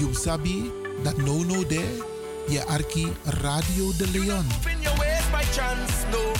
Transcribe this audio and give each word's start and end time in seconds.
You 0.00 0.14
sabi 0.14 0.72
dat 1.02 1.16
no 1.16 1.44
no 1.44 1.66
de 1.66 1.84
je 2.48 2.64
arki 2.64 3.12
Radio 3.24 3.92
de 3.96 4.08
Leon. 4.10 4.46
No. 6.10 6.32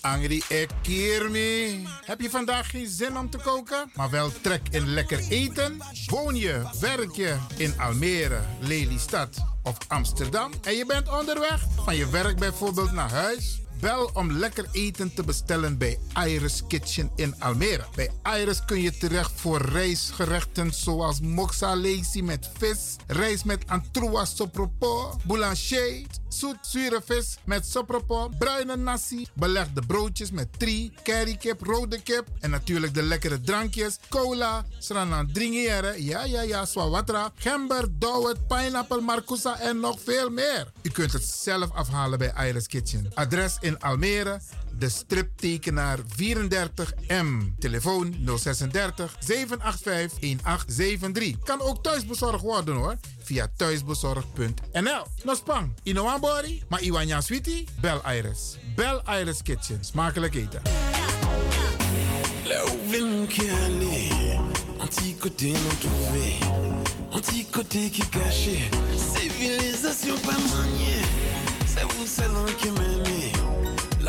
Angry 0.00 0.42
Ekirmi. 0.48 1.86
Heb 2.04 2.20
je 2.20 2.30
vandaag 2.30 2.70
geen 2.70 2.86
zin 2.86 3.16
om 3.16 3.30
te 3.30 3.38
koken, 3.38 3.90
maar 3.94 4.10
wel 4.10 4.32
trek 4.40 4.68
in 4.70 4.88
lekker 4.88 5.18
eten? 5.28 5.78
Woon 6.06 6.36
je, 6.36 6.62
werk 6.80 7.14
je 7.14 7.36
in 7.56 7.80
Almere, 7.80 8.40
Lelystad 8.60 9.49
of 9.62 9.76
Amsterdam 9.88 10.52
en 10.62 10.74
je 10.74 10.86
bent 10.86 11.18
onderweg 11.18 11.66
van 11.84 11.96
je 11.96 12.10
werk 12.10 12.38
bijvoorbeeld 12.38 12.92
naar 12.92 13.10
huis? 13.10 13.60
Bel 13.80 14.10
om 14.14 14.32
lekker 14.32 14.68
eten 14.72 15.14
te 15.14 15.22
bestellen 15.22 15.78
bij 15.78 15.98
Iris 16.26 16.62
Kitchen 16.68 17.10
in 17.16 17.34
Almere. 17.38 17.84
Bij 17.94 18.10
Iris 18.40 18.64
kun 18.64 18.80
je 18.80 18.96
terecht 18.96 19.32
voor 19.34 19.60
rijstgerechten 19.60 20.74
zoals 20.74 21.20
moxa 21.20 21.74
met 22.22 22.50
vis, 22.58 22.96
rijst 23.06 23.44
met 23.44 23.64
antroas 23.66 24.36
sopropo, 24.36 25.16
boulanger, 25.24 26.02
zoet 26.34 26.58
zure 26.60 27.00
vis 27.04 27.36
met 27.44 27.66
sopropo, 27.66 28.28
bruine 28.38 28.76
nasi, 28.76 29.26
belegde 29.34 29.82
broodjes 29.86 30.30
met 30.30 30.58
tri, 30.58 30.92
currykip, 31.02 31.62
rode 31.62 32.02
kip 32.02 32.28
en 32.40 32.50
natuurlijk 32.50 32.94
de 32.94 33.02
lekkere 33.02 33.40
drankjes, 33.40 33.98
cola, 34.08 34.64
sranan 34.78 35.32
dringere, 35.32 36.04
ja 36.04 36.24
ja 36.24 36.42
ja, 36.42 36.64
swawatra, 36.64 37.32
gember, 37.34 37.88
dowet, 37.98 38.46
pineapple, 38.46 39.00
marcousa 39.00 39.58
en 39.60 39.80
nog 39.80 40.00
veel 40.04 40.30
meer. 40.30 40.72
U 40.82 40.90
kunt 40.90 41.12
het 41.12 41.24
zelf 41.24 41.70
afhalen 41.72 42.18
bij 42.18 42.32
Iris 42.48 42.66
Kitchen. 42.66 43.10
Adres 43.14 43.56
in 43.60 43.80
Almere, 43.80 44.40
de 44.78 44.88
striptekenaar 44.88 45.98
34M. 45.98 47.58
Telefoon 47.58 48.14
036 48.24 49.16
785 49.18 50.18
1873. 50.20 51.38
Kan 51.44 51.60
ook 51.60 51.82
thuisbezorgd 51.82 52.42
worden 52.42 52.74
hoor. 52.74 52.96
Via 53.18 53.48
thuisbezorgd.nl. 53.56 55.06
Nospang, 55.24 55.72
Inoambori, 55.82 56.62
maar 56.68 56.82
Iwanya 56.82 57.20
Sweetie? 57.20 57.68
Bel 57.80 58.00
Iris. 58.16 58.58
Bel 58.74 59.02
Iris 59.20 59.42
Kitchen. 59.42 59.84
Smakelijk 59.84 60.34
eten. 60.34 60.62
Caché. 68.10 68.68
Civilisation 68.96 70.16
pas 70.18 70.32
maniée, 70.32 71.02
c'est 71.66 71.84
vous 71.84 72.06
seul 72.06 72.56
qui 72.58 72.70
m'aimez. 72.70 73.19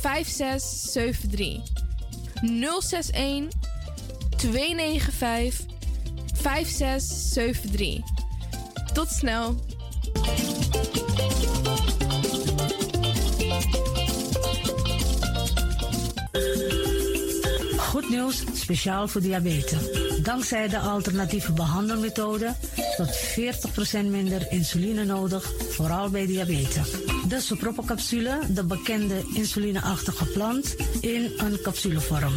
5673. 0.00 1.60
061 2.42 3.48
295 4.36 5.64
5673. 6.34 8.00
Tot 8.92 9.08
snel. 9.08 9.54
Goed 17.76 18.08
nieuws, 18.08 18.42
speciaal 18.54 19.08
voor 19.08 19.20
diabetes. 19.20 19.78
Dankzij 20.22 20.68
de 20.68 20.78
alternatieve 20.78 21.52
behandelmethode 21.52 22.54
tot 22.96 23.18
40% 24.02 24.04
minder 24.04 24.46
insuline 24.50 25.04
nodig, 25.04 25.52
vooral 25.70 26.10
bij 26.10 26.26
diabetes. 26.26 27.15
De 27.28 27.40
sopropocapsule, 27.40 28.38
de 28.48 28.64
bekende 28.64 29.24
insulineachtige 29.34 30.24
plant, 30.24 30.76
in 31.00 31.32
een 31.36 31.60
capsulevorm. 31.62 32.32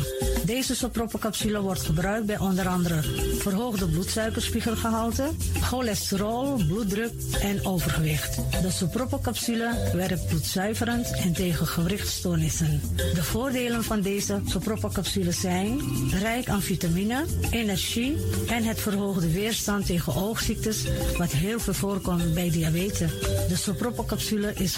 Deze 0.46 0.76
sopropocapsule 0.76 1.62
wordt 1.62 1.82
gebruikt 1.82 2.26
bij 2.26 2.40
onder 2.40 2.68
andere 2.68 3.02
verhoogde 3.38 3.88
bloedsuikerspiegelgehalte, 3.88 5.30
cholesterol, 5.62 6.64
bloeddruk 6.68 7.12
en 7.42 7.66
overgewicht. 7.66 8.36
De 8.62 8.72
sopropocapsule 8.72 9.92
werkt 9.94 10.28
bloedzuiverend 10.28 11.12
en 11.12 11.34
tegen 11.34 11.68
gewrichtstoornissen. 11.68 12.82
De 12.96 13.24
voordelen 13.24 13.84
van 13.84 14.02
deze 14.02 14.42
sopropocapsule 14.46 15.32
zijn 15.32 15.80
rijk 16.12 16.50
aan 16.50 16.62
vitamine, 16.62 17.26
energie 17.52 18.18
en 18.48 18.64
het 18.64 18.80
verhoogde 18.82 19.32
weerstand 19.32 19.86
tegen 19.86 20.16
oogziektes, 20.16 20.84
wat 21.18 21.32
heel 21.32 21.60
veel 21.60 21.74
voorkomt 21.74 22.34
bij 22.34 22.50
diabetes. 22.50 23.12
De 23.48 23.56
sopropocapsule 23.56 24.54
is 24.54 24.78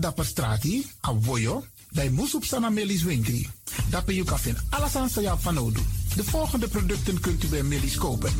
Dapper 0.00 0.24
strati, 0.24 0.86
a 1.06 1.14
voyo, 1.20 1.64
bij 1.90 2.10
Moesop 2.10 2.44
Sana 2.44 2.70
Melis 2.70 3.02
Winkri. 3.02 3.48
Dapper 3.90 4.14
you 4.14 4.26
kan 4.26 4.38
alles 4.70 4.96
aan 4.96 5.10
van. 5.10 5.84
De 6.16 6.24
volgende 6.24 6.68
producten 6.68 7.20
kunt 7.20 7.44
u 7.44 7.46
bij 7.46 7.62
Melis 7.62 7.96
kopen. 7.96 8.32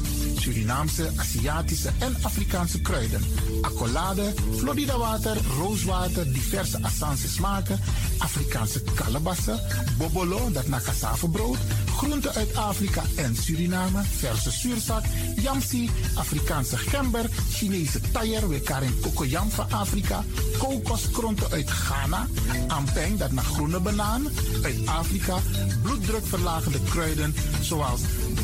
Surinaamse, 0.45 1.11
Aziatische 1.17 1.91
en 1.99 2.17
Afrikaanse 2.23 2.81
kruiden. 2.81 3.23
Accolade, 3.61 4.35
Florida 4.57 4.99
water, 4.99 5.37
rooswater, 5.59 6.33
diverse 6.33 6.83
Assange 6.83 7.29
smaken. 7.29 7.81
Afrikaanse 8.19 8.83
kalebassen, 8.95 9.61
bobolo, 9.99 10.51
dat 10.53 10.69
na 10.69 10.81
cassavebrood. 10.81 11.57
Groenten 11.97 12.35
uit 12.35 12.57
Afrika 12.57 13.03
en 13.17 13.37
Suriname, 13.37 14.03
verse 14.19 14.51
zuurzak, 14.51 15.05
yamsi, 15.37 15.91
Afrikaanse 16.15 16.77
gember, 16.77 17.25
Chinese 17.51 18.01
taier, 18.13 18.49
we 18.49 18.61
karin 18.61 19.01
kokoyam 19.01 19.51
van 19.51 19.73
Afrika, 19.73 20.25
kokoskronten 20.59 21.51
uit 21.51 21.71
Ghana, 21.71 22.27
ampeng, 22.69 23.19
dat 23.19 23.33
naar 23.33 23.45
groene 23.45 23.81
banaan, 23.81 24.29
uit 24.63 24.87
Afrika, 24.87 25.39
bloeddrukverlagende 25.83 26.81
kruiden 26.91 27.35
zoals 27.61 28.01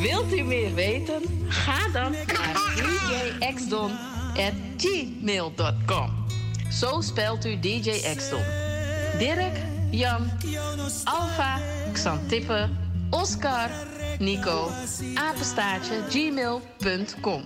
Wilt 0.00 0.32
u 0.32 0.42
meer 0.42 0.74
weten? 0.74 1.22
Ga 1.48 1.88
dan 1.88 2.12
naar 2.12 2.56
djxdon.gmail.com. 3.40 6.10
Zo 6.70 7.00
spelt 7.00 7.44
u 7.44 7.60
DJ 7.60 7.90
Xdon. 8.16 8.42
Dirk, 9.18 9.56
Jan, 9.90 10.30
Alfa, 11.04 11.60
Xantippe, 11.92 12.68
Oscar, 13.10 13.70
Nico, 14.18 14.70
apenstaartje, 15.14 16.02
gmail.com. 16.08 17.44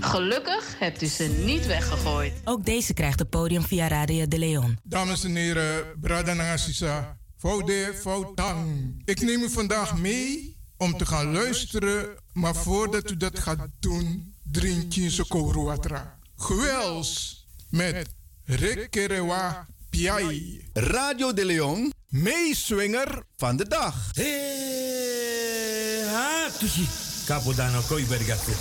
Gelukkig 0.00 0.78
hebt 0.78 1.02
u 1.02 1.06
ze 1.06 1.24
niet 1.24 1.66
weggegooid. 1.66 2.32
Ook 2.44 2.64
deze 2.64 2.94
krijgt 2.94 3.18
het 3.18 3.30
podium 3.30 3.62
via 3.62 3.88
Radio 3.88 4.28
de 4.28 4.38
Leon. 4.38 4.78
Dames 4.82 5.24
en 5.24 5.34
heren, 5.34 5.84
Brada 6.00 6.34
Nangasisa, 6.34 7.18
Foude 7.36 7.94
Foutang. 8.00 8.94
Ik 9.04 9.20
neem 9.20 9.42
u 9.42 9.50
vandaag 9.50 9.98
mee 9.98 10.55
om 10.76 10.96
te 10.96 11.06
gaan 11.06 11.32
luisteren, 11.32 12.16
maar 12.32 12.54
voordat 12.54 13.10
u 13.10 13.16
dat 13.16 13.38
gaat 13.38 13.68
doen, 13.80 14.34
drink 14.42 14.92
je 14.92 15.10
Sokoro 15.10 15.64
Watra. 15.64 16.18
Gewels 16.36 17.44
met 17.68 18.08
Rekerewa 18.44 19.66
Piai. 19.90 20.68
Radio 20.72 21.32
de 21.32 21.44
Leon, 21.44 21.92
meeswinger 22.08 23.22
van 23.36 23.56
de 23.56 23.68
dag. 23.68 24.10
Hey, 24.12 26.04
ha, 26.06 26.48
tusi. 26.58 26.86
Capodano, 27.26 27.80
koi 27.80 28.04
bergate. 28.06 28.52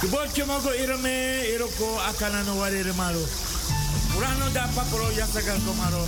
Kibotje 0.00 0.44
mogo 0.44 0.72
irame, 0.72 1.48
iroko 1.54 1.98
akana 1.98 2.42
no 2.42 2.56
warere 2.56 2.92
malo. 2.92 3.24
Urano 4.16 4.52
da 4.52 4.68
komaro. 5.64 6.06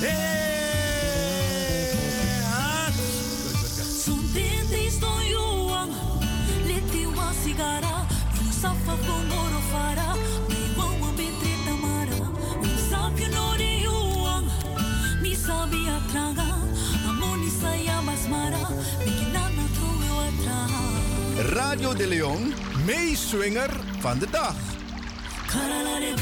Hey, 0.00 0.83
sigara, 7.44 8.06
fara, 9.70 10.08
me 10.48 10.60
un 12.64 13.30
nori 13.36 13.72
yuang, 13.84 14.46
mi 15.22 15.34
sabi 15.34 15.80
atraga, 15.96 16.48
amoni 17.08 17.50
saya 17.60 18.00
basmara, 18.06 18.64
mikinana 19.04 19.64
truwe 19.76 20.08
watra. 20.18 20.58
Radio 21.56 21.92
de 21.92 22.06
Leon, 22.06 22.54
meeswinger 22.86 23.70
van 24.00 24.18
de 24.18 24.26
dag. 24.30 24.56
Karalare 25.46 26.14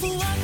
voar. 0.00 0.43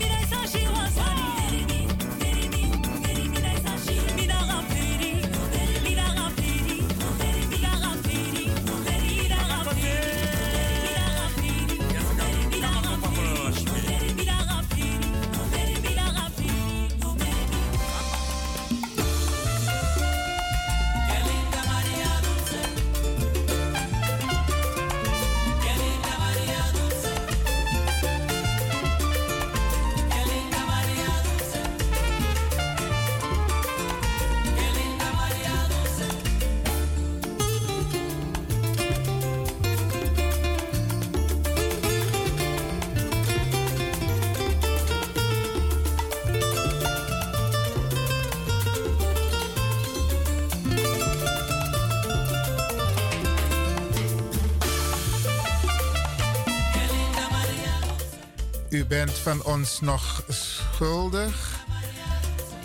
Van 59.17 59.43
ons 59.43 59.79
nog 59.79 60.23
schuldig. 60.27 61.59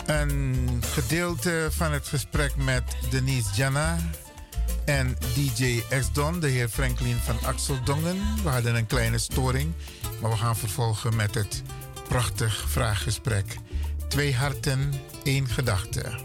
Een 0.05 0.83
gedeelte 0.85 1.67
van 1.71 1.91
het 1.91 2.07
gesprek 2.07 2.55
met 2.55 2.83
Denise 3.09 3.49
Jana 3.55 3.97
en 4.85 5.17
DJ 5.33 5.83
X-Don, 5.99 6.39
de 6.39 6.47
heer 6.47 6.67
Franklin 6.69 7.15
van 7.15 7.37
Axel 7.43 7.83
Dongen. 7.83 8.21
We 8.43 8.49
hadden 8.49 8.75
een 8.75 8.87
kleine 8.87 9.17
storing, 9.17 9.73
maar 10.21 10.31
we 10.31 10.37
gaan 10.37 10.57
vervolgen 10.57 11.15
met 11.15 11.35
het 11.35 11.61
prachtig 12.07 12.65
vraaggesprek. 12.69 13.57
Twee 14.07 14.35
harten, 14.35 14.93
één 15.23 15.47
gedachte. 15.47 16.16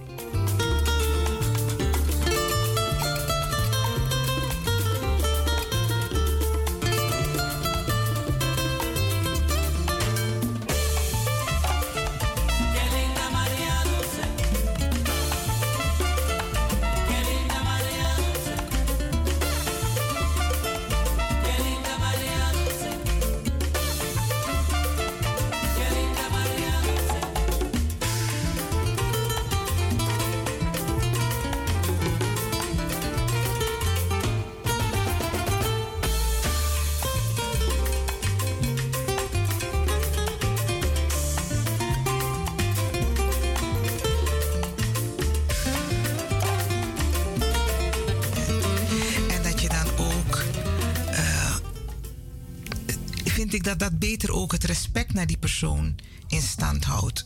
Dat 53.63 53.79
dat 53.79 53.99
beter 53.99 54.33
ook 54.33 54.53
het 54.53 54.65
respect 54.65 55.13
naar 55.13 55.27
die 55.27 55.37
persoon 55.39 55.95
in 56.29 56.43
stand 56.43 56.85
houdt. 56.85 57.25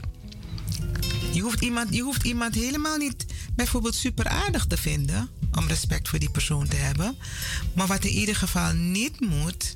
Je 1.33 1.41
hoeft 1.41 1.61
iemand, 1.61 1.95
je 1.95 2.03
hoeft 2.03 2.25
iemand 2.25 2.55
helemaal 2.55 2.97
niet 2.97 3.27
bijvoorbeeld 3.55 3.95
super 3.95 4.29
aardig 4.29 4.67
te 4.67 4.77
vinden 4.77 5.29
om 5.53 5.67
respect 5.67 6.09
voor 6.09 6.19
die 6.19 6.31
persoon 6.31 6.69
te 6.69 6.77
hebben. 6.77 7.17
Maar 7.75 7.87
wat 7.87 8.05
in 8.05 8.11
ieder 8.11 8.37
geval 8.37 8.73
niet 8.73 9.21
moet. 9.21 9.73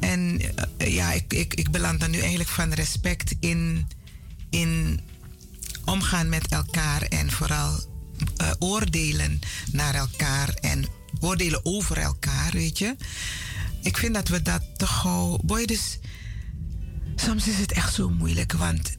En 0.00 0.40
eh, 0.76 0.94
ja, 0.94 1.12
ik, 1.12 1.32
ik, 1.32 1.54
ik 1.54 1.70
beland 1.70 2.00
dan 2.00 2.10
nu 2.10 2.18
eigenlijk 2.18 2.50
van 2.50 2.72
respect 2.72 3.34
in, 3.40 3.88
in 4.50 5.00
omgaan 5.84 6.28
met 6.28 6.48
elkaar 6.48 7.02
en 7.02 7.30
vooral 7.30 7.78
eh, 8.36 8.50
oordelen 8.58 9.40
naar 9.72 9.94
elkaar 9.94 10.48
en 10.48 10.86
oordelen 11.20 11.64
over 11.64 11.98
elkaar, 11.98 12.52
weet 12.52 12.78
je. 12.78 12.96
Ik 13.82 13.96
vind 13.96 14.14
dat 14.14 14.28
we 14.28 14.42
dat 14.42 14.62
te 14.76 14.86
gauw. 14.86 15.38
Boy, 15.44 15.66
dus 15.66 15.98
soms 17.16 17.48
is 17.48 17.58
het 17.58 17.72
echt 17.72 17.94
zo 17.94 18.10
moeilijk, 18.10 18.52
want 18.52 18.96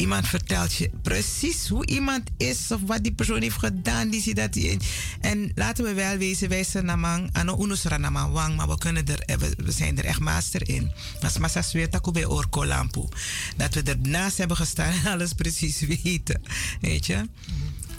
iemand 0.00 0.28
vertelt 0.28 0.74
je 0.74 0.90
precies 1.02 1.68
hoe 1.68 1.86
iemand 1.86 2.22
is 2.36 2.70
of 2.70 2.80
wat 2.86 3.02
die 3.02 3.12
persoon 3.12 3.42
heeft 3.42 3.58
gedaan. 3.58 4.10
Die 4.10 4.22
ziet 4.22 4.36
dat 4.36 4.52
die, 4.52 4.78
en 5.20 5.52
laten 5.54 5.84
we 5.84 5.94
wel 5.94 6.16
wezen, 6.16 6.48
wij 6.48 6.64
zijn 6.64 6.84
namang, 6.84 7.28
ano 7.32 7.66
namang 7.98 8.56
maar 8.56 8.68
we, 8.68 8.78
kunnen 8.78 9.06
er, 9.06 9.20
eh, 9.20 9.36
we, 9.36 9.72
zijn 9.72 9.98
er 9.98 10.04
echt 10.04 10.20
master 10.20 10.68
in. 10.68 10.92
Als 11.22 11.38
massa 11.38 11.62
zweert, 11.62 12.12
bij 12.12 12.24
orko 12.24 12.66
lampu. 12.66 13.08
Dat 13.56 13.74
we 13.74 13.82
ernaast 13.82 14.38
hebben 14.38 14.56
gestaan 14.56 14.92
en 14.92 15.10
alles 15.12 15.32
precies 15.32 15.80
weten, 15.80 16.42
weet 16.80 17.06
je. 17.06 17.28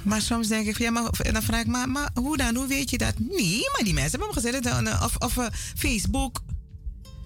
Maar 0.03 0.21
soms 0.21 0.47
denk 0.47 0.67
ik, 0.67 0.77
ja, 0.77 0.91
maar, 0.91 1.09
en 1.09 1.33
dan 1.33 1.43
vraag 1.43 1.61
ik, 1.61 1.67
maar, 1.67 1.89
maar 1.89 2.09
hoe 2.13 2.37
dan? 2.37 2.55
Hoe 2.55 2.67
weet 2.67 2.89
je 2.89 2.97
dat? 2.97 3.13
Nee, 3.19 3.59
maar 3.73 3.83
die 3.83 3.93
mensen 3.93 4.19
hebben 4.19 4.27
me 4.27 4.33
gezegd, 4.33 4.65
eh, 4.65 5.05
of, 5.19 5.37
uh, 5.37 5.45
Facebook. 5.75 6.41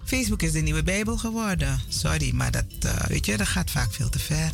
Facebook 0.06 0.42
is 0.42 0.52
de 0.52 0.60
nieuwe 0.62 0.84
Bijbel 0.84 1.18
geworden. 1.18 1.80
Sorry, 1.88 2.32
maar 2.34 2.52
dat, 2.52 2.66
uh, 2.86 3.06
weet 3.06 3.26
je, 3.26 3.38
dat 3.38 3.48
gaat 3.48 3.72
vaak 3.72 3.94
veel 3.94 4.10
te 4.10 4.20
ver. 4.20 4.52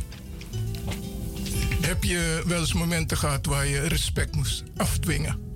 Heb 1.82 2.04
je 2.04 2.44
wel 2.46 2.60
eens 2.60 2.74
momenten 2.74 3.18
gehad 3.18 3.46
waar 3.46 3.68
je 3.68 3.80
respect 3.80 4.36
moest 4.36 4.64
afdwingen? 4.78 5.51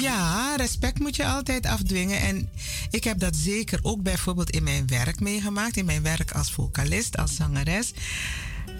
Ja, 0.00 0.56
respect 0.56 0.98
moet 0.98 1.16
je 1.16 1.26
altijd 1.26 1.66
afdwingen. 1.66 2.20
En 2.20 2.48
ik 2.90 3.04
heb 3.04 3.18
dat 3.18 3.36
zeker 3.36 3.78
ook 3.82 4.02
bijvoorbeeld 4.02 4.50
in 4.50 4.62
mijn 4.62 4.86
werk 4.86 5.20
meegemaakt. 5.20 5.76
In 5.76 5.84
mijn 5.84 6.02
werk 6.02 6.32
als 6.32 6.52
vocalist, 6.52 7.16
als 7.16 7.34
zangeres. 7.34 7.92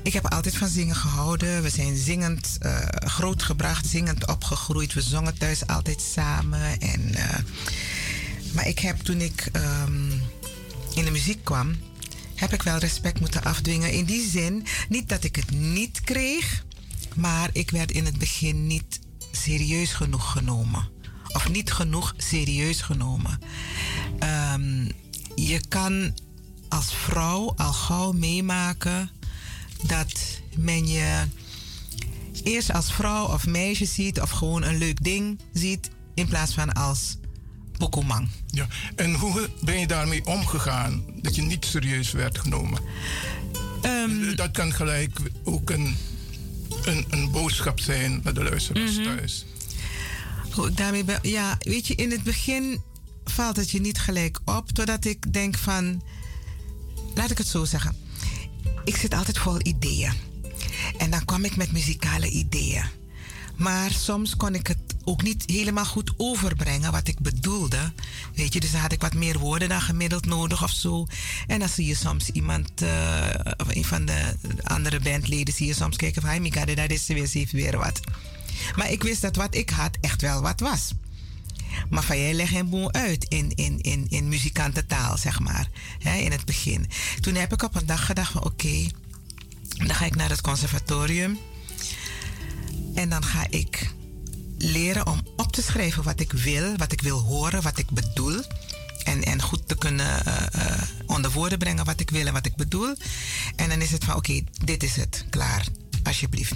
Ik 0.03 0.13
heb 0.13 0.27
altijd 0.27 0.57
van 0.57 0.69
zingen 0.69 0.97
gehouden. 0.97 1.63
We 1.63 1.71
zijn 1.71 1.97
zingend 1.97 2.59
uh, 2.63 2.79
grootgebracht, 2.89 3.87
zingend 3.87 4.27
opgegroeid. 4.27 4.93
We 4.93 5.01
zongen 5.01 5.39
thuis 5.39 5.67
altijd 5.67 6.01
samen. 6.01 6.81
En, 6.81 7.01
uh, 7.09 7.39
maar 8.53 8.69
ik 8.69 8.79
heb 8.79 8.99
toen 8.99 9.21
ik 9.21 9.49
um, 9.53 10.23
in 10.95 11.05
de 11.05 11.11
muziek 11.11 11.45
kwam, 11.45 11.77
heb 12.35 12.53
ik 12.53 12.63
wel 12.63 12.79
respect 12.79 13.21
moeten 13.21 13.45
afdwingen. 13.45 13.93
In 13.93 14.05
die 14.05 14.29
zin, 14.29 14.67
niet 14.89 15.09
dat 15.09 15.25
ik 15.25 15.37
het 15.37 15.51
niet 15.51 16.01
kreeg, 16.01 16.65
maar 17.17 17.51
ik 17.53 17.71
werd 17.71 17.93
in 17.93 18.05
het 18.05 18.19
begin 18.19 18.67
niet 18.67 19.01
serieus 19.33 19.93
genoeg 19.93 20.33
genomen. 20.33 21.00
Of 21.33 21.49
niet 21.49 21.73
genoeg 21.73 22.15
serieus 22.17 22.81
genomen. 22.81 23.39
Um, 24.55 24.89
je 25.35 25.61
kan 25.69 26.15
als 26.69 26.95
vrouw 26.95 27.53
al 27.57 27.73
gauw 27.73 28.13
meemaken 28.13 29.11
dat 29.83 30.41
men 30.57 30.87
je 30.87 31.25
eerst 32.43 32.73
als 32.73 32.93
vrouw 32.93 33.27
of 33.27 33.47
meisje 33.47 33.85
ziet 33.85 34.21
of 34.21 34.31
gewoon 34.31 34.63
een 34.63 34.79
leuk 34.79 35.05
ding 35.05 35.41
ziet 35.53 35.91
in 36.15 36.29
plaats 36.29 36.55
van 36.55 36.73
als 36.73 37.17
pokomang. 37.77 38.29
Ja, 38.47 38.67
en 38.97 39.15
hoe 39.15 39.49
ben 39.61 39.79
je 39.79 39.87
daarmee 39.87 40.27
omgegaan 40.27 41.05
dat 41.23 41.35
je 41.35 41.43
niet 41.43 41.65
serieus 41.65 42.13
werd 42.13 42.39
genomen? 42.39 42.81
Um, 43.83 44.37
dat 44.37 44.51
kan 44.51 44.73
gelijk 44.73 45.19
ook 45.45 45.71
een, 45.71 45.97
een, 46.85 47.05
een 47.11 47.31
boodschap 47.31 47.81
zijn 47.81 48.21
naar 48.25 48.35
de 48.35 48.43
luisteraars 48.43 48.97
mm 48.97 49.05
-hmm. 49.05 49.17
thuis. 49.17 49.45
Daarmee 50.75 51.05
ja, 51.23 51.57
weet 51.59 51.87
je, 51.87 51.95
in 51.95 52.11
het 52.11 52.23
begin 52.23 52.83
valt 53.25 53.57
het 53.57 53.71
je 53.71 53.81
niet 53.81 53.99
gelijk 53.99 54.41
op, 54.45 54.69
totdat 54.69 55.05
ik 55.05 55.33
denk 55.33 55.57
van, 55.59 56.03
laat 57.15 57.31
ik 57.31 57.39
het 57.39 57.47
zo 57.47 57.65
zeggen 57.65 58.09
ik 58.85 58.97
zit 58.97 59.15
altijd 59.15 59.39
vol 59.39 59.57
ideeën. 59.63 60.13
En 60.99 61.11
dan 61.11 61.25
kwam 61.25 61.45
ik 61.45 61.57
met 61.57 61.73
muzikale 61.73 62.29
ideeën. 62.29 62.85
Maar 63.57 63.91
soms 63.91 64.37
kon 64.37 64.55
ik 64.55 64.67
het 64.67 64.79
ook 65.05 65.23
niet 65.23 65.43
helemaal 65.47 65.85
goed 65.85 66.13
overbrengen 66.17 66.93
wat 66.93 67.09
ik 67.09 67.19
bedoelde. 67.19 67.93
Weet 68.35 68.53
je, 68.53 68.61
dus 68.61 68.71
dan 68.71 68.81
had 68.81 68.93
ik 68.93 69.01
wat 69.01 69.15
meer 69.15 69.39
woorden 69.39 69.69
dan 69.69 69.81
gemiddeld 69.81 70.27
nodig 70.27 70.63
of 70.63 70.71
zo. 70.71 71.07
En 71.47 71.59
dan 71.59 71.69
zie 71.69 71.87
je 71.87 71.95
soms 71.95 72.31
iemand, 72.31 72.83
uh, 72.83 73.29
of 73.57 73.75
een 73.75 73.85
van 73.85 74.05
de 74.05 74.37
andere 74.63 75.01
bandleden, 75.01 75.55
zie 75.55 75.67
je 75.67 75.75
soms 75.75 75.97
kijken 75.97 76.23
van... 76.23 76.31
Hi 76.31 76.39
Mika, 76.39 76.65
daar 76.65 76.91
is 76.91 77.07
ze 77.07 77.15
weer, 77.15 77.29
heeft 77.33 77.53
weer 77.53 77.79
wat. 77.79 78.01
Maar 78.77 78.91
ik 78.91 79.03
wist 79.03 79.23
dat 79.23 79.37
wat 79.37 79.55
ik 79.55 79.71
had 79.71 79.99
echt 80.01 80.21
wel 80.23 80.41
wat 80.41 80.61
was. 80.61 80.93
Maar 81.91 82.03
van 82.03 82.19
jij 82.19 82.35
legt 82.35 82.55
een 82.55 82.69
boel 82.69 82.93
uit 82.93 83.25
in, 83.25 83.55
in, 83.55 83.81
in, 83.81 84.07
in 84.09 84.29
muzikantentaal, 84.29 85.17
zeg 85.17 85.41
maar. 85.41 85.69
Hè, 85.99 86.17
in 86.17 86.33
het 86.33 86.45
begin. 86.45 86.87
Toen 87.21 87.35
heb 87.35 87.53
ik 87.53 87.63
op 87.63 87.75
een 87.75 87.87
dag 87.87 88.07
gedacht 88.07 88.33
van 88.33 88.45
oké, 88.45 88.87
dan 89.77 89.95
ga 89.95 90.05
ik 90.05 90.17
naar 90.17 90.29
het 90.29 90.41
conservatorium. 90.41 91.39
En 92.95 93.09
dan 93.09 93.25
ga 93.25 93.47
ik 93.51 93.91
leren 94.59 95.07
om 95.07 95.21
op 95.37 95.53
te 95.53 95.63
schrijven 95.63 96.03
wat 96.03 96.21
ik 96.21 96.33
wil, 96.33 96.77
wat 96.77 96.93
ik 96.93 97.01
wil 97.01 97.19
horen, 97.19 97.63
wat 97.63 97.79
ik 97.79 97.91
bedoel. 97.91 98.43
En, 99.05 99.23
en 99.23 99.43
goed 99.43 99.69
te 99.69 99.77
kunnen 99.77 100.23
uh, 100.27 100.83
onder 101.07 101.31
woorden 101.31 101.59
brengen 101.59 101.85
wat 101.85 102.01
ik 102.01 102.11
wil 102.11 102.27
en 102.27 102.33
wat 102.33 102.47
ik 102.47 102.57
bedoel. 102.57 102.95
En 103.57 103.69
dan 103.69 103.81
is 103.81 103.91
het 103.91 104.05
van 104.05 104.17
oké, 104.17 104.41
dit 104.65 104.83
is 104.83 104.97
het, 104.97 105.25
klaar, 105.31 105.67
alsjeblieft. 106.03 106.55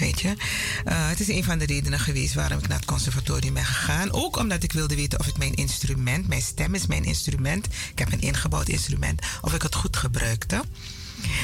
Weet 0.00 0.20
je? 0.20 0.28
Uh, 0.28 1.08
het 1.08 1.20
is 1.20 1.28
een 1.28 1.44
van 1.44 1.58
de 1.58 1.66
redenen 1.66 2.00
geweest 2.00 2.34
waarom 2.34 2.58
ik 2.58 2.68
naar 2.68 2.76
het 2.76 2.86
conservatorium 2.86 3.54
ben 3.54 3.64
gegaan. 3.64 4.12
Ook 4.12 4.36
omdat 4.36 4.62
ik 4.62 4.72
wilde 4.72 4.94
weten 4.94 5.18
of 5.18 5.26
ik 5.26 5.38
mijn 5.38 5.54
instrument, 5.54 6.28
mijn 6.28 6.42
stem 6.42 6.74
is 6.74 6.86
mijn 6.86 7.04
instrument. 7.04 7.66
Ik 7.66 7.98
heb 7.98 8.12
een 8.12 8.20
ingebouwd 8.20 8.68
instrument, 8.68 9.22
of 9.40 9.54
ik 9.54 9.62
het 9.62 9.74
goed 9.74 9.96
gebruikte. 9.96 10.64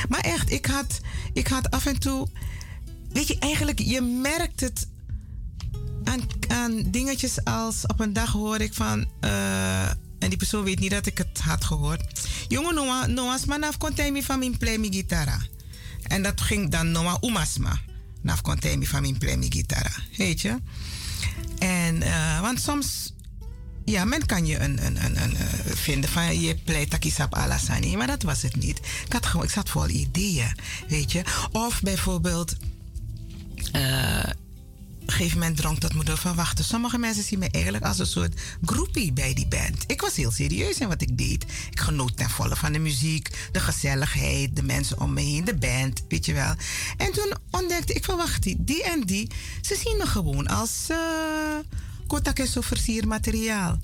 Maar 0.08 0.20
echt, 0.20 0.50
ik 0.50 0.66
had, 0.66 1.00
ik 1.32 1.46
had 1.46 1.70
af 1.70 1.86
en 1.86 1.98
toe. 1.98 2.28
Weet 3.12 3.28
je, 3.28 3.38
eigenlijk, 3.38 3.78
je 3.78 4.00
merkt 4.00 4.60
het 4.60 4.88
aan, 6.04 6.20
aan 6.48 6.82
dingetjes 6.90 7.44
als 7.44 7.86
op 7.86 8.00
een 8.00 8.12
dag 8.12 8.32
hoor 8.32 8.60
ik 8.60 8.74
van. 8.74 9.06
Uh, 9.20 9.88
en 10.18 10.28
die 10.28 10.36
persoon 10.36 10.64
weet 10.64 10.80
niet 10.80 10.90
dat 10.90 11.06
ik 11.06 11.18
het 11.18 11.40
had 11.40 11.64
gehoord. 11.64 12.28
Jongen, 12.48 12.74
Noah, 12.74 13.06
Noah's 13.06 13.44
man 13.44 13.62
af 13.62 13.76
kon 13.76 14.22
van 14.22 14.38
mijn 14.38 14.56
play 14.56 14.78
mi 14.78 14.92
gitara. 14.92 15.40
En 16.02 16.22
dat 16.22 16.40
ging 16.40 16.70
dan 16.70 16.90
Noah 16.90 17.16
Umasma. 17.20 17.80
Naf 18.26 18.40
kon 18.40 18.58
van 18.80 19.00
mijn 19.00 19.18
play 19.18 19.36
mi 19.36 19.50
gitara. 19.50 19.90
Weet 20.16 20.40
je? 20.40 20.58
En, 21.58 21.96
uh, 21.96 22.40
want 22.40 22.60
soms 22.60 23.12
ja, 23.84 24.04
men 24.04 24.26
kan 24.26 24.46
je 24.46 24.58
een, 24.58 24.86
een, 24.86 25.04
een, 25.04 25.22
een, 25.22 25.32
uh, 25.32 25.38
vinden 25.74 26.10
van 26.10 26.40
je 26.40 26.56
pleit 26.64 26.90
takisap 26.90 27.34
alasani, 27.34 27.96
maar 27.96 28.06
dat 28.06 28.22
was 28.22 28.42
het 28.42 28.56
niet. 28.56 28.78
Ik, 28.78 29.12
had 29.12 29.26
gewoon, 29.26 29.44
ik 29.44 29.52
zat 29.52 29.68
vol 29.68 29.88
ideeën, 29.88 30.56
weet 30.88 31.12
je. 31.12 31.22
Of 31.52 31.82
bijvoorbeeld, 31.82 32.56
uh, 33.72 34.30
een 35.06 35.12
gegeven 35.12 35.38
moment 35.38 35.56
dronk 35.56 35.80
dat 35.80 35.94
moeder 35.94 36.16
van 36.16 36.34
wachten. 36.34 36.64
Sommige 36.64 36.98
mensen 36.98 37.22
zien 37.22 37.38
me 37.38 37.50
eigenlijk 37.50 37.84
als 37.84 37.98
een 37.98 38.06
soort 38.06 38.40
groepie 38.64 39.12
bij 39.12 39.34
die 39.34 39.46
band. 39.46 39.84
Ik 39.86 40.00
was 40.00 40.16
heel 40.16 40.30
serieus 40.30 40.78
in 40.78 40.88
wat 40.88 41.02
ik 41.02 41.18
deed. 41.18 41.44
Ik 41.70 41.80
genoot 41.80 42.16
ten 42.16 42.30
volle 42.30 42.56
van 42.56 42.72
de 42.72 42.78
muziek, 42.78 43.48
de 43.52 43.60
gezelligheid, 43.60 44.56
de 44.56 44.62
mensen 44.62 45.00
om 45.00 45.12
me 45.12 45.20
heen, 45.20 45.44
de 45.44 45.56
band, 45.56 46.02
weet 46.08 46.26
je 46.26 46.32
wel. 46.32 46.54
En 46.96 47.12
toen 47.12 47.34
ontdekte 47.50 47.92
ik 47.92 48.04
van 48.04 48.16
wacht, 48.16 48.42
die 48.58 48.84
en 48.84 49.00
die, 49.00 49.30
ze 49.60 49.80
zien 49.84 49.96
me 49.96 50.06
gewoon 50.06 50.46
als 50.46 50.86
uh, 50.90 52.28
en 52.34 52.46
zo 52.46 52.60
versiermateriaal. 52.60 53.78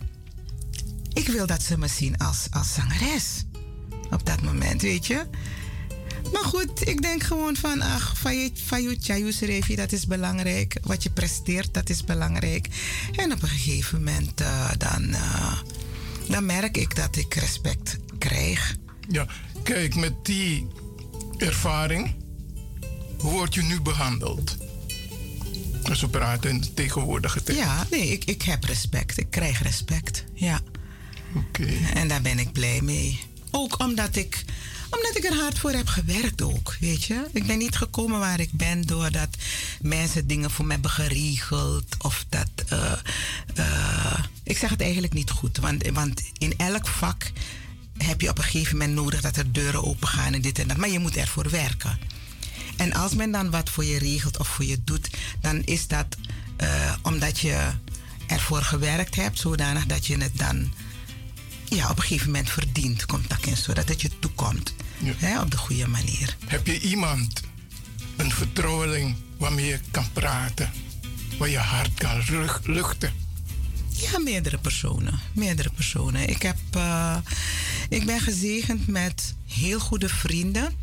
Ik 1.12 1.28
wil 1.28 1.46
dat 1.46 1.62
ze 1.62 1.78
me 1.78 1.88
zien 1.88 2.18
als, 2.18 2.46
als 2.50 2.74
zangeres. 2.74 3.44
Op 4.10 4.26
dat 4.26 4.42
moment, 4.42 4.82
weet 4.82 5.06
je. 5.06 5.26
Maar 6.32 6.44
goed, 6.44 6.88
ik 6.88 7.02
denk 7.02 7.22
gewoon 7.22 7.56
van, 7.56 7.80
ach, 7.80 8.18
Fayut 8.18 9.06
dat 9.76 9.92
is 9.92 10.06
belangrijk. 10.06 10.76
Wat 10.82 11.02
je 11.02 11.10
presteert, 11.10 11.74
dat 11.74 11.88
is 11.90 12.04
belangrijk. 12.04 12.68
En 13.12 13.32
op 13.32 13.42
een 13.42 13.48
gegeven 13.48 13.98
moment, 13.98 14.40
uh, 14.40 14.70
dan, 14.78 15.02
uh, 15.08 15.58
dan 16.28 16.46
merk 16.46 16.76
ik 16.76 16.96
dat 16.96 17.16
ik 17.16 17.34
respect 17.34 17.98
krijg. 18.18 18.76
Ja, 19.08 19.26
kijk, 19.62 19.94
met 19.94 20.12
die 20.22 20.66
ervaring, 21.36 22.14
hoe 23.18 23.30
word 23.30 23.54
je 23.54 23.62
nu 23.62 23.80
behandeld? 23.80 24.56
Als 25.82 26.00
we 26.00 26.08
praten 26.08 26.50
in 26.50 26.60
de 26.60 26.74
tegenwoordige 26.74 27.42
tijd. 27.42 27.58
Ja, 27.58 27.86
nee, 27.90 28.08
ik, 28.08 28.24
ik 28.24 28.42
heb 28.42 28.64
respect. 28.64 29.18
Ik 29.18 29.30
krijg 29.30 29.62
respect, 29.62 30.24
ja. 30.34 30.60
Oké. 31.34 31.62
Okay. 31.62 31.90
En 31.94 32.08
daar 32.08 32.22
ben 32.22 32.38
ik 32.38 32.52
blij 32.52 32.80
mee. 32.82 33.20
Ook 33.50 33.78
omdat 33.80 34.16
ik 34.16 34.44
omdat 34.96 35.16
ik 35.16 35.24
er 35.24 35.40
hard 35.40 35.58
voor 35.58 35.70
heb 35.70 35.86
gewerkt 35.86 36.42
ook, 36.42 36.76
weet 36.80 37.04
je. 37.04 37.26
Ik 37.32 37.46
ben 37.46 37.58
niet 37.58 37.76
gekomen 37.76 38.18
waar 38.18 38.40
ik 38.40 38.52
ben 38.52 38.82
doordat 38.82 39.28
mensen 39.80 40.26
dingen 40.26 40.50
voor 40.50 40.64
me 40.64 40.72
hebben 40.72 40.90
geregeld. 40.90 41.84
Of 41.98 42.24
dat... 42.28 42.50
Uh, 42.72 42.92
uh, 43.58 44.18
ik 44.42 44.58
zeg 44.58 44.70
het 44.70 44.80
eigenlijk 44.80 45.12
niet 45.12 45.30
goed. 45.30 45.56
Want, 45.58 45.88
want 45.88 46.22
in 46.38 46.54
elk 46.56 46.86
vak 46.86 47.30
heb 47.98 48.20
je 48.20 48.28
op 48.28 48.38
een 48.38 48.44
gegeven 48.44 48.76
moment 48.76 48.94
nodig 48.96 49.20
dat 49.20 49.36
er 49.36 49.52
deuren 49.52 49.84
open 49.84 50.08
gaan 50.08 50.34
en 50.34 50.40
dit 50.40 50.58
en 50.58 50.68
dat. 50.68 50.76
Maar 50.76 50.88
je 50.88 50.98
moet 50.98 51.16
ervoor 51.16 51.50
werken. 51.50 51.98
En 52.76 52.92
als 52.92 53.14
men 53.14 53.30
dan 53.30 53.50
wat 53.50 53.70
voor 53.70 53.84
je 53.84 53.98
regelt 53.98 54.38
of 54.38 54.48
voor 54.48 54.64
je 54.64 54.78
doet, 54.84 55.10
dan 55.40 55.62
is 55.64 55.86
dat 55.86 56.06
uh, 56.62 56.92
omdat 57.02 57.38
je 57.38 57.70
ervoor 58.26 58.62
gewerkt 58.62 59.16
hebt, 59.16 59.38
zodanig 59.38 59.86
dat 59.86 60.06
je 60.06 60.16
het 60.16 60.38
dan 60.38 60.72
ja, 61.74 61.90
op 61.90 61.96
een 61.96 62.02
gegeven 62.02 62.26
moment 62.26 62.50
verdient, 62.50 63.06
dat 63.28 63.40
in, 63.46 63.56
zodat 63.56 63.88
het 63.88 64.00
je 64.00 64.10
toekomt. 64.18 64.74
Ja. 64.98 65.12
Hè, 65.16 65.40
op 65.40 65.50
de 65.50 65.56
goede 65.56 65.86
manier. 65.86 66.36
Heb 66.46 66.66
je 66.66 66.80
iemand, 66.80 67.40
een 68.16 68.30
vertrouweling, 68.30 69.16
waarmee 69.36 69.66
je 69.66 69.78
kan 69.90 70.06
praten, 70.12 70.70
waar 71.38 71.48
je 71.48 71.58
hart 71.58 71.94
kan 71.94 72.22
luchten? 72.64 73.12
Ja, 73.88 74.18
meerdere 74.18 74.58
personen. 74.58 75.20
Meerdere 75.32 75.70
personen. 75.70 76.28
Ik, 76.28 76.42
heb, 76.42 76.58
uh, 76.76 77.16
ik 77.88 78.06
ben 78.06 78.20
gezegend 78.20 78.86
met 78.86 79.34
heel 79.46 79.80
goede 79.80 80.08
vrienden. 80.08 80.74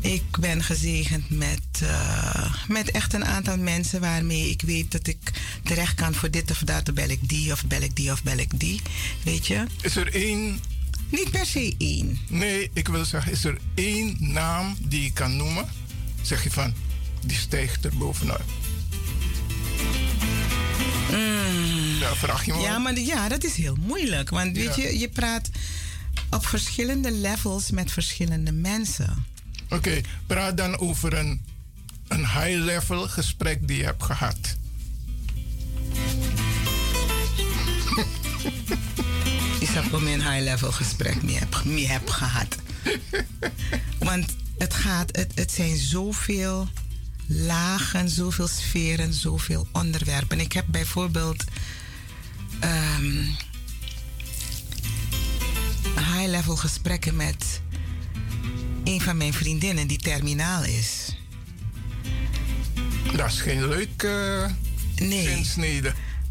Ik 0.00 0.38
ben 0.40 0.62
gezegend 0.62 1.30
met, 1.30 1.60
uh, 1.82 2.54
met 2.68 2.90
echt 2.90 3.12
een 3.12 3.24
aantal 3.24 3.58
mensen 3.58 4.00
waarmee 4.00 4.50
ik 4.50 4.62
weet 4.62 4.92
dat 4.92 5.06
ik 5.06 5.18
terecht 5.64 5.94
kan 5.94 6.14
voor 6.14 6.30
dit 6.30 6.50
of 6.50 6.58
dat. 6.58 6.84
Dan 6.84 6.94
bel 6.94 7.08
ik 7.08 7.28
die 7.28 7.52
of 7.52 7.64
bel 7.66 7.80
ik 7.80 7.96
die 7.96 8.12
of 8.12 8.22
bel 8.22 8.38
ik 8.38 8.60
die. 8.60 8.80
Weet 9.22 9.46
je? 9.46 9.64
Is 9.80 9.96
er 9.96 10.14
één 10.14 10.60
niet 11.08 11.30
per 11.30 11.46
se 11.46 11.74
één. 11.78 12.18
Nee, 12.28 12.70
ik 12.72 12.88
wil 12.88 13.04
zeggen, 13.04 13.32
is 13.32 13.44
er 13.44 13.58
één 13.74 14.16
naam 14.18 14.76
die 14.80 15.02
je 15.02 15.12
kan 15.12 15.36
noemen? 15.36 15.68
Zeg 16.22 16.44
je 16.44 16.50
van, 16.50 16.74
die 17.26 17.36
stijgt 17.36 17.84
er 17.84 17.96
bovenuit. 17.96 18.44
Mm. 21.10 21.98
Ja, 21.98 22.14
vraag 22.14 22.44
je 22.44 22.52
me. 22.52 22.60
Ja, 22.60 22.78
maar 22.78 22.98
ja, 22.98 23.28
dat 23.28 23.44
is 23.44 23.54
heel 23.54 23.76
moeilijk. 23.80 24.30
Want 24.30 24.56
weet 24.56 24.76
je, 24.76 24.98
je 24.98 25.08
praat 25.08 25.50
op 26.30 26.46
verschillende 26.46 27.12
levels 27.12 27.70
met 27.70 27.92
verschillende 27.92 28.52
mensen. 28.52 29.24
Oké, 29.70 30.00
praat 30.26 30.56
dan 30.56 30.78
over 30.78 31.18
een, 31.18 31.40
een 32.08 32.26
high-level 32.26 33.08
gesprek 33.08 33.68
die 33.68 33.76
je 33.76 33.84
hebt 33.84 34.02
gehad. 34.02 34.56
is 39.58 39.72
dat 39.74 39.84
ik 39.84 39.92
een 39.92 40.30
high-level 40.30 40.72
gesprek 40.72 41.22
mee 41.22 41.38
heb, 41.38 41.64
mee 41.64 41.86
heb 41.86 42.08
gehad. 42.08 42.56
Want 43.98 44.36
het, 44.58 44.74
gaat, 44.74 45.16
het, 45.16 45.32
het 45.34 45.52
zijn 45.52 45.76
zoveel 45.76 46.68
lagen, 47.26 48.08
zoveel 48.08 48.48
sferen, 48.48 49.14
zoveel 49.14 49.66
onderwerpen. 49.72 50.40
Ik 50.40 50.52
heb 50.52 50.64
bijvoorbeeld 50.68 51.44
um, 52.64 53.36
high-level 55.96 56.56
gesprekken 56.56 57.16
met 57.16 57.60
een 58.90 59.00
van 59.00 59.16
mijn 59.16 59.32
vriendinnen 59.32 59.86
die 59.86 59.98
terminaal 59.98 60.64
is. 60.64 61.16
Dat 63.16 63.30
is 63.30 63.40
geen 63.40 63.68
leuk 63.68 64.02
uh, 64.02 64.46
nee. 64.96 65.44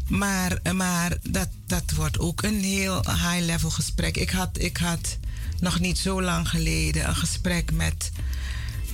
Maar, 0.08 0.58
maar 0.74 1.16
dat, 1.22 1.48
dat 1.66 1.90
wordt 1.96 2.18
ook 2.18 2.42
een 2.42 2.60
heel 2.60 3.04
high-level 3.04 3.70
gesprek. 3.70 4.16
Ik 4.16 4.30
had, 4.30 4.58
ik 4.58 4.76
had 4.76 5.18
nog 5.60 5.80
niet 5.80 5.98
zo 5.98 6.22
lang 6.22 6.48
geleden 6.48 7.08
een 7.08 7.16
gesprek 7.16 7.72
met 7.72 8.10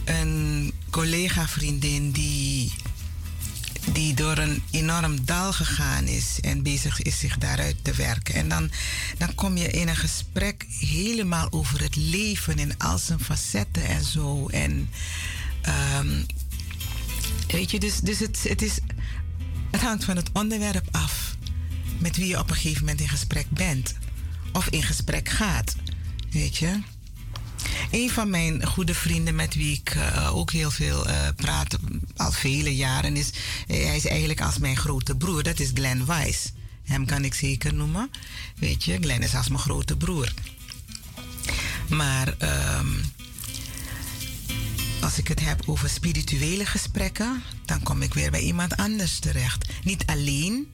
een 0.05 0.73
collega-vriendin 0.91 2.11
die, 2.11 2.73
die 3.93 4.15
door 4.15 4.39
een 4.39 4.63
enorm 4.71 5.25
dal 5.25 5.53
gegaan 5.53 6.05
is 6.05 6.41
en 6.41 6.63
bezig 6.63 7.03
is 7.03 7.19
zich 7.19 7.39
daaruit 7.39 7.77
te 7.83 7.93
werken. 7.93 8.35
En 8.35 8.49
dan, 8.49 8.71
dan 9.19 9.35
kom 9.35 9.57
je 9.57 9.71
in 9.71 9.89
een 9.89 9.97
gesprek 9.97 10.67
helemaal 10.69 11.53
over 11.53 11.83
het 11.83 11.97
leven 11.97 12.59
in 12.59 12.79
al 12.79 12.99
zijn 12.99 13.21
facetten 13.21 13.85
en 13.85 14.05
zo. 14.05 14.47
En 14.49 14.91
um, 15.99 16.27
weet 17.47 17.71
je, 17.71 17.79
dus, 17.79 18.01
dus 18.01 18.19
het, 18.19 18.45
het 18.49 18.63
is 18.63 18.79
het 19.71 19.81
hangt 19.81 20.05
van 20.05 20.17
het 20.17 20.31
onderwerp 20.33 20.89
af 20.91 21.37
met 21.99 22.17
wie 22.17 22.27
je 22.27 22.39
op 22.39 22.51
een 22.51 22.57
gegeven 22.57 22.81
moment 22.81 23.01
in 23.01 23.09
gesprek 23.09 23.51
bent 23.51 23.95
of 24.53 24.69
in 24.69 24.83
gesprek 24.83 25.29
gaat. 25.29 25.77
Weet 26.31 26.57
je? 26.57 26.81
Een 27.91 28.11
van 28.11 28.31
mijn 28.31 28.67
goede 28.67 28.95
vrienden 28.95 29.35
met 29.35 29.55
wie 29.55 29.73
ik 29.73 29.95
uh, 29.95 30.37
ook 30.37 30.51
heel 30.51 30.71
veel 30.71 31.09
uh, 31.09 31.29
praat, 31.37 31.77
al 32.17 32.33
vele 32.33 32.77
jaren, 32.77 33.17
is. 33.17 33.31
Uh, 33.69 33.85
hij 33.85 33.97
is 33.97 34.07
eigenlijk 34.07 34.41
als 34.41 34.59
mijn 34.59 34.77
grote 34.77 35.17
broer, 35.17 35.43
dat 35.43 35.61
is 35.61 35.71
Glenn 35.75 36.07
Weiss. 36.07 36.53
Hem 36.85 37.07
kan 37.07 37.25
ik 37.25 37.35
zeker 37.35 37.75
noemen. 37.75 38.11
Weet 38.57 38.85
je, 38.85 38.99
Glenn 39.01 39.23
is 39.23 39.35
als 39.35 39.49
mijn 39.49 39.61
grote 39.61 39.97
broer. 39.97 40.33
Maar 41.89 42.35
um, 42.79 43.01
als 45.01 45.19
ik 45.19 45.29
het 45.29 45.41
heb 45.41 45.63
over 45.67 45.89
spirituele 45.89 46.67
gesprekken, 46.67 47.43
dan 47.65 47.83
kom 47.83 48.03
ik 48.03 48.15
weer 48.15 48.31
bij 48.31 48.41
iemand 48.41 48.77
anders 48.77 49.19
terecht. 49.19 49.67
Niet 49.85 50.07
alleen, 50.07 50.67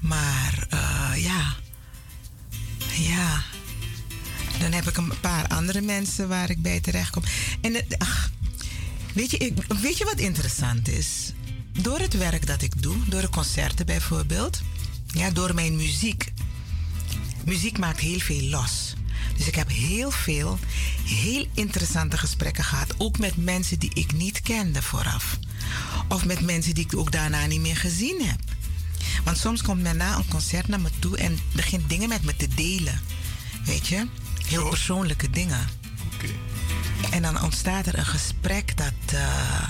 maar 0.00 0.66
ja. 1.16 1.56
Ja. 2.96 3.44
Dan 4.60 4.72
heb 4.72 4.88
ik 4.88 4.96
een 4.96 5.12
paar 5.20 5.46
andere 5.46 5.80
mensen 5.80 6.28
waar 6.28 6.50
ik 6.50 6.62
bij 6.62 6.80
terecht 6.80 7.10
kom. 7.10 7.22
En 7.60 7.84
ach, 7.98 8.30
weet, 9.12 9.30
je, 9.30 9.52
weet 9.80 9.98
je 9.98 10.04
wat 10.04 10.18
interessant 10.18 10.88
is? 10.88 11.32
Door 11.72 11.98
het 11.98 12.16
werk 12.16 12.46
dat 12.46 12.62
ik 12.62 12.82
doe, 12.82 12.96
door 13.08 13.20
de 13.20 13.28
concerten 13.28 13.86
bijvoorbeeld, 13.86 14.60
ja, 15.06 15.30
door 15.30 15.54
mijn 15.54 15.76
muziek. 15.76 16.32
Muziek 17.44 17.78
maakt 17.78 18.00
heel 18.00 18.18
veel 18.18 18.42
los. 18.42 18.94
Dus 19.36 19.46
ik 19.46 19.54
heb 19.54 19.68
heel 19.68 20.10
veel, 20.10 20.58
heel 21.04 21.46
interessante 21.54 22.18
gesprekken 22.18 22.64
gehad. 22.64 22.94
Ook 22.98 23.18
met 23.18 23.36
mensen 23.36 23.78
die 23.78 23.90
ik 23.94 24.12
niet 24.12 24.40
kende 24.40 24.82
vooraf. 24.82 25.38
Of 26.08 26.24
met 26.24 26.40
mensen 26.40 26.74
die 26.74 26.84
ik 26.84 26.96
ook 26.96 27.12
daarna 27.12 27.46
niet 27.46 27.60
meer 27.60 27.76
gezien 27.76 28.22
heb. 28.24 28.40
Want 29.24 29.38
soms 29.38 29.62
komt 29.62 29.82
men 29.82 29.96
na 29.96 30.16
een 30.16 30.28
concert 30.28 30.68
naar 30.68 30.80
me 30.80 30.90
toe 30.98 31.16
en 31.16 31.38
begint 31.54 31.88
dingen 31.88 32.08
met 32.08 32.22
me 32.22 32.36
te 32.36 32.48
delen. 32.48 33.00
Weet 33.64 33.86
je? 33.86 34.06
Heel 34.46 34.68
persoonlijke 34.68 35.30
dingen. 35.30 35.68
Oké. 36.14 36.28
En 37.10 37.22
dan 37.22 37.42
ontstaat 37.42 37.86
er 37.86 37.98
een 37.98 38.06
gesprek 38.06 38.76
dat, 38.76 38.92
uh, 39.14 39.68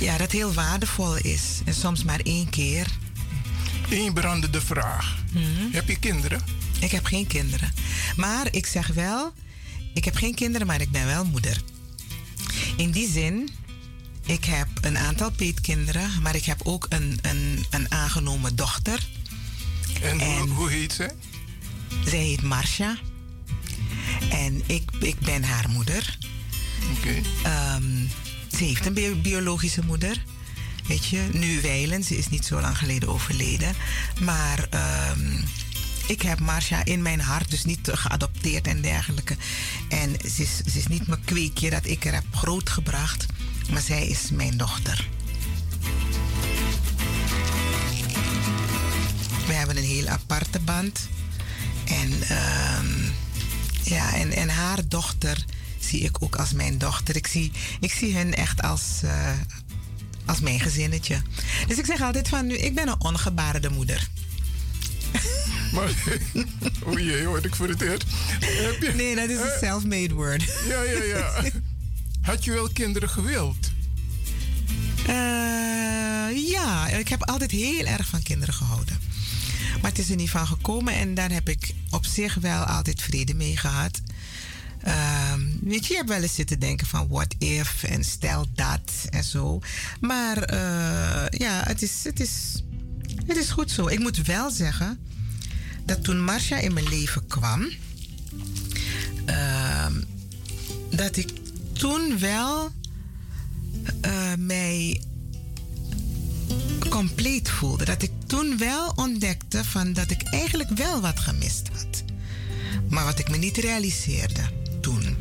ja, 0.00 0.16
dat 0.16 0.32
heel 0.32 0.52
waardevol 0.52 1.16
is. 1.16 1.60
En 1.64 1.74
soms 1.74 2.04
maar 2.04 2.20
één 2.20 2.50
keer. 2.50 2.86
Eén 3.90 4.12
brandende 4.12 4.60
vraag. 4.60 5.16
Mhm. 5.32 5.72
Heb 5.72 5.88
je 5.88 5.98
kinderen? 5.98 6.40
Ik 6.80 6.90
heb 6.90 7.04
geen 7.04 7.26
kinderen. 7.26 7.72
Maar 8.16 8.48
ik 8.50 8.66
zeg 8.66 8.86
wel, 8.86 9.32
ik 9.94 10.04
heb 10.04 10.16
geen 10.16 10.34
kinderen, 10.34 10.66
maar 10.66 10.80
ik 10.80 10.90
ben 10.90 11.06
wel 11.06 11.24
moeder. 11.24 11.60
In 12.76 12.90
die 12.90 13.10
zin, 13.10 13.50
ik 14.26 14.44
heb 14.44 14.68
een 14.80 14.98
aantal 14.98 15.30
peetkinderen, 15.30 16.22
maar 16.22 16.34
ik 16.34 16.44
heb 16.44 16.60
ook 16.64 16.86
een, 16.88 17.18
een, 17.22 17.66
een 17.70 17.90
aangenomen 17.92 18.56
dochter. 18.56 19.06
En, 20.02 20.20
hoe, 20.20 20.48
hoe 20.48 20.70
heet 20.70 20.92
ze? 20.92 21.10
Zij 22.04 22.18
heet 22.18 22.42
Marcia. 22.42 22.98
En 24.30 24.62
ik, 24.66 24.90
ik 25.00 25.18
ben 25.18 25.44
haar 25.44 25.68
moeder. 25.68 26.18
Oké. 26.98 27.14
Ehm, 27.42 28.06
ze 28.56 28.64
heeft 28.64 28.86
een 28.86 29.22
biologische 29.22 29.84
moeder. 29.84 30.22
Weet 30.86 31.06
je, 31.06 31.28
nu 31.32 31.60
wijlen, 31.60 32.04
ze 32.04 32.16
is 32.16 32.28
niet 32.28 32.44
zo 32.44 32.60
lang 32.60 32.78
geleden 32.78 33.08
overleden. 33.08 33.74
Maar 34.20 34.68
um, 35.10 35.44
ik 36.06 36.22
heb 36.22 36.40
Marcia 36.40 36.84
in 36.84 37.02
mijn 37.02 37.20
hart, 37.20 37.50
dus 37.50 37.64
niet 37.64 37.90
geadopteerd 37.92 38.66
en 38.66 38.80
dergelijke. 38.80 39.36
En 39.88 40.16
ze 40.34 40.42
is, 40.42 40.56
ze 40.72 40.78
is 40.78 40.86
niet 40.86 41.06
mijn 41.06 41.24
kweekje 41.24 41.70
dat 41.70 41.86
ik 41.86 42.04
er 42.04 42.14
heb 42.14 42.24
grootgebracht, 42.34 43.26
maar 43.70 43.80
zij 43.80 44.06
is 44.06 44.30
mijn 44.30 44.56
dochter. 44.56 45.08
We 49.46 49.52
hebben 49.52 49.76
een 49.76 49.82
heel 49.82 50.06
aparte 50.06 50.58
band. 50.60 51.08
En, 51.84 52.12
uh, 52.30 52.78
ja, 53.88 54.14
en, 54.14 54.32
en 54.32 54.48
haar 54.48 54.88
dochter 54.88 55.44
zie 55.78 56.00
ik 56.00 56.22
ook 56.22 56.36
als 56.36 56.52
mijn 56.52 56.78
dochter. 56.78 57.16
Ik 57.16 57.26
zie, 57.26 57.52
ik 57.80 57.92
zie 57.92 58.14
hen 58.14 58.34
echt 58.34 58.62
als, 58.62 59.00
uh, 59.04 59.30
als 60.24 60.40
mijn 60.40 60.60
gezinnetje. 60.60 61.22
Dus 61.66 61.78
ik 61.78 61.86
zeg 61.86 62.00
altijd 62.02 62.28
van 62.28 62.46
nu, 62.46 62.56
ik 62.56 62.74
ben 62.74 62.88
een 62.88 63.00
ongebaarde 63.00 63.70
moeder. 63.70 64.08
Maar, 65.72 65.90
o 66.84 66.98
jee, 66.98 67.26
word 67.26 67.44
ik 67.44 67.54
voor 67.54 67.68
het 67.68 67.80
eerst. 67.80 68.04
nee, 68.94 69.14
dat 69.14 69.28
is 69.28 69.38
een 69.38 69.46
uh, 69.46 69.58
self-made 69.58 70.14
word. 70.14 70.42
ja, 70.68 70.82
ja, 70.82 71.02
ja. 71.02 71.42
Had 72.28 72.44
je 72.44 72.52
wel 72.52 72.68
kinderen 72.72 73.08
gewild? 73.08 73.70
Uh, 75.08 76.48
ja, 76.50 76.88
ik 76.88 77.08
heb 77.08 77.22
altijd 77.22 77.50
heel 77.50 77.84
erg 77.84 78.06
van 78.06 78.22
kinderen 78.22 78.54
gehouden. 78.54 78.98
Maar 79.80 79.90
het 79.90 79.98
is 79.98 80.10
er 80.10 80.16
niet 80.16 80.30
van 80.30 80.46
gekomen 80.46 80.94
en 80.94 81.14
daar 81.14 81.30
heb 81.30 81.48
ik 81.48 81.74
op 81.90 82.06
zich 82.06 82.34
wel 82.34 82.62
altijd 82.62 83.02
vrede 83.02 83.34
mee 83.34 83.56
gehad. 83.56 84.00
Uh, 84.86 85.32
weet 85.60 85.86
je, 85.86 85.92
je 85.92 85.96
hebt 85.96 86.08
wel 86.08 86.22
eens 86.22 86.34
zitten 86.34 86.58
denken 86.58 86.86
van 86.86 87.08
what 87.08 87.34
if 87.38 87.82
en 87.82 88.04
stel 88.04 88.46
dat 88.54 88.92
en 89.10 89.24
zo. 89.24 89.60
Maar 90.00 90.52
uh, 90.52 91.38
ja, 91.38 91.62
het 91.64 91.82
is, 91.82 92.04
het, 92.04 92.20
is, 92.20 92.62
het 93.26 93.36
is 93.36 93.50
goed 93.50 93.70
zo. 93.70 93.86
Ik 93.86 93.98
moet 93.98 94.22
wel 94.22 94.50
zeggen 94.50 94.98
dat 95.84 96.04
toen 96.04 96.24
Marcia 96.24 96.58
in 96.58 96.72
mijn 96.72 96.88
leven 96.88 97.26
kwam, 97.26 97.70
uh, 99.26 99.86
dat 100.90 101.16
ik 101.16 101.32
toen 101.72 102.18
wel 102.18 102.70
uh, 104.06 104.34
mij 104.38 105.00
compleet 106.88 107.50
voelde. 107.50 107.84
Dat 107.84 108.02
ik 108.02 108.10
toen 108.26 108.58
wel 108.58 108.92
ontdekte 108.96 109.64
van 109.64 109.92
dat 109.92 110.10
ik 110.10 110.22
eigenlijk 110.22 110.70
wel 110.70 111.00
wat 111.00 111.20
gemist 111.20 111.68
had. 111.72 112.02
Maar 112.88 113.04
wat 113.04 113.18
ik 113.18 113.30
me 113.30 113.36
niet 113.36 113.56
realiseerde 113.56 114.42
toen. 114.80 115.16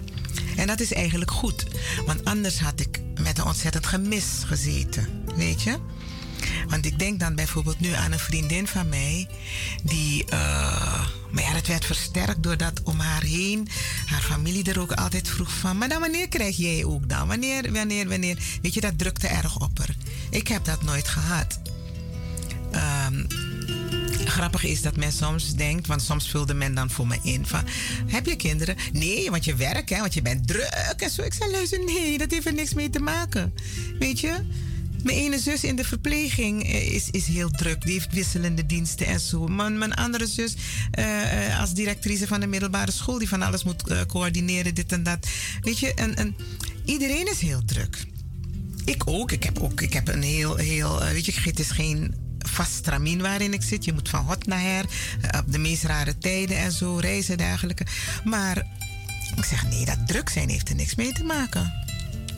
En 0.56 0.68
dat 0.68 0.80
is 0.80 0.94
eigenlijk 0.94 1.32
goed, 1.32 1.66
want 2.06 2.26
anders 2.26 2.60
had 2.60 2.80
ik 2.80 3.02
met 3.22 3.38
een 3.38 3.46
ontzettend 3.46 3.86
gemis 3.86 4.26
gezeten, 4.46 5.24
weet 5.36 5.62
je? 5.62 5.80
Want 6.68 6.86
ik 6.86 7.00
denk 7.00 7.20
dan 7.20 7.36
bijvoorbeeld 7.36 7.80
nu 7.80 7.92
aan 7.92 8.12
een 8.12 8.20
vriendin 8.20 8.68
van 8.68 8.90
mij, 8.90 9.28
die. 9.84 10.26
Uh, 10.34 11.08
maar 11.32 11.44
ja, 11.44 11.54
dat 11.54 11.68
werd 11.68 11.86
versterkt 11.86 12.44
doordat 12.44 12.84
om 12.84 13.00
haar 13.00 13.24
heen 13.24 13.68
haar 14.06 14.22
familie 14.22 14.64
er 14.64 14.80
ook 14.80 14.92
altijd 14.92 15.30
vroeg 15.30 15.52
van. 15.52 15.78
Maar 15.78 15.90
dan 15.90 16.00
wanneer 16.00 16.28
krijg 16.28 16.58
jij 16.58 16.86
ook 16.86 17.10
dan? 17.10 17.28
Wanneer, 17.28 17.72
wanneer, 17.72 18.10
wanneer? 18.10 18.38
Weet 18.62 18.74
je, 18.74 18.82
dat 18.82 18.98
drukte 18.98 19.28
erg 19.28 19.60
op 19.60 19.78
haar. 19.78 19.96
Ik 20.36 20.48
heb 20.48 20.66
dat 20.66 20.84
nooit 20.84 21.08
gehad. 21.08 21.60
Um, 23.08 23.28
grappig 24.26 24.64
is 24.64 24.82
dat 24.82 24.96
men 24.96 25.12
soms 25.12 25.54
denkt, 25.54 25.88
want 25.88 26.02
soms 26.02 26.30
vulde 26.30 26.54
men 26.54 26.76
dan 26.76 26.90
voor 26.90 27.08
me 27.08 27.18
in 27.24 27.46
van, 27.46 27.64
heb 28.08 28.26
je 28.26 28.36
kinderen? 28.36 28.76
Nee, 28.94 29.32
want 29.32 29.46
je 29.46 29.56
werkt, 29.56 29.90
hè, 29.90 30.00
want 30.00 30.14
je 30.14 30.22
bent 30.22 30.48
druk 30.48 30.96
en 30.98 31.10
zo. 31.10 31.22
Ik 31.22 31.34
zei, 31.34 31.52
luister, 31.52 31.84
nee, 31.84 32.18
dat 32.18 32.32
heeft 32.32 32.46
er 32.46 32.54
niks 32.54 32.74
mee 32.74 32.90
te 32.90 33.00
maken. 33.00 33.54
Weet 34.00 34.20
je? 34.20 34.34
Mijn 35.04 35.18
ene 35.18 35.40
zus 35.40 35.64
in 35.64 35.76
de 35.76 35.84
verpleging 35.84 36.64
eh, 36.64 36.94
is, 36.94 37.10
is 37.10 37.26
heel 37.26 37.50
druk. 37.50 37.82
Die 37.82 37.94
heeft 37.94 38.14
wisselende 38.14 38.66
diensten 38.66 39.06
en 39.06 39.20
zo. 39.20 39.48
Mijn, 39.48 39.78
mijn 39.78 39.94
andere 39.94 40.28
zus 40.28 40.56
uh, 41.00 41.60
als 41.60 41.74
directrice 41.74 42.28
van 42.28 42.40
de 42.40 42.48
middelbare 42.48 42.92
school... 42.92 43.18
die 43.18 43.30
van 43.30 43.42
alles 43.42 43.64
moet 43.64 44.06
coördineren, 44.08 44.76
dit 44.76 44.92
en 44.92 45.04
dat. 45.04 45.28
Weet 45.62 45.80
je, 45.80 45.94
en 45.94 46.36
iedereen 46.86 47.32
is 47.32 47.40
heel 47.40 47.66
druk. 47.66 48.14
Ik 48.86 49.04
ook. 49.06 49.32
Ik 49.32 49.44
heb 49.44 49.60
ook 49.60 49.82
ik 49.82 49.94
heb 49.94 50.08
een 50.08 50.24
heel, 50.24 50.56
heel... 50.56 51.00
weet 51.00 51.26
je, 51.26 51.42
het 51.42 51.60
is 51.60 51.72
geen 51.72 52.16
vast 52.40 52.74
stramien 52.74 53.22
waarin 53.22 53.54
ik 53.54 53.62
zit. 53.62 53.86
Je 53.86 53.94
moet 53.94 54.10
van 54.10 54.26
hot 54.26 54.46
naar 54.46 54.62
her. 54.62 54.86
op 55.38 55.52
de 55.52 55.58
meest 55.58 55.84
rare 55.84 56.18
tijden 56.18 56.58
en 56.58 56.72
zo. 56.72 56.98
Reizen 56.98 57.32
en 57.32 57.46
dergelijke. 57.46 57.86
Maar 58.24 58.58
ik 59.36 59.44
zeg, 59.44 59.68
nee, 59.70 59.86
dat 59.86 60.08
druk 60.08 60.30
zijn 60.30 60.50
heeft 60.50 60.70
er 60.70 60.76
niks 60.76 60.96
mee 60.96 61.12
te 61.12 61.24
maken. 61.24 61.74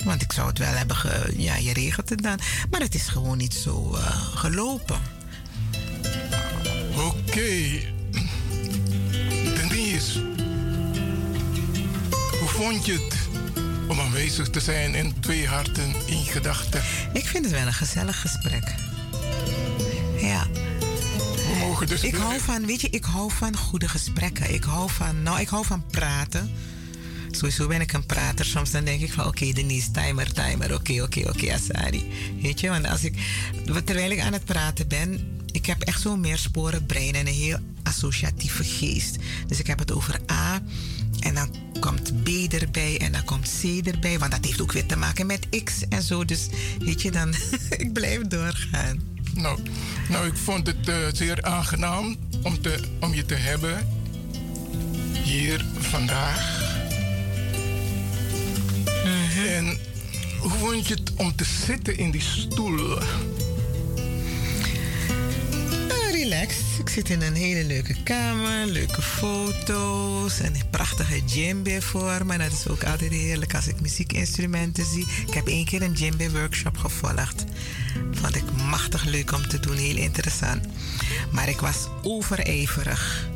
Want 0.03 0.21
ik 0.21 0.31
zou 0.31 0.47
het 0.47 0.57
wel 0.57 0.73
hebben, 0.73 0.95
ge, 0.95 1.33
ja, 1.37 1.55
je 1.55 1.73
regelt 1.73 2.09
het 2.09 2.23
dan. 2.23 2.39
Maar 2.69 2.81
het 2.81 2.95
is 2.95 3.07
gewoon 3.07 3.37
niet 3.37 3.53
zo 3.53 3.91
uh, 3.95 4.35
gelopen. 4.35 4.99
Oké. 6.95 7.05
Okay. 7.05 7.93
Denise, 9.57 10.19
hoe 12.39 12.47
vond 12.47 12.85
je 12.85 12.93
het 12.93 13.36
om 13.87 13.99
aanwezig 13.99 14.49
te 14.49 14.59
zijn 14.59 14.95
in 14.95 15.19
twee 15.19 15.47
harten 15.47 15.95
in 16.05 16.25
gedachten? 16.25 16.81
Ik 17.13 17.25
vind 17.25 17.45
het 17.45 17.53
wel 17.53 17.67
een 17.67 17.73
gezellig 17.73 18.21
gesprek. 18.21 18.75
Ja. 20.17 20.47
We 21.35 21.55
mogen 21.59 21.87
dus. 21.87 22.03
Ik 22.03 22.15
hou 22.15 22.39
van, 22.39 22.65
weet 22.65 22.81
je, 22.81 22.89
ik 22.89 23.03
hou 23.03 23.31
van 23.31 23.57
goede 23.57 23.89
gesprekken. 23.89 24.53
Ik 24.53 24.63
hou 24.63 24.89
van, 24.89 25.23
nou, 25.23 25.39
ik 25.39 25.47
hou 25.47 25.65
van 25.65 25.85
praten 25.85 26.51
sowieso 27.37 27.67
ben 27.67 27.81
ik 27.81 27.93
een 27.93 28.05
prater. 28.05 28.45
Soms 28.45 28.71
dan 28.71 28.83
denk 28.83 29.01
ik 29.01 29.13
van 29.13 29.25
oké, 29.25 29.43
okay, 29.43 29.53
Denise, 29.53 29.91
timer, 29.91 30.33
timer. 30.33 30.73
Oké, 30.73 31.01
oké, 31.01 31.29
oké, 31.29 31.53
Asari. 31.53 32.11
Weet 32.41 32.59
je, 32.59 32.69
want 32.69 32.87
als 32.87 33.03
ik, 33.03 33.13
terwijl 33.85 34.11
ik 34.11 34.19
aan 34.19 34.33
het 34.33 34.45
praten 34.45 34.87
ben, 34.87 35.41
ik 35.51 35.65
heb 35.65 35.81
echt 35.81 36.01
zo'n 36.01 36.19
meersporenbrein 36.19 37.15
en 37.15 37.27
een 37.27 37.33
heel 37.33 37.57
associatieve 37.83 38.63
geest. 38.63 39.15
Dus 39.47 39.59
ik 39.59 39.67
heb 39.67 39.79
het 39.79 39.91
over 39.91 40.19
A 40.31 40.61
en 41.19 41.33
dan 41.33 41.55
komt 41.79 42.23
B 42.23 42.27
erbij 42.53 42.97
en 42.99 43.11
dan 43.11 43.23
komt 43.23 43.49
C 43.61 43.87
erbij. 43.87 44.19
Want 44.19 44.31
dat 44.31 44.45
heeft 44.45 44.61
ook 44.61 44.71
weer 44.71 44.85
te 44.85 44.97
maken 44.97 45.25
met 45.25 45.63
X 45.63 45.87
en 45.89 46.01
zo. 46.01 46.25
Dus 46.25 46.47
weet 46.79 47.01
je, 47.01 47.11
dan 47.11 47.33
ik 47.77 47.93
blijf 47.93 48.21
doorgaan. 48.21 48.99
Nou, 49.33 49.59
nou 50.09 50.27
ik 50.27 50.37
vond 50.37 50.67
het 50.67 50.87
uh, 50.89 50.95
zeer 51.13 51.43
aangenaam 51.43 52.15
om, 52.43 52.61
te, 52.61 52.79
om 52.99 53.13
je 53.13 53.25
te 53.25 53.35
hebben 53.35 53.87
hier 55.23 55.65
vandaag. 55.77 56.65
En 59.47 59.77
hoe 60.39 60.51
vond 60.51 60.87
je 60.87 60.93
het 60.93 61.13
om 61.15 61.35
te 61.35 61.45
zitten 61.65 61.97
in 61.97 62.11
die 62.11 62.21
stoel? 62.21 62.97
Ik 66.27 66.89
zit 66.89 67.09
in 67.09 67.21
een 67.21 67.35
hele 67.35 67.63
leuke 67.63 68.03
kamer, 68.03 68.65
leuke 68.65 69.01
foto's 69.01 70.39
en 70.39 70.55
een 70.55 70.69
prachtige 70.69 71.25
djembe 71.25 71.81
voor 71.81 72.25
me. 72.25 72.37
Dat 72.37 72.51
is 72.51 72.67
ook 72.67 72.83
altijd 72.83 73.11
heerlijk 73.11 73.55
als 73.55 73.67
ik 73.67 73.81
muziekinstrumenten 73.81 74.85
zie. 74.85 75.05
Ik 75.27 75.33
heb 75.33 75.47
één 75.47 75.65
keer 75.65 75.81
een 75.81 75.93
djembe 75.93 76.31
workshop 76.31 76.77
gevolgd. 76.77 77.43
Vond 78.11 78.35
ik 78.35 78.43
machtig 78.51 79.03
leuk 79.05 79.31
om 79.31 79.47
te 79.47 79.59
doen, 79.59 79.75
heel 79.75 79.95
interessant. 79.95 80.65
Maar 81.31 81.49
ik 81.49 81.59
was 81.59 81.87
overijverig. 82.03 83.29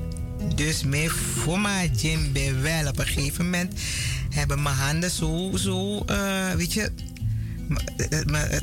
Dus 0.55 0.83
mee 0.83 1.09
voor 1.09 1.59
mijn 1.59 1.91
djembe 1.93 2.53
wel. 2.53 2.87
Op 2.87 2.99
een 2.99 3.07
gegeven 3.07 3.43
moment 3.45 3.73
hebben 4.29 4.61
mijn 4.61 4.75
handen 4.75 5.11
zo, 5.11 5.51
zo, 5.55 6.05
uh, 6.09 6.51
weet 6.51 6.73
je 6.73 6.91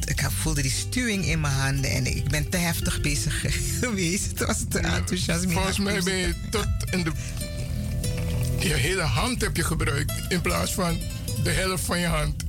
ik 0.05 0.29
voelde 0.31 0.63
die 0.63 0.71
stuwing 0.71 1.25
in 1.25 1.41
mijn 1.41 1.55
handen 1.55 1.91
en 1.91 2.17
ik 2.17 2.29
ben 2.29 2.49
te 2.49 2.57
heftig 2.57 3.01
bezig 3.01 3.41
geweest. 3.81 4.27
Het 4.27 4.47
was 4.47 4.65
te 4.69 4.79
enthousiast. 4.79 5.45
Volgens 5.53 5.79
mij 5.79 6.03
ben 6.03 6.17
je 6.17 6.35
tot 6.51 6.67
in 6.91 7.03
de. 7.05 7.13
Je 8.59 8.75
hele 8.75 9.03
hand 9.03 9.41
heb 9.41 9.57
je 9.57 9.65
gebruikt 9.65 10.13
in 10.29 10.41
plaats 10.41 10.75
van 10.75 10.99
de 11.43 11.51
helft 11.51 11.85
van 11.85 11.99
je 11.99 12.07
hand. 12.07 12.45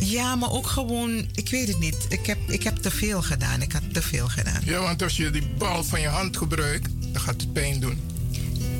Ja, 0.00 0.36
maar 0.36 0.50
ook 0.50 0.66
gewoon, 0.66 1.28
ik 1.34 1.48
weet 1.48 1.68
het 1.68 1.78
niet. 1.78 2.06
Ik 2.08 2.26
heb, 2.26 2.38
ik 2.46 2.62
heb 2.62 2.76
te 2.76 2.90
veel 2.90 3.22
gedaan. 3.22 3.62
Ik 3.62 3.72
had 3.72 3.82
te 3.92 4.02
veel 4.02 4.28
gedaan. 4.28 4.60
Ja, 4.64 4.80
want 4.80 5.02
als 5.02 5.16
je 5.16 5.30
die 5.30 5.48
bal 5.58 5.84
van 5.84 6.00
je 6.00 6.08
hand 6.08 6.36
gebruikt, 6.36 6.88
dan 7.12 7.22
gaat 7.22 7.40
het 7.40 7.52
pijn 7.52 7.80
doen. 7.80 8.00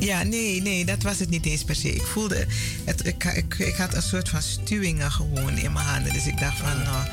Ja, 0.02 0.22
nee, 0.22 0.62
nee, 0.62 0.84
dat 0.84 1.02
was 1.02 1.18
het 1.18 1.30
niet 1.30 1.46
eens 1.46 1.64
per 1.64 1.74
se. 1.74 1.94
Ik 1.94 2.02
voelde, 2.02 2.46
het, 2.84 3.06
ik, 3.06 3.24
ik, 3.24 3.54
ik 3.58 3.74
had 3.74 3.94
een 3.94 4.02
soort 4.02 4.28
van 4.28 4.42
stuwingen 4.42 5.12
gewoon 5.12 5.58
in 5.58 5.72
mijn 5.72 5.86
handen. 5.86 6.12
Dus 6.12 6.26
ik 6.26 6.38
dacht 6.38 6.58
van, 6.58 6.82
nou, 6.82 7.06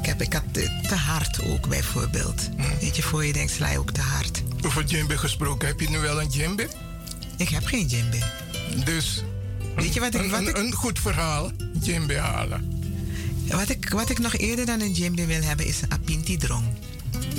ik, 0.00 0.06
heb, 0.06 0.22
ik 0.22 0.32
had 0.32 0.42
te, 0.52 0.94
hard 0.94 1.44
ook 1.44 1.68
bijvoorbeeld. 1.68 2.48
Weet 2.80 2.96
je, 2.96 3.02
voor 3.02 3.24
je 3.24 3.32
denkt, 3.32 3.52
sla 3.52 3.70
je 3.70 3.78
ook 3.78 3.90
te 3.90 4.00
hard. 4.00 4.42
Over 4.66 4.86
djembe 4.86 5.18
gesproken, 5.18 5.68
heb 5.68 5.80
je 5.80 5.88
nu 5.88 5.98
wel 5.98 6.20
een 6.20 6.28
djembe? 6.28 6.68
Ik 7.36 7.48
heb 7.48 7.64
geen 7.64 7.86
djembe. 7.86 8.18
Dus, 8.84 9.24
Weet 9.76 9.94
je 9.94 10.00
wat 10.00 10.14
ik, 10.14 10.30
wat 10.30 10.40
een, 10.40 10.48
ik... 10.48 10.56
een 10.56 10.72
goed 10.72 10.98
verhaal, 10.98 11.50
djembe 11.72 12.18
halen. 12.18 12.82
Wat 13.48 13.68
ik, 13.68 13.88
wat 13.88 14.10
ik 14.10 14.18
nog 14.18 14.36
eerder 14.36 14.66
dan 14.66 14.80
een 14.80 14.92
djembe 14.92 15.26
wil 15.26 15.42
hebben, 15.42 15.66
is 15.66 15.82
een 15.82 15.92
apinti-drong. 15.92 16.64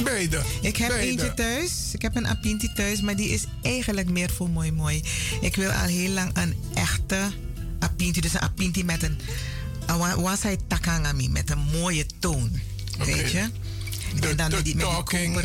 Beide. 0.04 0.42
Ik 0.62 0.78
heb 0.78 0.88
Beide. 0.90 1.08
eentje 1.08 1.34
thuis. 1.34 1.72
Ik 1.94 2.02
heb 2.02 2.16
een 2.16 2.28
apinti 2.28 2.74
thuis, 2.74 3.02
maar 3.02 3.16
die 3.16 3.30
is 3.30 3.44
eigenlijk 3.62 4.10
meer 4.10 4.30
voor 4.30 4.50
mooi 4.50 4.72
mooi. 4.72 5.04
Ik 5.42 5.56
wil 5.56 5.72
al 5.72 5.86
heel 5.86 6.10
lang 6.10 6.32
een 6.34 6.56
echte 6.74 7.32
apinti. 7.80 8.22
Dus 8.22 8.34
een 8.34 8.42
apinti 8.42 8.84
met 8.84 9.04
een 9.04 9.18
wasai 10.18 10.58
takangami, 10.68 11.30
met 11.30 11.50
een 11.50 11.66
mooie 11.72 12.06
toon. 12.20 12.60
Weet 12.98 13.32
je? 13.32 13.50
De, 14.20 14.28
en 14.28 14.38
dan 14.38 14.50
de, 14.50 14.62
die, 14.62 14.76
talking, 14.76 15.40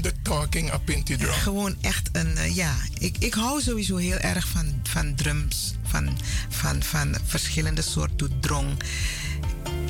de 0.00 0.12
talking 0.22 0.70
apinti 0.70 1.16
drum. 1.16 1.32
Gewoon 1.32 1.76
echt 1.80 2.08
een, 2.12 2.32
uh, 2.36 2.56
ja. 2.56 2.74
Ik, 2.98 3.16
ik 3.18 3.34
hou 3.34 3.62
sowieso 3.62 3.96
heel 3.96 4.16
erg 4.16 4.48
van, 4.48 4.80
van 4.82 5.14
drums. 5.14 5.74
Van, 5.82 6.18
van, 6.48 6.82
van 6.82 7.16
verschillende 7.24 7.82
soorten 7.82 8.40
drong 8.40 8.68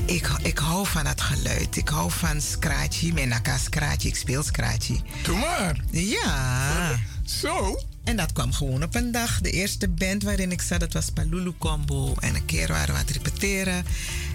ik, 0.06 0.28
ik 0.42 0.58
hou 0.58 0.86
van 0.86 1.06
het 1.06 1.20
geluid. 1.20 1.76
Ik 1.76 1.88
hou 1.88 2.10
van 2.10 2.40
scratchy. 2.40 3.12
Menaka 3.12 3.58
scratchy. 3.58 4.06
Ik 4.06 4.16
speel 4.16 4.42
scratchy. 4.42 5.00
Doe 5.22 5.38
maar. 5.38 5.76
Ja. 5.90 6.98
Zo? 7.24 7.80
En 8.04 8.16
dat 8.16 8.32
kwam 8.32 8.52
gewoon 8.52 8.82
op 8.82 8.94
een 8.94 9.12
dag. 9.12 9.40
De 9.40 9.50
eerste 9.50 9.88
band 9.88 10.22
waarin 10.22 10.52
ik 10.52 10.62
zat, 10.62 10.80
dat 10.80 10.92
was 10.92 11.10
Palulu 11.10 11.52
Combo. 11.58 12.14
En 12.20 12.34
een 12.34 12.44
keer 12.44 12.68
waren 12.68 12.86
we 12.86 12.92
aan 12.92 13.06
het 13.06 13.10
repeteren. 13.10 13.84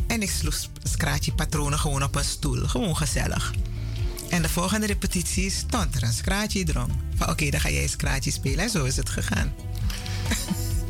En 0.07 0.21
ik 0.21 0.29
sloeg 0.29 0.55
scratchy 0.84 1.31
patronen 1.31 1.79
gewoon 1.79 2.03
op 2.03 2.15
een 2.15 2.23
stoel. 2.23 2.67
Gewoon 2.67 2.97
gezellig. 2.97 3.53
En 4.29 4.41
de 4.41 4.49
volgende 4.49 4.86
repetitie 4.86 5.49
stond 5.49 5.95
er 5.95 6.03
een 6.03 6.13
scratchy 6.13 6.63
drum. 6.63 6.88
Van 7.15 7.29
oké, 7.29 7.49
dan 7.49 7.60
ga 7.60 7.69
jij 7.69 7.88
scratchy 7.88 8.31
spelen. 8.31 8.60
En 8.60 8.69
zo 8.69 8.84
is 8.84 8.95
het 8.95 9.10
gegaan. 9.10 9.53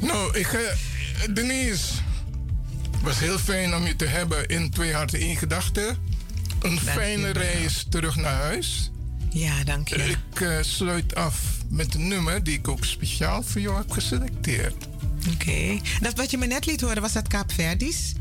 Nou, 0.01 0.37
ik... 0.37 0.53
Uh, 0.53 1.35
Denise... 1.35 1.85
Het 3.01 3.09
was 3.09 3.19
heel 3.19 3.37
fijn 3.37 3.75
om 3.75 3.85
je 3.85 3.95
te 3.95 4.05
hebben 4.05 4.47
in 4.47 4.69
Twee 4.69 4.93
Harten 4.93 5.19
één 5.19 5.35
Gedachte. 5.35 5.95
Een 6.61 6.79
fijne 6.79 7.29
reis 7.29 7.85
terug 7.89 8.15
naar 8.15 8.33
huis. 8.33 8.91
Ja, 9.29 9.63
dank 9.63 9.87
je. 9.87 9.95
Ik 9.95 10.39
uh, 10.39 10.57
sluit 10.61 11.15
af 11.15 11.41
met 11.69 11.93
een 11.93 12.07
nummer 12.07 12.43
die 12.43 12.53
ik 12.57 12.67
ook 12.67 12.85
speciaal 12.85 13.43
voor 13.43 13.61
jou 13.61 13.77
heb 13.77 13.91
geselecteerd. 13.91 14.87
Oké. 15.19 15.33
Okay. 15.33 15.81
Dat 15.99 16.13
wat 16.15 16.31
je 16.31 16.37
me 16.37 16.45
net 16.45 16.65
liet 16.65 16.81
horen, 16.81 17.01
was 17.01 17.13
dat 17.13 17.27
Kaapverdisch? 17.27 18.13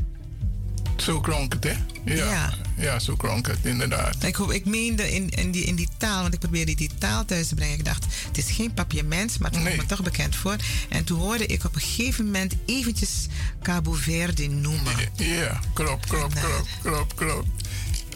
Zo 1.01 1.21
klonk 1.21 1.53
het, 1.53 1.63
hè? 1.63 1.73
Ja. 2.15 2.31
ja. 2.31 2.53
ja. 2.77 2.99
zo 2.99 3.15
klonk 3.15 3.47
het, 3.47 3.57
inderdaad. 3.63 4.23
Ik, 4.23 4.37
ik 4.37 4.65
meende 4.65 5.13
in, 5.13 5.29
in, 5.29 5.51
die, 5.51 5.63
in 5.63 5.75
die 5.75 5.87
taal, 5.97 6.21
want 6.21 6.33
ik 6.33 6.39
probeerde 6.39 6.75
die 6.75 6.89
taal 6.97 7.25
thuis 7.25 7.47
te 7.47 7.55
brengen. 7.55 7.77
Ik 7.77 7.85
dacht, 7.85 8.05
het 8.27 8.37
is 8.37 8.51
geen 8.51 8.73
papiermens, 8.73 9.37
maar 9.37 9.51
het 9.51 9.63
komt 9.63 9.75
me 9.75 9.85
toch 9.85 10.03
bekend 10.03 10.35
voor. 10.35 10.55
En 10.89 11.03
toen 11.03 11.19
hoorde 11.19 11.45
ik 11.45 11.63
op 11.63 11.75
een 11.75 11.81
gegeven 11.81 12.25
moment 12.25 12.55
eventjes 12.65 13.27
Cabo 13.61 13.91
Verde 13.91 14.47
noemen. 14.47 14.93
Ja, 15.15 15.59
klopt, 15.73 16.05
klopt, 16.05 16.39
klopt, 16.39 16.69
klopt, 16.81 17.13
klopt. 17.13 17.47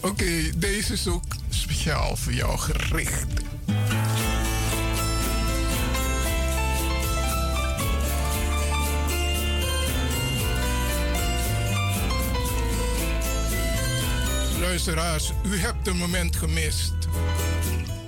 Oké, 0.00 0.50
deze 0.56 0.92
is 0.92 1.06
ook 1.06 1.36
speciaal 1.48 2.16
voor 2.16 2.32
jou 2.32 2.58
gericht. 2.58 3.26
Luisteraars, 14.76 15.32
u 15.42 15.58
hebt 15.58 15.86
een 15.86 15.96
moment 15.96 16.36
gemist. 16.36 16.94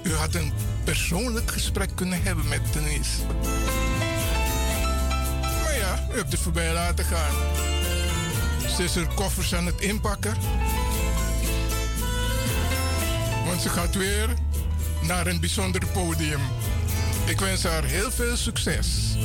U 0.03 0.15
had 0.15 0.35
een 0.35 0.53
persoonlijk 0.85 1.51
gesprek 1.51 1.91
kunnen 1.95 2.23
hebben 2.23 2.49
met 2.49 2.61
Denise. 2.73 3.23
Maar 5.63 5.77
ja, 5.79 6.07
u 6.13 6.17
hebt 6.17 6.33
het 6.33 6.41
voorbij 6.41 6.73
laten 6.73 7.05
gaan. 7.05 7.35
Ze 8.77 8.83
is 8.83 8.97
er 8.97 9.07
koffers 9.15 9.55
aan 9.55 9.67
het 9.67 9.81
inpakken. 9.81 10.35
Want 13.47 13.63
ze 13.63 13.69
gaat 13.69 13.95
weer 13.95 14.29
naar 15.03 15.27
een 15.27 15.41
bijzonder 15.41 15.83
podium. 15.93 16.41
Ik 17.27 17.41
wens 17.41 17.63
haar 17.63 17.85
heel 17.85 18.11
veel 18.11 18.37
succes. 18.37 19.17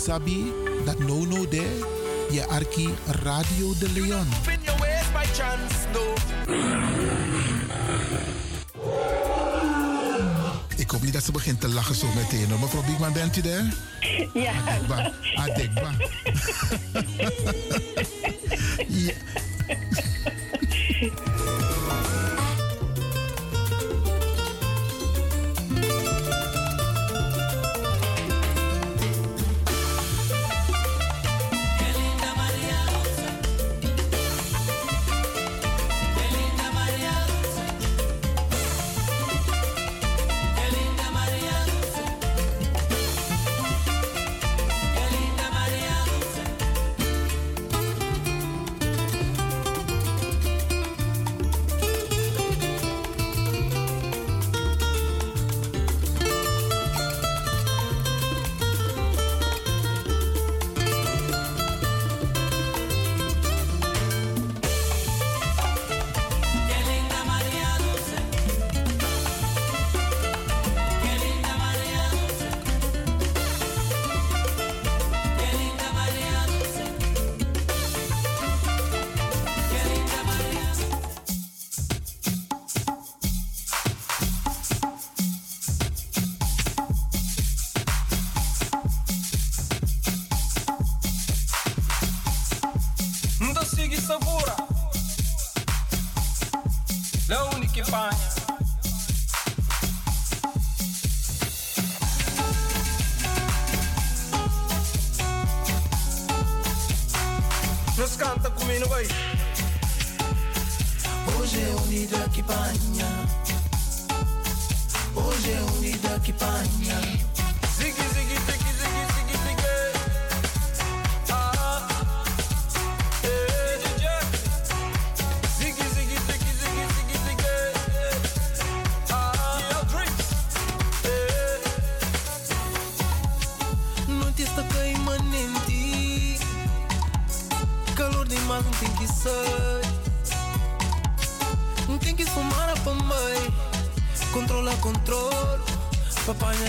Usabi, 0.00 0.52
dat 0.84 0.98
no 0.98 1.24
no 1.24 1.48
de, 1.48 1.80
je 2.30 2.46
arki 2.46 2.88
Radio 3.06 3.72
de 3.78 3.90
Leon. 3.92 4.26
Chance, 5.32 5.74
no. 5.92 6.14
Ik 10.76 10.90
hoop 10.90 11.02
niet 11.02 11.12
dat 11.12 11.24
ze 11.24 11.32
begint 11.32 11.60
te 11.60 11.68
lachen 11.68 11.94
zo 11.94 12.06
meteen. 12.14 12.50
hoor. 12.50 12.58
Mevrouw 12.58 12.82
Biekman, 12.82 13.12
bent 13.12 13.36
u 13.36 13.40
daar? 13.40 13.64
Ja. 14.34 14.52
Adekba. 14.66 15.12
Adekba. 15.34 15.90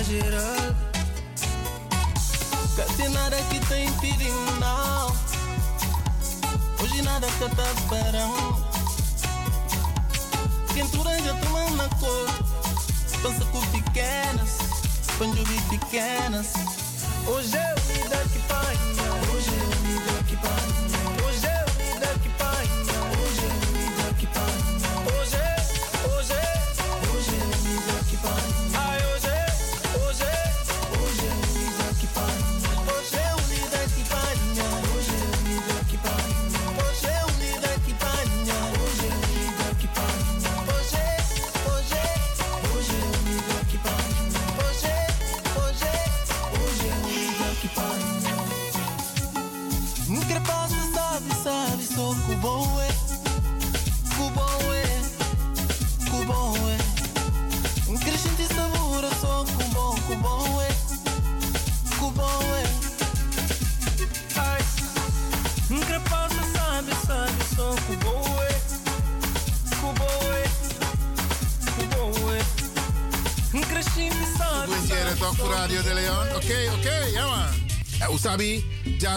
Geral. 0.04 0.76
Cate 2.76 3.08
nada 3.10 3.38
que 3.50 3.60
perigo, 4.00 4.52
não. 4.60 5.16
Hoje 6.82 7.02
nada 7.04 7.28
que 7.28 7.56
tá 7.56 7.72
esperando. 7.72 8.66
Quentura 10.74 11.22
já 11.22 11.36
toma 11.36 11.70
na 11.72 11.88
cor. 12.00 12.28
Dança 13.22 13.46
com 13.52 13.62
pequenas. 13.68 14.58
Panjubi 15.20 15.62
pequenas. 15.70 16.54
Hoje 17.28 17.56
é 17.56 17.76
unida 17.86 18.18
que 18.34 18.40
panha. 18.48 19.34
Hoje 19.34 19.50
é 19.50 19.64
unida 19.78 20.24
que 20.28 20.36
panha. 20.38 21.01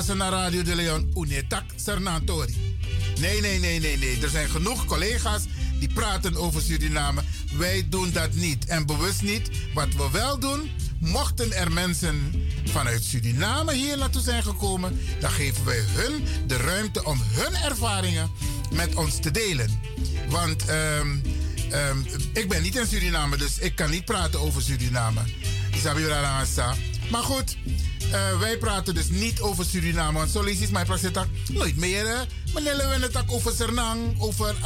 Jassen 0.06 0.30
naar 0.30 0.40
Radio 0.40 0.62
de 0.62 0.74
Leon. 0.74 1.12
Unetak 1.16 1.64
Sernantori. 1.76 2.78
Nee, 3.20 3.40
nee, 3.40 3.58
nee, 3.58 3.80
nee, 3.80 3.98
nee. 3.98 4.18
Er 4.22 4.28
zijn 4.28 4.48
genoeg 4.48 4.84
collega's 4.84 5.42
die 5.78 5.92
praten 5.92 6.36
over 6.36 6.62
Suriname. 6.62 7.22
Wij 7.56 7.86
doen 7.88 8.10
dat 8.12 8.34
niet. 8.34 8.66
En 8.66 8.86
bewust 8.86 9.22
niet. 9.22 9.50
Wat 9.74 9.94
we 9.94 10.10
wel 10.12 10.38
doen, 10.38 10.70
mochten 10.98 11.52
er 11.52 11.72
mensen 11.72 12.32
vanuit 12.64 13.04
Suriname 13.04 13.74
hier 13.74 13.98
naartoe 13.98 14.22
zijn 14.22 14.42
gekomen, 14.42 15.00
dan 15.20 15.30
geven 15.30 15.64
wij 15.64 15.84
hun 15.86 16.24
de 16.46 16.56
ruimte 16.56 17.04
om 17.04 17.20
hun 17.22 17.54
ervaringen 17.54 18.30
met 18.72 18.94
ons 18.94 19.18
te 19.18 19.30
delen. 19.30 19.80
Want 20.28 20.64
ehm, 20.64 21.16
ehm, 21.70 21.98
ik 22.32 22.48
ben 22.48 22.62
niet 22.62 22.76
in 22.76 22.86
Suriname, 22.86 23.36
dus 23.36 23.58
ik 23.58 23.74
kan 23.74 23.90
niet 23.90 24.04
praten 24.04 24.40
over 24.40 24.62
Suriname. 24.62 25.20
Isabi 25.74 26.06
Rarangasa. 26.06 26.74
Maar 27.10 27.22
goed, 27.22 27.56
eh, 28.14 28.38
wij 28.38 28.58
praten 28.58 28.94
dus 28.94 29.08
niet 29.08 29.40
over 29.40 29.64
Suriname. 29.64 30.18
Want 30.18 30.30
zo 30.30 30.42
lees 30.42 30.58
je 30.58 30.68
mijn 30.70 30.86
praat 30.86 31.26
nooit 31.52 31.76
meer. 31.76 32.06
hè. 32.06 32.22
Meneer 32.54 32.76
Lewin 32.76 33.02
het 33.02 33.16
ook 33.16 33.32
over 33.32 33.52
Sernang, 33.54 34.20
over 34.20 34.56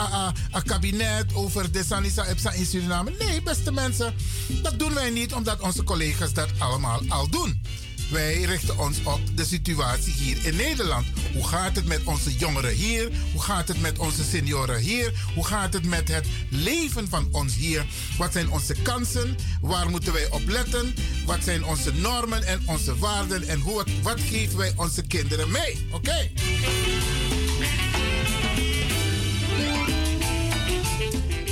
een 0.52 0.62
kabinet, 0.62 1.34
over 1.34 1.72
de 1.72 1.84
Sanisa 1.84 2.26
Epsa 2.26 2.52
in 2.52 2.66
Suriname. 2.66 3.12
Nee, 3.18 3.42
beste 3.42 3.72
mensen, 3.72 4.14
dat 4.62 4.78
doen 4.78 4.94
wij 4.94 5.10
niet 5.10 5.32
omdat 5.34 5.60
onze 5.60 5.82
collega's 5.82 6.32
dat 6.32 6.48
allemaal 6.58 7.00
al 7.08 7.28
doen. 7.28 7.60
Wij 8.10 8.42
richten 8.42 8.78
ons 8.78 8.98
op 9.02 9.20
de 9.34 9.44
situatie 9.44 10.12
hier 10.12 10.46
in 10.46 10.56
Nederland. 10.56 11.06
Hoe 11.32 11.46
gaat 11.46 11.76
het 11.76 11.86
met 11.86 12.04
onze 12.04 12.36
jongeren 12.36 12.74
hier? 12.74 13.10
Hoe 13.32 13.42
gaat 13.42 13.68
het 13.68 13.80
met 13.80 13.98
onze 13.98 14.24
senioren 14.24 14.78
hier? 14.78 15.12
Hoe 15.34 15.46
gaat 15.46 15.72
het 15.72 15.84
met 15.84 16.08
het 16.08 16.26
leven 16.48 17.08
van 17.08 17.28
ons 17.32 17.54
hier? 17.54 17.86
Wat 18.18 18.32
zijn 18.32 18.50
onze 18.50 18.74
kansen? 18.82 19.36
Waar 19.60 19.90
moeten 19.90 20.12
wij 20.12 20.30
op 20.30 20.48
letten? 20.48 20.94
Wat 21.28 21.44
zijn 21.44 21.64
onze 21.64 21.92
normen 21.94 22.42
en 22.42 22.62
onze 22.66 22.98
waarden? 22.98 23.48
En 23.48 23.60
hoe, 23.60 23.84
wat 24.02 24.20
geven 24.20 24.58
wij 24.58 24.72
onze 24.76 25.02
kinderen 25.02 25.50
mee? 25.50 25.86
Oké? 25.92 26.30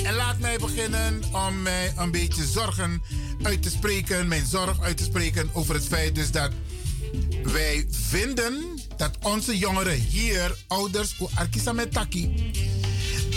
En 0.05 0.14
laat 0.14 0.39
mij 0.39 0.59
beginnen 0.59 1.22
om 1.33 1.62
mij 1.62 1.93
een 1.97 2.11
beetje 2.11 2.45
zorgen 2.45 3.03
uit 3.43 3.62
te 3.62 3.70
spreken, 3.70 4.29
mijn 4.29 4.47
zorg 4.47 4.81
uit 4.81 4.97
te 4.97 5.05
spreken 5.05 5.51
over 5.53 5.74
het 5.74 5.87
feit 5.87 6.14
dus 6.14 6.31
dat 6.31 6.51
Wij 7.43 7.87
vinden 7.91 8.79
dat 8.97 9.18
onze 9.22 9.59
jongeren 9.59 10.01
hier, 10.01 10.57
ouders, 10.66 11.16
Arkisa 11.35 11.72
met 11.72 11.93
Taki. 11.93 12.53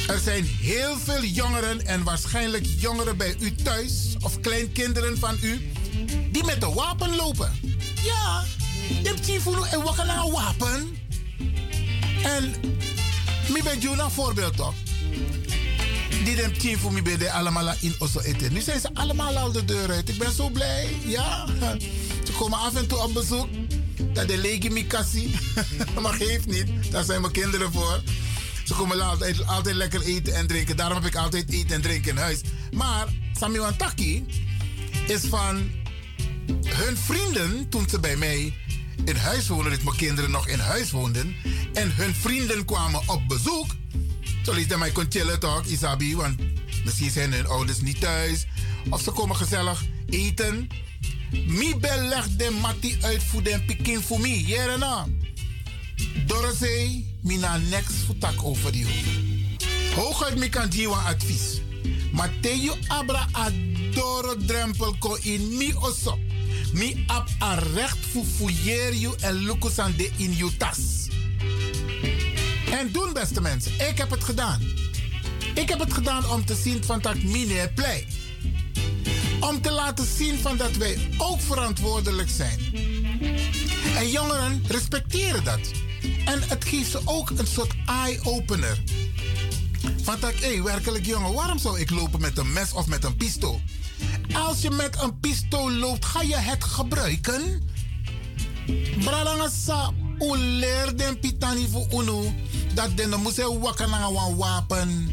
Er 0.08 0.20
zijn 0.20 0.46
heel 0.46 0.98
veel 0.98 1.24
jongeren 1.24 1.86
en 1.86 2.04
waarschijnlijk 2.04 2.66
jongeren 2.78 3.18
bij 3.18 3.36
u 3.40 3.56
thuis 3.56 4.16
of 4.20 4.40
kleinkinderen 4.40 5.18
van 5.18 5.38
u 5.42 5.62
die 6.32 6.44
met 6.44 6.64
een 6.64 6.74
wapen 6.74 7.16
lopen. 7.16 7.52
Ja, 8.04 8.44
de 9.04 9.14
chiefunu 9.24 9.62
en 9.72 9.84
wakana 9.84 10.24
een 10.24 10.32
wapen. 10.32 10.98
En 12.24 12.54
mi 13.54 13.64
ben 13.64 13.82
je 13.82 13.90
een 13.90 14.12
voorbeeld 14.12 14.56
toch? 14.56 14.74
Die 16.24 16.36
dem 16.36 16.54
chifu 16.58 16.92
mi 16.92 17.02
ben 17.02 17.32
allemaal 17.32 17.74
in 17.80 17.96
osso 18.00 18.20
eten. 18.20 18.54
Nu 18.54 18.62
zijn 18.62 18.80
ze 18.80 18.90
allemaal 18.94 19.38
al 19.38 19.52
de 19.52 19.66
deur 19.66 19.92
uit. 19.92 20.10
Ik 20.10 20.18
ben 20.18 20.32
zo 20.32 20.50
blij. 20.50 20.88
Ja, 21.06 21.46
ze 22.24 22.32
komen 22.38 22.60
af 22.60 22.76
en 22.76 22.88
toe 22.88 23.04
op 23.04 23.14
bezoek. 23.14 23.48
Dat 24.14 24.28
de 24.28 24.38
lege 24.38 24.70
mi 24.70 24.88
maar 26.02 26.14
geeft 26.14 26.46
niet. 26.46 26.92
Daar 26.92 27.04
zijn 27.04 27.22
mijn 27.22 27.34
kinderen 27.34 27.72
voor. 27.72 28.02
Ze 28.66 28.74
komen 28.74 29.02
altijd, 29.02 29.48
altijd 29.48 29.76
lekker 29.76 30.02
eten 30.02 30.34
en 30.34 30.48
drinken. 30.48 30.78
Daarom 30.78 30.98
heb 30.98 31.06
ik 31.06 31.16
altijd 31.16 31.52
eten 31.52 31.76
en 31.76 31.82
drinken 31.82 32.12
in 32.12 32.18
huis. 32.18 32.42
Maar 32.72 33.08
Sami 33.40 33.60
Wantaki 33.60 34.26
is 35.08 35.22
van 35.30 35.70
hun 36.64 36.98
vrienden 36.98 37.70
toen 37.70 37.90
ze 37.90 38.00
bij 38.00 38.16
mij 38.16 38.54
in 39.06 39.16
huis 39.16 39.48
woonden, 39.48 39.72
dat 39.72 39.84
mijn 39.84 39.96
kinderen 39.96 40.32
nog 40.32 40.48
in 40.48 40.60
huis 40.60 40.92
woonden. 40.92 41.36
En 41.74 41.96
hun 41.96 42.16
vrienden 42.16 42.66
kwamen 42.66 43.02
op 43.06 43.28
bezoek. 43.28 43.76
Zo 44.44 44.54
liet 44.54 44.78
mij 44.78 44.92
kon 44.92 45.06
chillen 45.10 45.40
toch, 45.40 45.66
Isabi, 45.66 46.16
want 46.16 46.40
misschien 46.84 47.12
zijn 47.12 47.34
hun 47.34 47.48
ouders 47.48 47.82
niet 47.82 48.00
thuis. 48.00 48.46
Of 48.90 49.02
ze 49.02 49.12
komen 49.12 49.36
gezellig 49.36 49.84
eten. 50.10 50.68
Mi 51.32 51.76
beleg 51.76 52.28
de 52.36 52.58
mati 52.62 52.98
uit 53.02 53.24
voor 53.24 53.44
den 53.44 53.66
pikin 53.66 54.02
voor 54.02 54.20
mi. 54.20 54.46
Jerena. 54.46 55.08
Dorosei, 56.26 57.06
mina 57.22 57.58
next 57.58 57.94
futak 58.06 58.44
over 58.44 58.76
you. 58.76 58.90
Hooguit 59.96 60.38
mi 60.38 60.50
kan 60.50 60.68
jiwa 60.68 60.98
advies. 60.98 61.62
Maar 62.12 62.30
teju 62.42 62.72
abra 62.88 63.28
adoro 63.32 64.36
drempel 64.46 64.96
ko 65.00 65.18
in 65.22 65.58
mi 65.58 65.74
oso. 65.76 66.18
Mi 66.74 67.04
ap 67.08 67.28
a 67.42 67.54
recht 67.74 67.98
fu 68.12 68.24
fouilleer 68.24 68.94
you 68.94 69.16
en 69.20 69.34
lukusan 69.34 69.94
de 69.98 70.10
in 70.18 70.34
you 70.34 70.58
tas. 70.58 71.08
En 72.72 72.92
doen 72.92 73.14
beste 73.14 73.42
mensen, 73.42 73.72
ik 73.72 73.98
heb 73.98 74.10
het 74.10 74.24
gedaan. 74.24 74.62
Ik 75.54 75.70
heb 75.70 75.80
het 75.80 75.94
gedaan 75.94 76.30
om 76.30 76.46
te 76.46 76.56
zien 76.56 76.84
van 76.84 77.00
dat 77.00 77.24
mine 77.24 77.72
play. 77.76 78.08
Om 79.40 79.62
te 79.62 79.72
laten 79.72 80.06
zien 80.18 80.40
van 80.40 80.58
dat 80.58 80.76
wij 80.76 81.10
ook 81.18 81.42
verantwoordelijk 81.42 82.30
zijn. 82.30 82.60
En 83.96 84.10
jongeren 84.10 84.64
respecteren 84.68 85.44
dat. 85.44 85.60
En 86.26 86.42
het 86.48 86.66
geeft 86.66 86.92
ze 86.92 87.02
ook 87.06 87.30
een 87.30 87.48
soort 87.48 87.74
eye-opener. 87.86 88.84
Van 90.02 90.20
dat, 90.20 90.34
hé, 90.34 90.54
hey, 90.54 90.64
werkelijk 90.64 91.06
jongen, 91.06 91.34
waarom 91.34 91.60
zou 91.60 91.80
ik 91.80 91.90
lopen 91.90 92.22
met 92.22 92.38
een 92.38 92.54
mes 92.54 92.74
of 92.74 92.88
met 92.88 93.04
een 93.04 93.16
pistool? 93.16 93.62
Als 94.34 94.62
je 94.62 94.70
met 94.70 95.02
een 95.02 95.20
pistool 95.20 95.72
loopt, 95.72 96.06
ga 96.06 96.22
je 96.22 96.36
het 96.36 96.64
gebruiken? 96.64 97.62
Bralangasa, 99.04 99.92
u 100.20 100.38
leer 100.38 100.98
den 100.98 101.20
pitani 101.20 101.68
voor 101.72 101.88
unu. 102.02 102.36
Dat 102.74 102.98
de 102.98 103.18
moet 103.18 103.34
ze 103.34 103.60
wakken 103.60 103.90
naar 103.90 104.10
een 104.10 104.36
wapen. 104.36 105.10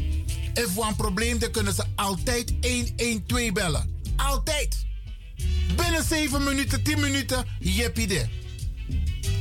If 0.53 0.77
een 0.77 0.95
probleem, 0.95 1.39
dan 1.39 1.51
kunnen 1.51 1.73
ze 1.73 1.83
altijd 1.95 2.53
112 2.61 3.51
bellen. 3.51 4.01
Altijd. 4.15 4.85
Binnen 5.75 6.03
7 6.03 6.43
minuten, 6.43 6.83
10 6.83 6.99
minuten, 6.99 7.45
jeppie 7.59 8.07
de. 8.07 8.25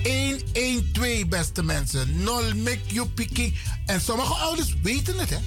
112, 0.03 1.27
beste 1.29 1.63
mensen. 1.63 2.23
Nol 2.23 2.55
make 2.55 2.81
you 2.87 3.09
picking. 3.09 3.59
En 3.87 4.01
sommige 4.01 4.35
ouders 4.35 4.75
weten 4.83 5.19
het, 5.19 5.31
hè. 5.31 5.39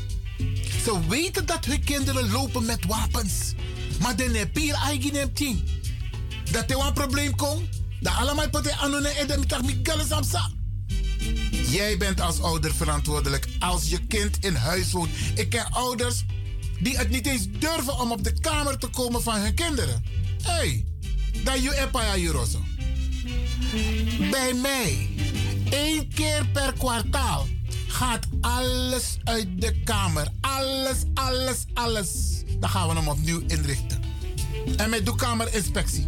Ze 0.83 0.99
weten 1.07 1.45
dat 1.45 1.65
hun 1.65 1.83
kinderen 1.83 2.31
lopen 2.31 2.65
met 2.65 2.85
wapens. 2.85 3.53
Maar 3.99 4.15
heb 4.17 4.57
je 4.57 4.73
eigen 4.73 5.33
team. 5.33 5.63
Dat 6.51 6.71
er 6.71 6.79
een 6.79 6.93
probleem 6.93 7.35
komt. 7.35 7.69
Dat 7.99 8.13
allemaal 8.13 8.49
poten 8.49 8.71
en 9.17 9.47
dan 9.47 9.65
mi 9.65 9.81
samsa. 10.07 10.51
Jij 11.69 11.97
bent 11.97 12.21
als 12.21 12.41
ouder 12.41 12.73
verantwoordelijk 12.73 13.47
als 13.59 13.89
je 13.89 14.05
kind 14.07 14.45
in 14.45 14.55
huis 14.55 14.91
woont. 14.91 15.09
Ik 15.35 15.49
ken 15.49 15.71
ouders 15.71 16.23
die 16.79 16.97
het 16.97 17.09
niet 17.09 17.27
eens 17.27 17.47
durven 17.49 17.99
om 17.99 18.11
op 18.11 18.23
de 18.23 18.39
kamer 18.39 18.77
te 18.77 18.87
komen 18.87 19.23
van 19.23 19.35
hun 19.35 19.53
kinderen. 19.53 20.03
Hé, 20.43 20.51
hey, 20.51 20.85
dat 21.43 21.63
je 21.63 21.75
epaya 21.75 22.17
juroso. 22.17 22.59
Bij 24.31 24.53
mij, 24.53 25.09
één 25.69 26.13
keer 26.13 26.47
per 26.53 26.73
kwartaal, 26.73 27.47
gaat 27.87 28.25
alles 28.41 29.17
uit 29.23 29.61
de 29.61 29.81
kamer. 29.83 30.27
Alles, 30.41 30.97
alles, 31.13 31.65
alles. 31.73 32.38
Dan 32.59 32.69
gaan 32.69 32.87
we 32.87 32.95
hem 32.95 33.07
opnieuw 33.07 33.41
inrichten. 33.47 34.01
En 34.77 34.89
met 34.89 35.05
de 35.05 35.15
kamerinspectie. 35.15 36.07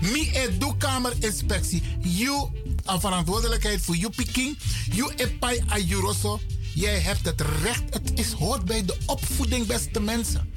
Mi 0.00 0.30
e 0.34 0.58
doe 0.58 0.76
kamerinspectie. 0.76 1.82
You 2.00 2.48
een 2.84 3.00
verantwoordelijkheid 3.00 3.80
voor 3.80 3.96
je 3.96 4.10
piking. 4.10 4.58
You 4.92 5.12
epai 5.16 5.62
a 5.70 5.78
juroso. 5.78 6.40
Jij 6.74 6.98
hebt 6.98 7.24
het 7.24 7.40
recht. 7.62 7.82
Het 7.90 8.12
is 8.14 8.32
hoort 8.32 8.64
bij 8.64 8.84
de 8.84 8.96
opvoeding, 9.06 9.66
beste 9.66 10.00
mensen. 10.00 10.52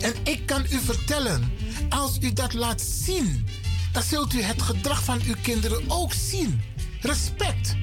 En 0.00 0.14
ik 0.24 0.46
kan 0.46 0.64
u 0.70 0.78
vertellen, 0.78 1.52
als 1.88 2.18
u 2.20 2.32
dat 2.32 2.52
laat 2.52 2.80
zien, 2.80 3.46
dan 3.92 4.02
zult 4.02 4.34
u 4.34 4.42
het 4.42 4.62
gedrag 4.62 5.04
van 5.04 5.20
uw 5.26 5.34
kinderen 5.42 5.84
ook 5.88 6.12
zien. 6.12 6.60
Respect. 7.00 7.76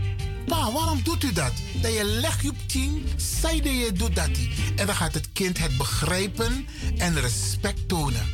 Pa, 0.45 0.71
waarom 0.71 1.03
doet 1.03 1.23
u 1.23 1.33
dat? 1.33 1.53
Dat 1.81 1.93
je 1.93 2.03
legt 2.03 2.41
je 2.41 2.49
op 2.49 2.67
tien, 2.67 3.05
dat 3.41 3.63
je 3.63 3.91
doet 3.93 4.15
dat. 4.15 4.29
En 4.75 4.85
dan 4.85 4.95
gaat 4.95 5.13
het 5.13 5.31
kind 5.33 5.57
het 5.57 5.77
begrijpen 5.77 6.67
en 6.97 7.19
respect 7.19 7.87
tonen. 7.87 8.27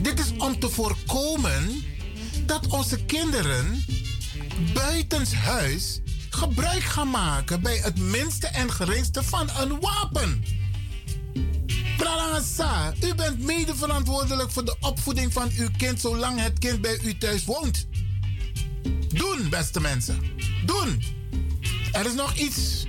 Dit 0.00 0.18
is 0.18 0.32
om 0.38 0.58
te 0.58 0.68
voorkomen 0.68 1.84
dat 2.46 2.66
onze 2.66 3.04
kinderen 3.04 3.84
buitenshuis 4.74 6.00
gebruik 6.30 6.82
gaan 6.82 7.10
maken 7.10 7.62
bij 7.62 7.76
het 7.76 7.98
minste 7.98 8.46
en 8.46 8.72
geringste 8.72 9.22
van 9.22 9.48
een 9.60 9.80
wapen. 9.80 10.44
Pralangasa, 11.96 12.92
u 13.04 13.14
bent 13.14 13.42
mede 13.42 13.74
verantwoordelijk 13.74 14.50
voor 14.50 14.64
de 14.64 14.76
opvoeding 14.80 15.32
van 15.32 15.50
uw 15.56 15.68
kind 15.76 16.00
zolang 16.00 16.40
het 16.40 16.58
kind 16.58 16.80
bij 16.80 16.98
u 17.02 17.18
thuis 17.18 17.44
woont. 17.44 17.86
Doen, 19.08 19.48
beste 19.50 19.80
mensen. 19.80 20.20
Doen. 20.66 21.02
Er 21.92 22.06
is 22.06 22.14
nog 22.14 22.34
iets, 22.34 22.86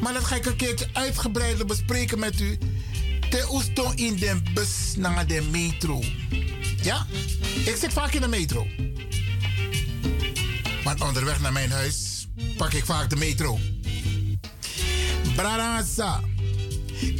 maar 0.00 0.12
dat 0.12 0.24
ga 0.24 0.36
ik 0.36 0.46
een 0.46 0.56
keertje 0.56 0.88
uitgebreider 0.92 1.66
bespreken 1.66 2.18
met 2.18 2.40
u. 2.40 2.58
Te 3.30 3.46
oesto 3.50 3.92
in 3.94 4.16
de 4.16 4.40
bus 4.54 4.94
naar 4.96 5.26
de 5.26 5.42
metro. 5.50 6.02
Ja? 6.82 7.06
Ik 7.64 7.76
zit 7.76 7.92
vaak 7.92 8.12
in 8.12 8.20
de 8.20 8.28
metro. 8.28 8.66
Want 10.84 11.00
onderweg 11.00 11.40
naar 11.40 11.52
mijn 11.52 11.70
huis 11.70 12.28
pak 12.56 12.72
ik 12.72 12.84
vaak 12.84 13.10
de 13.10 13.16
metro. 13.16 13.58
Brarasa. 15.34 16.20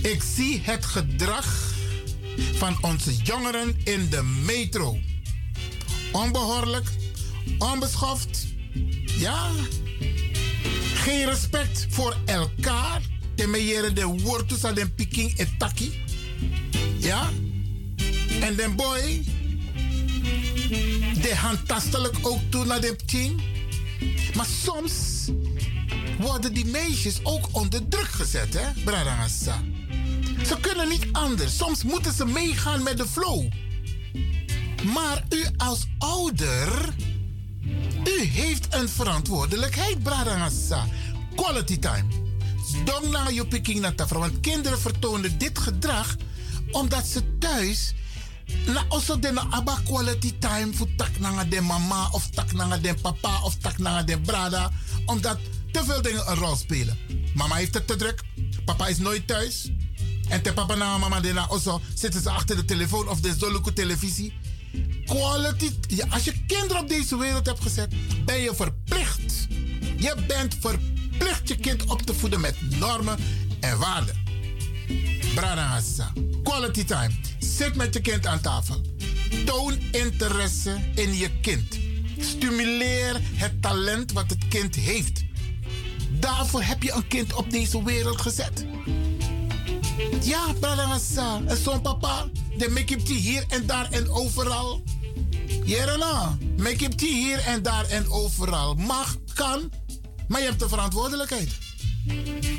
Ik 0.03 0.23
zie 0.35 0.61
het 0.65 0.85
gedrag 0.85 1.73
van 2.53 2.79
onze 2.81 3.17
jongeren 3.17 3.77
in 3.85 4.09
de 4.11 4.23
metro. 4.23 4.99
Onbehoorlijk, 6.13 6.91
onbeschoft, 7.59 8.47
ja. 9.19 9.51
Geen 10.95 11.25
respect 11.25 11.87
voor 11.91 12.17
elkaar. 12.25 13.01
Temeyere 13.35 13.93
de 13.93 14.07
wortus 14.07 14.65
aan 14.65 14.75
de 14.75 14.91
piking 14.91 15.39
etaki. 15.39 16.03
Ja. 16.99 17.31
En 18.41 18.57
den 18.57 18.77
boy, 18.77 19.25
de 21.23 21.33
handtastelijk 21.37 22.17
ook 22.23 22.41
toe 22.51 22.65
naar 22.65 22.81
de 22.81 22.95
piking. 22.97 23.43
Maar 24.35 24.47
soms 24.65 24.95
worden 26.19 26.53
die 26.55 26.67
meisjes 26.67 27.21
ook 27.23 27.49
onder 27.53 27.89
druk 27.89 28.09
gezet, 28.09 28.55
hè, 28.55 28.83
Bradangasa. 28.85 29.63
Ze 30.47 30.61
kunnen 30.61 30.89
niet 30.89 31.07
anders. 31.13 31.57
Soms 31.57 31.83
moeten 31.83 32.13
ze 32.13 32.25
meegaan 32.25 32.83
met 32.83 32.97
de 32.97 33.07
flow. 33.07 33.47
Maar 34.95 35.25
u 35.29 35.45
als 35.57 35.87
ouder, 35.99 36.95
u 38.05 38.25
heeft 38.25 38.75
een 38.75 38.89
verantwoordelijkheid, 38.89 40.03
Bradangasa. 40.03 40.87
Quality 41.35 41.79
time. 41.79 42.05
Dong 42.85 43.11
na 43.11 43.29
je 43.29 43.47
picking 43.47 43.81
na. 43.81 43.95
Want 44.09 44.41
kinderen 44.41 44.81
vertonen 44.81 45.39
dit 45.39 45.59
gedrag 45.59 46.17
omdat 46.71 47.07
ze 47.07 47.39
thuis 47.39 47.95
na 48.67 48.85
also 48.89 49.19
de 49.19 49.33
na 49.33 49.47
aba 49.51 49.79
quality 49.85 50.35
time 50.39 50.73
voor 50.73 50.89
tak 50.97 51.19
na 51.19 51.45
de 51.45 51.61
mama 51.61 52.09
of 52.11 52.31
tak 52.31 52.53
na 52.53 52.77
de 52.77 52.95
papa 52.95 53.43
of 53.43 53.55
tak 53.55 53.79
na 53.79 54.03
de 54.03 54.21
brada. 54.21 54.71
Omdat 55.07 55.39
te 55.73 55.85
veel 55.85 56.03
dingen 56.03 56.31
een 56.31 56.37
rol 56.37 56.57
spelen. 56.57 56.99
Mama 57.35 57.55
heeft 57.55 57.75
het 57.75 57.87
te 57.87 57.97
druk. 57.97 58.23
Papa 58.65 58.87
is 58.87 58.99
nooit 58.99 59.27
thuis. 59.27 59.71
En 60.29 60.43
te 60.43 60.53
papa 60.53 60.73
en 60.73 60.79
mama 60.79 61.21
de 61.21 61.33
na 61.33 61.47
also 61.47 61.81
zitten 61.95 62.23
ze 62.23 62.31
achter 62.31 62.57
de 62.57 62.65
telefoon 62.65 63.09
of 63.09 63.21
de 63.21 63.35
zoluku 63.39 63.73
televisie. 63.73 64.33
Quality, 65.07 65.71
ja, 65.89 66.07
als 66.11 66.25
je 66.25 66.33
kinderen 66.47 66.83
op 66.83 66.89
deze 66.89 67.19
wereld 67.19 67.47
hebt 67.47 67.61
gezet, 67.63 67.95
ben 68.25 68.41
je 68.41 68.55
verplicht. 68.55 69.47
Je 69.97 70.15
bent 70.27 70.57
verplicht 70.61 71.49
je 71.49 71.57
kind 71.57 71.85
op 71.85 72.03
te 72.03 72.15
voeden 72.15 72.41
met 72.41 72.79
normen 72.79 73.19
en 73.61 73.79
waarden. 73.79 74.15
Branagasa. 75.35 76.13
Quality 76.43 76.85
time. 76.85 77.11
Zit 77.39 77.75
met 77.75 77.95
je 77.95 78.01
kind 78.01 78.27
aan 78.27 78.41
tafel. 78.41 78.81
Toon 79.45 79.79
interesse 79.93 80.79
in 80.95 81.17
je 81.17 81.31
kind. 81.41 81.79
Stimuleer 82.19 83.21
het 83.35 83.63
talent 83.63 84.13
wat 84.13 84.31
het 84.31 84.49
kind 84.49 84.75
heeft. 84.75 85.25
Daarvoor 86.11 86.63
heb 86.63 86.83
je 86.83 86.93
een 86.93 87.07
kind 87.07 87.33
op 87.33 87.51
deze 87.51 87.85
wereld 87.85 88.21
gezet. 88.21 88.67
Ja, 90.23 90.53
Branagasa. 90.61 91.41
En 91.47 91.57
zo'n 91.57 91.81
papa, 91.81 92.27
de 92.59 92.83
it 92.87 93.09
hier 93.09 93.45
en 93.49 93.67
daar 93.67 93.91
en 93.91 94.11
overal. 94.11 94.83
Jerena, 95.65 96.39
it 96.57 97.01
hier 97.01 97.39
en 97.39 97.63
daar 97.63 97.85
en 97.85 98.11
overal. 98.11 98.75
Mag, 98.75 99.17
kan, 99.35 99.71
maar 100.29 100.41
je 100.41 100.47
hebt 100.47 100.63
een 100.63 100.69
verantwoordelijkheid. 100.69 101.51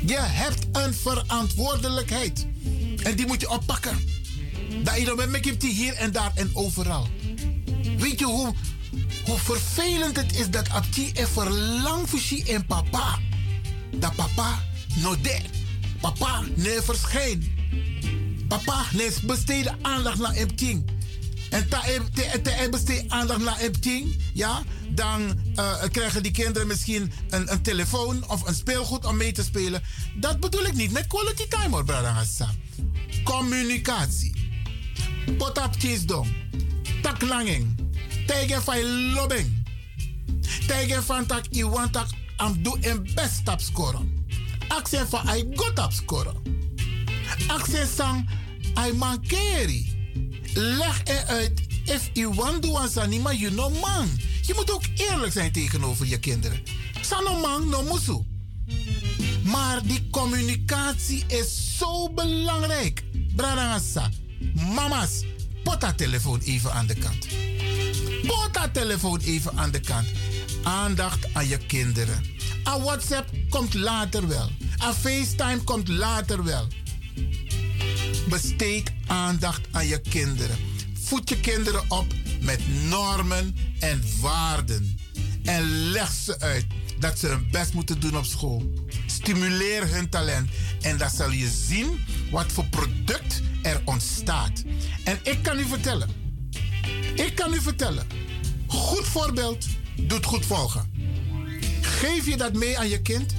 Je 0.06 0.18
hebt 0.18 0.66
een 0.72 0.94
verantwoordelijkheid. 0.94 2.46
En 3.02 3.16
die 3.16 3.26
moet 3.26 3.40
je 3.40 3.50
oppakken. 3.50 3.98
Dat 4.82 4.96
je 4.96 5.04
dan 5.04 5.30
met 5.30 5.46
it 5.46 5.62
hier 5.62 5.94
en 5.94 6.12
daar 6.12 6.32
en 6.34 6.50
overal. 6.52 7.08
Weet 7.98 8.18
je 8.18 8.24
hoe, 8.24 8.54
hoe 9.24 9.38
vervelend 9.38 10.16
het 10.16 10.38
is 10.38 10.50
dat 10.50 10.70
Abti 10.70 11.10
er 11.12 11.28
verlang 11.28 12.08
voor 12.08 12.42
en 12.46 12.66
papa. 12.66 13.18
Dat 13.96 14.14
papa 14.14 14.62
no. 15.02 15.16
Papa 16.00 16.42
nee 16.54 16.80
verschijnt. 16.80 17.44
Papa 18.50 18.84
nee 18.92 19.20
besteden 19.20 19.78
aandacht 19.82 20.18
naar 20.18 20.34
hem 20.34 20.56
ting. 20.56 20.84
En 21.50 21.68
te 22.42 22.68
besteed 22.70 23.04
aandacht 23.08 23.42
naar 23.42 23.58
hem 23.58 23.80
ting, 23.80 24.16
ja, 24.34 24.62
dan 24.88 25.38
uh, 25.54 25.82
krijgen 25.90 26.22
die 26.22 26.32
kinderen 26.32 26.68
misschien 26.68 27.12
een, 27.28 27.52
een 27.52 27.62
telefoon 27.62 28.28
of 28.28 28.46
een 28.46 28.54
speelgoed 28.54 29.04
om 29.04 29.16
mee 29.16 29.32
te 29.32 29.42
spelen. 29.42 29.82
Dat 30.14 30.40
bedoel 30.40 30.64
ik 30.64 30.74
niet 30.74 30.92
met 30.92 31.06
quality 31.06 31.48
time 31.48 31.68
hoor, 31.68 31.84
brother 31.84 32.26
Communicatie. 33.24 34.32
Potap 35.38 35.74
dong. 36.06 36.28
Taklanging. 37.02 37.74
Tegen 38.26 38.62
van 38.62 39.12
lobbing. 39.12 39.66
Tegen 40.66 41.04
van 41.04 41.26
tak 41.26 41.46
iwan 41.50 41.90
tak 41.90 42.06
am 42.36 42.62
een 42.80 43.10
best 43.14 43.44
tap 43.44 43.60
scoren. 43.60 44.26
Accent 44.68 45.08
van 45.08 45.28
I 45.28 45.46
go 45.54 45.72
tap 45.72 45.92
scoren. 45.92 46.34
Accent 47.46 47.90
sang 47.96 48.28
I 48.78 48.92
mankeri. 48.92 49.98
Leg 50.54 51.00
eruit 51.04 51.60
if 51.84 52.10
you 52.12 52.34
want 52.34 52.62
to 52.62 52.72
maar 53.22 53.34
you 53.34 53.50
know 53.50 53.80
man. 53.80 54.08
Je 54.42 54.52
moet 54.54 54.72
ook 54.72 54.82
eerlijk 54.96 55.32
zijn 55.32 55.52
tegenover 55.52 56.06
je 56.06 56.18
kinderen. 56.18 56.62
Sano 57.00 57.40
man 57.40 57.68
no 57.68 57.82
musu. 57.82 58.24
Maar 59.42 59.82
die 59.82 60.08
communicatie 60.10 61.24
is 61.26 61.76
zo 61.78 62.12
belangrijk. 62.12 63.04
Bradangasa. 63.36 64.10
Mama's, 64.54 65.24
pot 65.62 65.80
dat 65.80 65.98
telefoon 65.98 66.40
even 66.40 66.72
aan 66.72 66.86
de 66.86 66.94
kant. 66.94 67.26
Pot 68.26 68.48
dat 68.52 68.74
telefoon 68.74 69.20
even 69.20 69.58
aan 69.58 69.70
de 69.70 69.80
kant. 69.80 70.06
Aandacht 70.62 71.34
aan 71.34 71.48
je 71.48 71.58
kinderen. 71.58 72.24
A 72.68 72.80
WhatsApp 72.80 73.30
komt 73.48 73.74
later 73.74 74.28
wel. 74.28 74.50
A 74.82 74.94
FaceTime 74.94 75.64
komt 75.64 75.88
later 75.88 76.44
wel. 76.44 76.66
Besteed 78.28 78.92
aandacht 79.06 79.60
aan 79.70 79.86
je 79.86 80.00
kinderen. 80.00 80.56
Voed 81.02 81.28
je 81.28 81.40
kinderen 81.40 81.84
op 81.88 82.06
met 82.40 82.60
normen 82.88 83.56
en 83.78 84.02
waarden. 84.20 84.98
En 85.44 85.90
leg 85.90 86.12
ze 86.12 86.40
uit 86.40 86.66
dat 86.98 87.18
ze 87.18 87.26
hun 87.26 87.48
best 87.50 87.72
moeten 87.72 88.00
doen 88.00 88.16
op 88.16 88.24
school. 88.24 88.72
Stimuleer 89.06 89.94
hun 89.94 90.08
talent. 90.08 90.50
En 90.80 90.98
dan 90.98 91.10
zal 91.10 91.30
je 91.30 91.48
zien 91.48 92.04
wat 92.30 92.52
voor 92.52 92.66
product 92.66 93.40
er 93.62 93.82
ontstaat. 93.84 94.62
En 95.04 95.18
ik 95.22 95.42
kan 95.42 95.58
u 95.58 95.64
vertellen. 95.64 96.08
Ik 97.14 97.34
kan 97.34 97.54
u 97.54 97.60
vertellen. 97.60 98.06
Goed 98.66 99.06
voorbeeld 99.06 99.66
doet 99.96 100.24
goed 100.24 100.46
volgen. 100.46 100.90
Geef 101.80 102.26
je 102.26 102.36
dat 102.36 102.52
mee 102.52 102.78
aan 102.78 102.88
je 102.88 103.02
kind? 103.02 103.34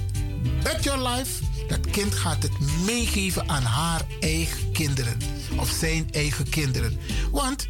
Bet 0.62 0.84
your 0.84 1.08
life. 1.08 1.51
Dat 1.72 1.90
kind 1.90 2.14
gaat 2.14 2.42
het 2.42 2.58
meegeven 2.84 3.48
aan 3.48 3.62
haar 3.62 4.02
eigen 4.20 4.72
kinderen. 4.72 5.16
Of 5.56 5.70
zijn 5.70 6.08
eigen 6.10 6.48
kinderen. 6.48 6.98
Want 7.30 7.68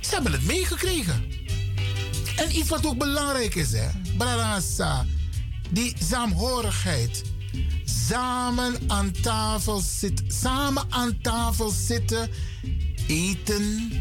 ze 0.00 0.14
hebben 0.14 0.32
het 0.32 0.46
meegekregen. 0.46 1.24
En 2.36 2.56
iets 2.56 2.68
wat 2.68 2.86
ook 2.86 2.98
belangrijk 2.98 3.54
is, 3.54 3.72
hè. 3.72 3.88
Brarasa. 4.16 5.06
Die 5.70 5.94
saamhorigheid. 5.98 7.22
Samen 7.84 8.74
aan 8.86 9.12
tafel 9.22 9.80
zitten. 9.80 10.30
Samen 10.30 10.84
aan 10.88 11.18
tafel 11.22 11.70
zitten. 11.70 12.30
Eten. 13.06 13.92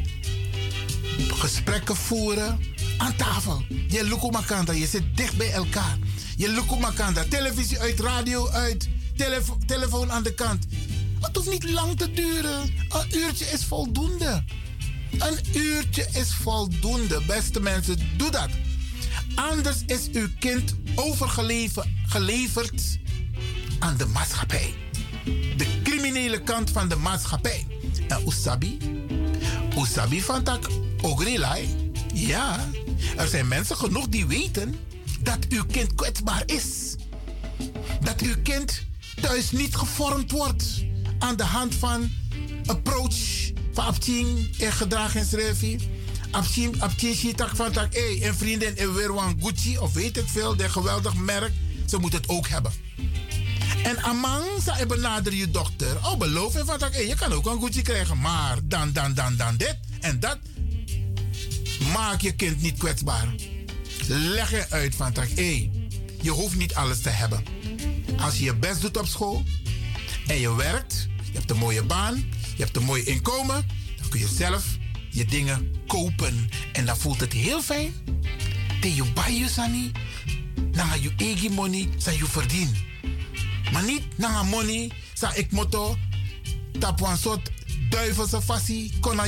Gesprekken 1.27 1.95
voeren. 1.95 2.59
Aan 2.99 3.15
tafel. 3.15 3.63
Je 3.87 4.03
lukumakanda. 4.03 4.73
Je 4.73 4.87
zit 4.87 5.17
dicht 5.17 5.37
bij 5.37 5.51
elkaar. 5.51 5.97
Je 6.37 6.49
lukumakanda. 6.49 7.23
Televisie 7.29 7.79
uit, 7.79 7.99
radio 7.99 8.49
uit. 8.49 8.89
Telefo 9.15 9.57
telefoon 9.65 10.11
aan 10.11 10.23
de 10.23 10.33
kant. 10.33 10.65
Het 11.19 11.35
hoeft 11.35 11.49
niet 11.49 11.69
lang 11.69 11.97
te 11.97 12.11
duren. 12.11 12.61
Een 12.89 13.17
uurtje 13.17 13.45
is 13.45 13.65
voldoende. 13.65 14.43
Een 15.17 15.37
uurtje 15.55 16.07
is 16.13 16.33
voldoende, 16.33 17.21
beste 17.27 17.59
mensen. 17.59 17.97
Doe 18.17 18.31
dat. 18.31 18.49
Anders 19.35 19.77
is 19.85 20.09
uw 20.11 20.27
kind 20.39 20.75
overgeleverd 20.95 22.99
aan 23.79 23.97
de 23.97 24.05
maatschappij. 24.05 24.73
De 25.57 25.81
criminele 25.83 26.41
kant 26.41 26.69
van 26.69 26.89
de 26.89 26.95
maatschappij. 26.95 27.67
En 28.07 28.27
Usabi? 28.27 28.77
Usabi 29.77 30.21
van 30.21 30.43
tak 30.43 30.67
ogrilai? 31.01 31.91
Ja, 32.13 32.69
er 33.17 33.27
zijn 33.27 33.47
mensen 33.47 33.77
genoeg 33.77 34.07
die 34.07 34.25
weten 34.25 34.75
dat 35.19 35.37
uw 35.49 35.65
kind 35.65 35.95
kwetsbaar 35.95 36.43
is. 36.45 36.95
Dat 38.01 38.21
uw 38.21 38.35
kind 38.43 38.83
thuis 39.21 39.51
niet 39.51 39.75
gevormd 39.75 40.31
wordt 40.31 40.85
aan 41.19 41.35
de 41.35 41.43
hand 41.43 41.75
van 41.75 42.11
approach 42.65 43.51
van 43.73 43.85
Abtien 43.85 44.53
en 44.59 44.71
gedragingsrevie. 44.71 45.89
Abtien, 46.31 46.81
Abtien 46.81 47.35
tak 47.35 47.55
van 47.55 47.71
tak, 47.71 47.93
hey, 47.93 48.27
een 48.27 48.35
vriendin 48.35 48.77
in 48.77 48.93
weer 48.93 49.11
Gucci 49.39 49.77
of 49.77 49.93
weet 49.93 50.17
ik 50.17 50.27
veel, 50.27 50.55
de 50.55 50.69
geweldig 50.69 51.15
merk. 51.15 51.51
Ze 51.85 51.97
moet 51.97 52.13
het 52.13 52.29
ook 52.29 52.47
hebben. 52.47 52.71
En 53.83 54.03
amang 54.03 54.45
ze 54.63 54.85
benaderen 54.85 55.37
je 55.37 55.51
dochter. 55.51 55.97
Oh, 56.03 56.17
beloof 56.17 56.53
je 56.53 56.65
van 56.65 56.79
hey, 56.91 57.07
je 57.07 57.15
kan 57.15 57.33
ook 57.33 57.45
een 57.45 57.61
Gucci 57.61 57.81
krijgen, 57.81 58.19
maar 58.19 58.57
dan, 58.63 58.91
dan, 58.91 59.13
dan, 59.13 59.35
dan 59.35 59.57
dit 59.57 59.77
en 59.99 60.19
dat. 60.19 60.37
Maak 61.93 62.21
je 62.21 62.31
kind 62.31 62.61
niet 62.61 62.77
kwetsbaar. 62.77 63.27
Leg 64.07 64.51
je 64.51 64.65
uit 64.69 64.95
van 64.95 65.13
tak, 65.13 65.29
hey, 65.35 65.71
je 66.21 66.29
hoeft 66.29 66.55
niet 66.55 66.75
alles 66.75 67.01
te 67.01 67.09
hebben. 67.09 67.43
Als 68.17 68.37
je 68.37 68.43
je 68.43 68.55
best 68.55 68.81
doet 68.81 68.97
op 68.97 69.07
school 69.07 69.43
en 70.27 70.39
je 70.39 70.55
werkt, 70.55 71.07
je 71.23 71.37
hebt 71.37 71.51
een 71.51 71.57
mooie 71.57 71.83
baan, 71.83 72.15
je 72.55 72.63
hebt 72.63 72.75
een 72.75 72.83
mooi 72.83 73.03
inkomen, 73.03 73.65
dan 73.97 74.09
kun 74.09 74.19
je 74.19 74.27
zelf 74.27 74.65
je 75.09 75.25
dingen 75.25 75.75
kopen. 75.87 76.49
En 76.73 76.85
dan 76.85 76.97
voelt 76.97 77.19
het 77.19 77.33
heel 77.33 77.61
fijn. 77.61 77.93
Dat 78.81 78.95
je 78.95 79.03
je 79.39 79.49
sani, 79.49 79.91
dan 80.71 81.01
je 81.01 81.13
eigen 81.17 81.51
money, 81.51 81.89
zijn 81.97 82.17
je 82.17 82.25
verdien. 82.25 82.75
Maar 83.71 83.83
niet 83.83 84.17
na 84.17 84.43
money, 84.43 84.91
sa 85.13 85.33
ik 85.33 85.51
motto, 85.51 85.97
tap 86.79 87.01
een 87.01 87.17
soort 87.17 87.51
duivelse 87.89 88.41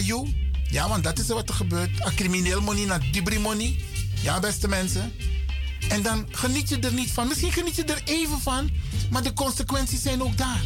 you. 0.05 0.40
Ja, 0.71 0.89
want 0.89 1.03
dat 1.03 1.19
is 1.19 1.27
wat 1.27 1.49
er 1.49 1.55
gebeurt. 1.55 2.05
A 2.05 2.11
crimineel 2.15 2.61
money 2.61 2.85
naar 2.85 3.11
dibri 3.11 3.39
money. 3.39 3.83
Ja, 4.21 4.39
beste 4.39 4.67
mensen. 4.67 5.13
En 5.89 6.01
dan 6.01 6.27
geniet 6.31 6.69
je 6.69 6.79
er 6.79 6.93
niet 6.93 7.11
van. 7.11 7.27
Misschien 7.27 7.51
geniet 7.51 7.75
je 7.75 7.83
er 7.83 8.01
even 8.05 8.39
van, 8.39 8.69
maar 9.09 9.23
de 9.23 9.33
consequenties 9.33 10.01
zijn 10.01 10.23
ook 10.23 10.37
daar. 10.37 10.63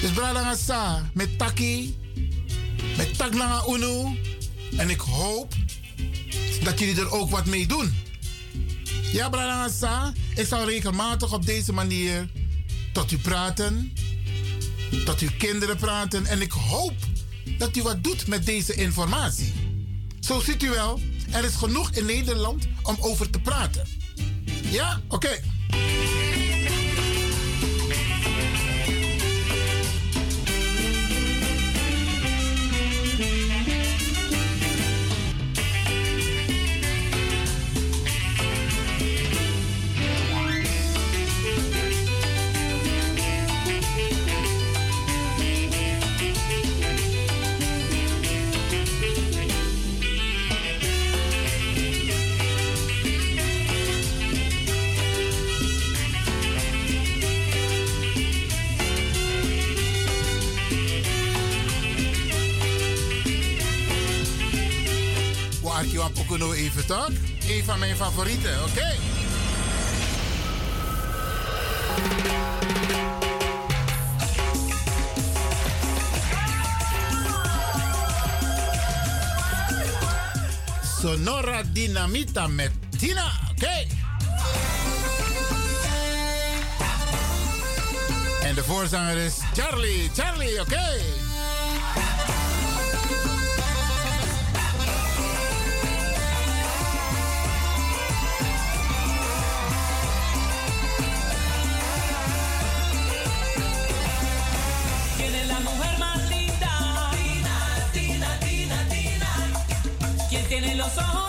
Dus 0.00 0.10
Bradangasa, 0.10 1.10
met 1.14 1.38
Taki, 1.38 1.96
met 2.96 3.18
Taklanga 3.18 3.64
Uno. 3.68 4.16
En 4.76 4.90
ik 4.90 5.00
hoop 5.00 5.54
dat 6.62 6.78
jullie 6.78 7.00
er 7.00 7.10
ook 7.10 7.30
wat 7.30 7.46
mee 7.46 7.66
doen. 7.66 7.94
Ja, 9.12 9.28
Bradangasa, 9.28 10.12
ik 10.34 10.46
zal 10.46 10.64
regelmatig 10.64 11.32
op 11.32 11.46
deze 11.46 11.72
manier 11.72 12.28
tot 12.92 13.12
u 13.12 13.18
praten. 13.18 13.92
Tot 15.04 15.20
uw 15.20 15.30
kinderen 15.38 15.76
praten. 15.76 16.26
En 16.26 16.40
ik 16.40 16.52
hoop 16.52 16.94
dat 17.58 17.76
u 17.76 17.82
wat 17.82 18.04
doet 18.04 18.26
met 18.26 18.46
deze 18.46 18.74
informatie. 18.74 19.52
Zo 20.20 20.40
ziet 20.40 20.62
u 20.62 20.70
wel, 20.70 21.00
er 21.30 21.44
is 21.44 21.54
genoeg 21.54 21.90
in 21.90 22.06
Nederland 22.06 22.66
om 22.82 22.96
over 23.00 23.30
te 23.30 23.40
praten. 23.40 23.86
Ja? 24.70 25.00
Oké. 25.08 25.40
Arki 65.76 65.98
van 65.98 66.52
even 66.52 66.86
toch? 66.86 67.10
Een 67.48 67.64
van 67.64 67.78
mijn 67.78 67.96
favorieten, 67.96 68.64
oké? 68.64 68.94
Sonora 81.00 81.62
Dinamita 81.72 82.46
met 82.46 82.70
Tina, 82.98 83.32
oké? 83.50 83.86
En 88.42 88.54
de 88.54 88.64
voorzanger 88.64 89.16
is 89.16 89.38
Charlie, 89.54 90.10
Charlie, 90.14 90.60
oké? 90.60 90.72
Okay? 90.72 91.25
los 110.86 110.98
ojos. 110.98 111.25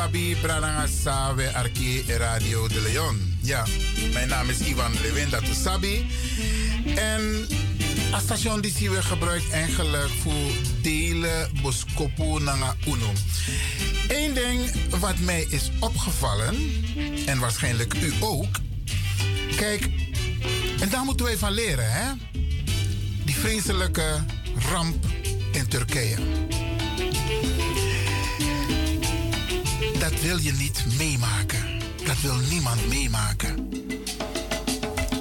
Sabi 0.00 0.36
Pranangasa 0.36 1.34
we 1.36 1.52
Arki 1.54 2.04
Radio 2.08 2.68
de 2.68 2.80
Leon. 2.80 3.38
Ja, 3.40 3.66
mijn 4.12 4.28
naam 4.28 4.48
is 4.48 4.60
Ivan 4.60 4.92
Lewenda 5.02 5.40
Sabi. 5.52 6.06
En 6.96 7.46
als 8.12 8.22
station 8.22 8.60
die 8.60 8.72
zien 8.72 8.90
we 8.90 9.02
gebruikt 9.02 9.50
eigenlijk 9.50 10.10
voor 10.22 10.50
delen 10.82 11.50
boskopo 11.62 12.38
nanga 12.38 12.76
uno. 12.86 13.12
Eén 14.08 14.34
ding 14.34 14.70
wat 14.98 15.18
mij 15.18 15.46
is 15.48 15.70
opgevallen, 15.80 16.54
en 17.26 17.38
waarschijnlijk 17.38 17.94
u 17.94 18.12
ook. 18.20 18.58
Kijk, 19.56 19.88
en 20.80 20.88
daar 20.88 21.04
moeten 21.04 21.26
wij 21.26 21.36
van 21.36 21.52
leren, 21.52 21.92
hè? 21.92 22.12
Die 23.24 23.34
vreselijke 23.34 24.24
ramp 24.70 25.06
in 25.52 25.68
Turkije. 25.68 26.16
dat 30.10 30.20
wil 30.20 30.38
je 30.38 30.52
niet 30.52 30.84
meemaken. 30.98 31.78
Dat 32.04 32.20
wil 32.20 32.36
niemand 32.36 32.88
meemaken. 32.88 33.72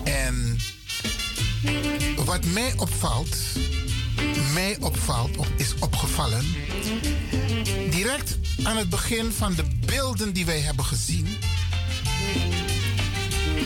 En 0.04 0.60
wat 2.26 2.46
mij 2.46 2.74
opvalt, 2.78 3.38
mij 4.54 4.78
opvalt 4.80 5.38
of 5.38 5.48
is 5.58 5.74
opgevallen, 5.80 6.46
direct 7.90 8.38
aan 8.64 8.78
het 8.78 8.90
begin 8.90 9.32
van 9.32 9.54
de 9.54 9.64
beelden 9.86 10.34
die 10.34 10.46
wij 10.46 10.60
hebben 10.60 10.86
gezien, 10.86 11.28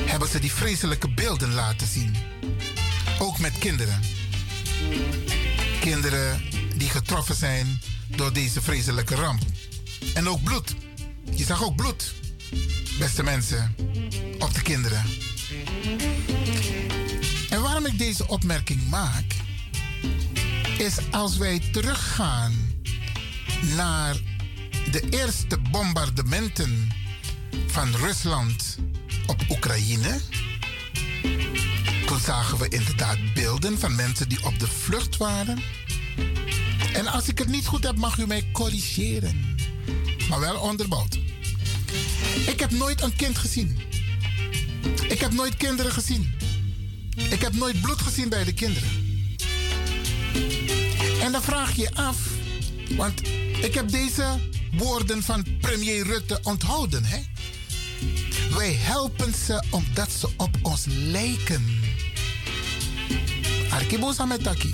hebben 0.05 0.27
ze 0.27 0.39
die 0.39 0.51
vreselijke 0.51 1.13
beelden 1.13 1.53
laten 1.53 1.87
zien. 1.87 2.15
Ook 3.19 3.39
met 3.39 3.57
kinderen. 3.57 4.01
Kinderen 5.79 6.41
die 6.75 6.89
getroffen 6.89 7.35
zijn 7.35 7.81
door 8.07 8.33
deze 8.33 8.61
vreselijke 8.61 9.15
ramp. 9.15 9.41
En 10.13 10.29
ook 10.29 10.43
bloed. 10.43 10.75
Je 11.35 11.43
zag 11.43 11.63
ook 11.63 11.75
bloed, 11.75 12.13
beste 12.99 13.23
mensen, 13.23 13.75
op 14.39 14.53
de 14.53 14.61
kinderen. 14.61 15.03
En 17.49 17.61
waarom 17.61 17.85
ik 17.85 17.97
deze 17.97 18.27
opmerking 18.27 18.89
maak, 18.89 19.25
is 20.77 20.97
als 21.11 21.37
wij 21.37 21.59
teruggaan 21.71 22.53
naar 23.75 24.15
de 24.91 25.09
eerste 25.09 25.57
bombardementen 25.71 26.87
van 27.67 27.95
Rusland 27.95 28.77
op 29.27 29.43
Oekraïne. 29.49 30.19
Toen 32.05 32.19
zagen 32.19 32.57
we 32.57 32.67
inderdaad 32.67 33.17
beelden 33.33 33.79
van 33.79 33.95
mensen 33.95 34.29
die 34.29 34.45
op 34.45 34.59
de 34.59 34.67
vlucht 34.67 35.17
waren. 35.17 35.59
En 36.93 37.07
als 37.07 37.27
ik 37.27 37.37
het 37.37 37.47
niet 37.47 37.67
goed 37.67 37.83
heb, 37.83 37.97
mag 37.97 38.17
u 38.17 38.27
mij 38.27 38.49
corrigeren. 38.51 39.55
Maar 40.29 40.39
wel 40.39 40.59
onderbouwd. 40.59 41.22
Ik 42.47 42.59
heb 42.59 42.71
nooit 42.71 43.01
een 43.01 43.15
kind 43.15 43.37
gezien. 43.37 43.79
Ik 45.07 45.19
heb 45.19 45.33
nooit 45.33 45.57
kinderen 45.57 45.91
gezien. 45.91 46.33
Ik 47.15 47.41
heb 47.41 47.53
nooit 47.53 47.81
bloed 47.81 48.01
gezien 48.01 48.29
bij 48.29 48.43
de 48.43 48.53
kinderen. 48.53 48.89
En 51.21 51.31
dan 51.31 51.41
vraag 51.41 51.75
je 51.75 51.95
af, 51.95 52.17
want 52.89 53.21
ik 53.61 53.73
heb 53.73 53.89
deze 53.89 54.25
woorden 54.71 55.23
van 55.23 55.45
premier 55.61 56.05
Rutte 56.05 56.39
onthouden. 56.43 57.03
Hè? 57.05 57.19
Wij 58.57 58.73
helpen 58.73 59.33
ze 59.45 59.63
omdat 59.69 60.11
ze 60.11 60.29
op 60.37 60.57
ons 60.61 60.85
lijken. 60.87 61.81
Arkibosa 63.69 64.25
Metaki. 64.25 64.71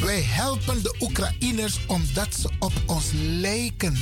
Wij 0.00 0.22
helpen 0.22 0.82
de 0.82 0.94
Oekraïners 1.00 1.78
omdat 1.86 2.34
ze 2.34 2.50
op 2.58 2.72
ons 2.86 3.04
lijken. 3.14 3.96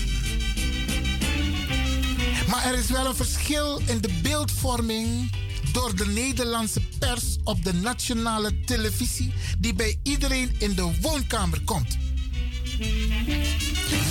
Maar 2.49 2.65
er 2.65 2.79
is 2.79 2.91
wel 2.91 3.07
een 3.07 3.17
verschil 3.17 3.81
in 3.87 4.01
de 4.01 4.21
beeldvorming 4.23 5.33
door 5.73 5.97
de 5.97 6.07
Nederlandse 6.07 6.81
pers 6.99 7.37
op 7.45 7.65
de 7.65 7.75
nationale 7.75 8.61
televisie 8.61 9.33
die 9.59 9.75
bij 9.75 9.99
iedereen 10.03 10.55
in 10.59 10.75
de 10.75 10.99
woonkamer 11.01 11.61
komt. 11.65 11.97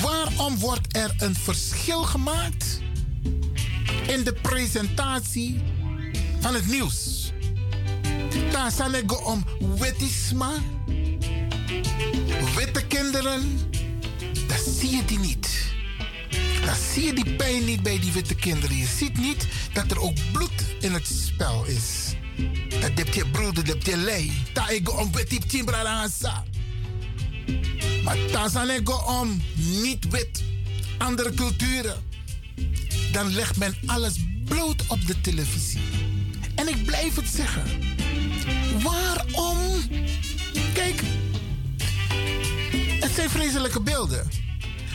Waarom 0.01 0.57
wordt 0.57 0.95
er 0.95 1.15
een 1.17 1.36
verschil 1.36 2.03
gemaakt 2.03 2.79
in 4.07 4.23
de 4.23 4.33
presentatie 4.33 5.61
van 6.39 6.53
het 6.53 6.67
nieuws? 6.67 7.31
Daar 8.51 8.71
zal 8.71 8.91
ik 8.91 9.27
om 9.27 9.45
wetisma, 9.79 10.51
witte 12.55 12.86
kinderen, 12.88 13.59
dat 14.47 14.65
zie 14.79 14.89
je 14.89 15.05
die 15.05 15.19
niet. 15.19 15.54
Dan 16.65 16.75
zie 16.93 17.05
je 17.05 17.13
die 17.13 17.36
pijn 17.36 17.65
niet 17.65 17.83
bij 17.83 17.99
die 17.99 18.11
witte 18.11 18.36
kinderen. 18.36 18.77
Je 18.77 18.88
ziet 18.97 19.17
niet 19.17 19.47
dat 19.73 19.91
er 19.91 19.99
ook 19.99 20.31
bloed 20.31 20.65
in 20.79 20.93
het 20.93 21.07
spel 21.07 21.65
is. 21.65 22.15
Dat 22.69 22.91
heb 22.95 23.13
je 23.13 23.25
broeder, 23.25 23.65
dat 23.65 23.67
heb 23.67 23.86
je 23.86 23.97
lei. 23.97 24.31
Ta 24.53 24.69
ik 24.69 24.99
om 24.99 25.11
wit 25.11 25.49
timbrarasa. 25.49 26.43
Maar 28.03 28.17
ta 28.31 28.49
zal 28.49 28.67
ik 28.67 29.09
om 29.09 29.41
niet 29.55 30.07
wit. 30.09 30.43
Andere 30.97 31.33
culturen. 31.33 32.03
Dan 33.11 33.33
legt 33.33 33.57
men 33.57 33.75
alles 33.86 34.13
bloot 34.45 34.83
op 34.88 35.07
de 35.07 35.21
televisie. 35.21 35.81
En 36.55 36.67
ik 36.67 36.86
blijf 36.86 37.15
het 37.15 37.27
zeggen. 37.27 37.63
Waarom? 38.81 39.57
Kijk, 40.73 41.01
het 42.99 43.11
zijn 43.15 43.29
vreselijke 43.29 43.81
beelden. 43.81 44.44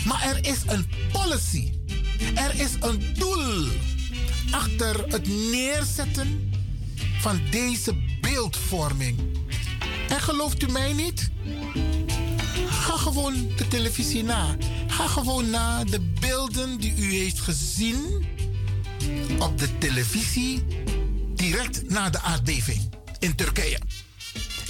Maar 0.05 0.23
er 0.23 0.47
is 0.47 0.59
een 0.67 0.87
policy. 1.13 1.73
Er 2.35 2.61
is 2.61 2.71
een 2.81 3.15
doel 3.15 3.67
achter 4.51 5.05
het 5.09 5.29
neerzetten 5.29 6.53
van 7.21 7.41
deze 7.51 7.95
beeldvorming. 8.21 9.19
En 10.09 10.21
gelooft 10.21 10.63
u 10.63 10.73
mij 10.73 10.93
niet? 10.93 11.31
Ga 12.69 12.97
gewoon 12.97 13.49
de 13.57 13.69
televisie 13.69 14.23
na. 14.23 14.57
Ga 14.87 15.07
gewoon 15.07 15.51
na 15.51 15.85
de 15.85 16.01
beelden 16.01 16.79
die 16.79 16.95
u 16.97 17.13
heeft 17.13 17.41
gezien 17.41 18.27
op 19.39 19.59
de 19.59 19.79
televisie 19.79 20.65
direct 21.35 21.91
na 21.91 22.11
de 22.11 22.21
aardbeving 22.21 22.89
in 23.19 23.35
Turkije. 23.35 23.79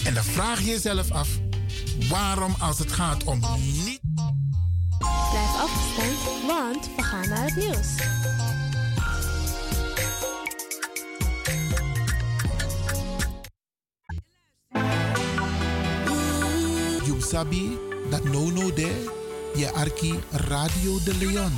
En 0.04 0.14
dan 0.14 0.24
vraag 0.24 0.60
je 0.60 0.66
jezelf 0.66 1.10
af 1.10 1.28
waarom 2.08 2.54
als 2.58 2.78
het 2.78 2.92
gaat 2.92 3.24
om 3.24 3.40
niet 3.84 4.00
Blijf 5.30 5.60
afgestemd, 5.60 6.46
want 6.46 6.90
we 6.96 7.02
gaan 7.02 7.28
naar 7.28 7.44
het 7.44 7.56
nieuws. 7.56 7.96
You 17.06 17.20
sabi 17.20 17.78
that 18.10 18.24
no 18.24 18.50
no 18.50 18.72
there, 18.72 19.10
je 19.54 19.70
arki 19.72 20.20
Radio 20.30 20.98
de 21.04 21.16
Leon. 21.18 21.52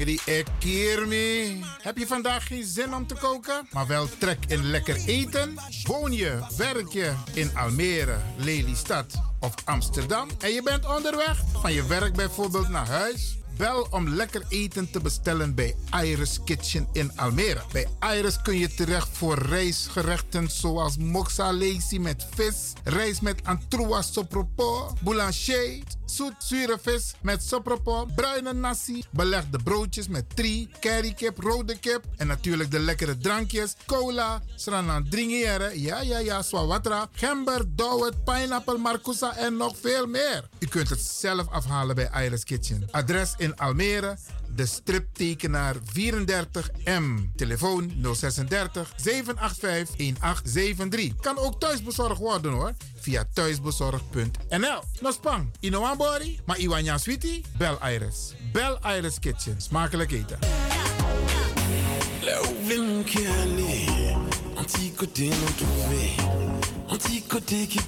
In 0.00 0.08
your 0.08 0.16
ways 0.16 0.26
by 0.26 0.40
chance, 0.40 0.58
no. 0.58 0.80
Angry 0.80 0.98
Ekirmi. 1.04 1.64
Heb 1.82 1.98
je 1.98 2.06
vandaag 2.06 2.46
geen 2.46 2.64
zin 2.64 2.94
om 2.94 3.06
te 3.06 3.14
koken, 3.14 3.68
maar 3.70 3.86
wel 3.86 4.08
trek 4.18 4.38
in 4.46 4.64
lekker 4.64 4.96
eten? 5.06 5.54
Woon 5.82 6.12
je, 6.12 6.38
werk 6.56 6.92
je 6.92 7.12
in 7.32 7.56
Almere, 7.56 8.16
Lelystad 8.36 9.22
of 9.40 9.54
Amsterdam 9.64 10.28
en 10.38 10.52
je 10.52 10.62
bent 10.62 10.96
onderweg 10.96 11.42
van 11.52 11.72
je 11.72 11.86
werk 11.86 12.14
bijvoorbeeld 12.14 12.68
naar 12.68 12.88
huis? 12.88 13.38
Bel 13.56 13.86
om 13.90 14.08
lekker 14.08 14.44
eten 14.48 14.90
te 14.90 15.00
bestellen 15.00 15.54
bij 15.54 15.76
Iris 16.02 16.38
Kitchen 16.44 16.88
in 16.92 17.12
Almere. 17.16 17.62
Bij 17.72 17.86
Iris 18.16 18.42
kun 18.42 18.58
je 18.58 18.74
terecht 18.74 19.08
voor 19.12 19.38
rijstgerechten 19.38 20.50
zoals 20.50 20.96
moxa 20.96 21.52
lazy 21.52 21.98
met 21.98 22.26
vis, 22.34 22.72
rijst 22.84 23.22
met 23.22 23.40
antroas 23.44 24.12
sopropo, 24.12 24.92
boulanger, 25.00 25.78
zoet 26.10 26.34
zure 26.38 26.78
vis 26.78 27.14
met 27.22 27.42
sopropo, 27.42 28.06
bruine 28.14 28.52
nasi, 28.52 29.04
belegde 29.10 29.58
broodjes 29.64 30.08
met 30.08 30.36
tri, 30.36 30.68
currykip, 30.80 31.38
rode 31.38 31.78
kip 31.78 32.04
en 32.16 32.26
natuurlijk 32.26 32.70
de 32.70 32.78
lekkere 32.78 33.16
drankjes, 33.16 33.74
cola, 33.86 34.42
sranan 34.56 35.08
dringiere, 35.08 35.80
ja 35.80 36.00
ja 36.00 36.18
ja, 36.18 36.42
swawatra, 36.42 37.08
gember, 37.12 37.64
dowet, 37.76 38.24
pineapple, 38.24 38.78
marcousa 38.78 39.36
en 39.36 39.56
nog 39.56 39.76
veel 39.80 40.06
meer. 40.06 40.48
U 40.58 40.66
kunt 40.66 40.88
het 40.88 41.00
zelf 41.00 41.48
afhalen 41.48 41.94
bij 41.94 42.10
Iris 42.24 42.44
Kitchen. 42.44 42.88
Adres 42.90 43.34
in 43.36 43.56
Almere, 43.56 44.16
de 44.54 44.66
striptekenaar 44.66 45.74
34M. 45.74 47.34
Telefoon 47.36 47.92
036 48.02 48.92
785 48.96 49.96
1873. 49.96 51.14
Kan 51.20 51.38
ook 51.38 51.60
thuisbezorgd 51.60 52.18
worden 52.18 52.52
hoor. 52.52 52.72
Via 52.94 53.24
thuisbezorgd.nl. 53.32 54.82
No 55.00 55.10
spang, 55.10 55.50
Inoambori, 55.60 56.40
maar 56.46 56.58
Iwanya 56.58 56.98
Sweetie? 56.98 57.44
Bel 57.56 57.78
Iris. 57.92 58.34
Bel 58.52 58.78
Iris 58.96 59.18
Kitchen. 59.18 59.60
Smakelijk 59.60 60.12
eten. 60.12 60.38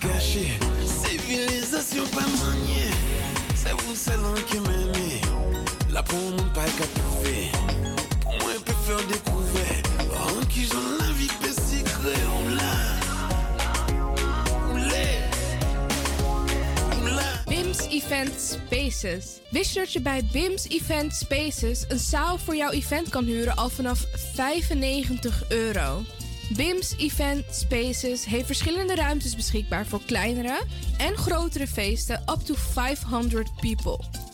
Caché, 0.01 0.59
civilisation 0.85 2.05
pas 2.09 2.21
maniée, 2.21 2.91
c'est 3.55 3.73
vous 3.73 3.95
celle 3.95 4.19
qui 4.47 4.59
là 5.93 6.03
pour 6.03 6.19
mon 6.19 6.37
en 10.15 10.47
qui 10.49 10.65
j'en 10.65 10.81
la 10.99 12.11
l'a, 12.51 12.73
l'a. 17.05 17.45
BIMS 17.47 17.89
Event 17.91 18.33
Spaces. 18.39 19.41
Wist 19.51 19.73
je 19.73 19.79
dat 19.81 19.93
je 19.93 20.01
bij 20.01 20.25
BIMS 20.33 20.69
Event 20.69 21.15
Spaces 21.15 21.85
een 21.89 21.99
zaal 21.99 22.39
voor 22.39 22.57
jouw 22.57 22.71
event 22.71 23.09
kan 23.09 23.25
huren 23.25 23.57
al 23.57 23.69
vanaf 23.69 24.07
95 24.35 25.45
euro? 25.49 26.03
BIMS 26.57 26.95
Event 26.99 27.45
Spaces 27.51 28.25
heeft 28.25 28.47
verschillende 28.47 28.95
ruimtes 28.95 29.37
beschikbaar 29.37 29.87
voor 29.87 30.01
kleinere 30.07 30.63
en 30.99 31.17
grotere 31.17 31.67
feesten 31.67 32.23
up 32.31 32.41
to 32.45 32.55
500 32.55 33.51
people. 33.61 33.99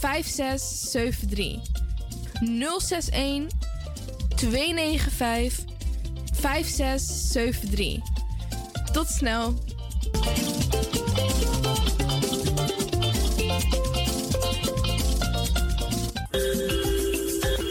5673. 0.00 1.60
061 2.40 3.46
295 4.36 5.64
5673. 6.32 8.00
Tot 8.92 9.08
snel. 9.08 9.54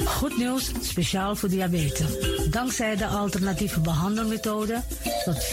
Goed 0.05 0.37
nieuws, 0.37 0.71
speciaal 0.81 1.35
voor 1.35 1.49
diabetes. 1.49 2.36
Dankzij 2.49 2.95
de 2.95 3.07
alternatieve 3.07 3.79
behandelmethode 3.79 4.81
tot 5.25 5.45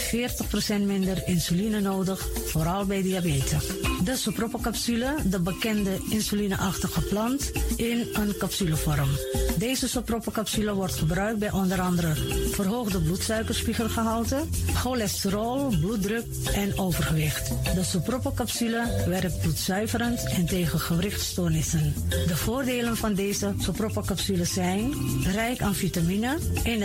40% 0.73 0.81
minder 0.85 1.23
insuline 1.25 1.79
nodig, 1.79 2.27
vooral 2.45 2.85
bij 2.85 3.01
diabetes. 3.01 3.65
De 4.03 4.15
sopropocapsule, 4.15 5.15
de 5.25 5.39
bekende 5.39 5.99
insulineachtige 6.09 7.01
plant, 7.01 7.51
in 7.75 8.07
een 8.13 8.37
capsulevorm. 8.37 9.09
Deze 9.57 9.87
sopropocapsule 9.87 10.73
wordt 10.73 10.95
gebruikt 10.95 11.39
bij 11.39 11.51
onder 11.51 11.81
andere 11.81 12.13
verhoogde 12.51 12.99
bloedsuikerspiegelgehalte, 13.01 14.43
cholesterol, 14.73 15.67
bloeddruk 15.79 16.25
en 16.53 16.77
overgewicht. 16.77 17.47
De 17.75 17.83
sopropocapsule 17.83 19.03
werkt 19.07 19.41
bloedzuiverend 19.41 20.23
en 20.29 20.45
tegen 20.45 20.79
gewrichtstoornissen. 20.79 21.93
De 22.09 22.35
voordelen 22.35 22.97
van 22.97 23.13
deze 23.13 23.53
sopropocapsule 23.59 24.45
zijn 24.45 24.93
rijk 25.33 25.61
aan 25.61 25.75
vitamine, 25.75 26.37
energie 26.63 26.84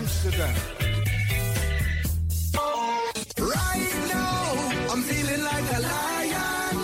Amsterdam. 0.00 0.54
Right 3.36 3.94
now, 4.08 4.92
I'm 4.92 5.02
feeling 5.02 5.42
like 5.44 5.68
a 5.76 5.80
lion. 5.80 6.76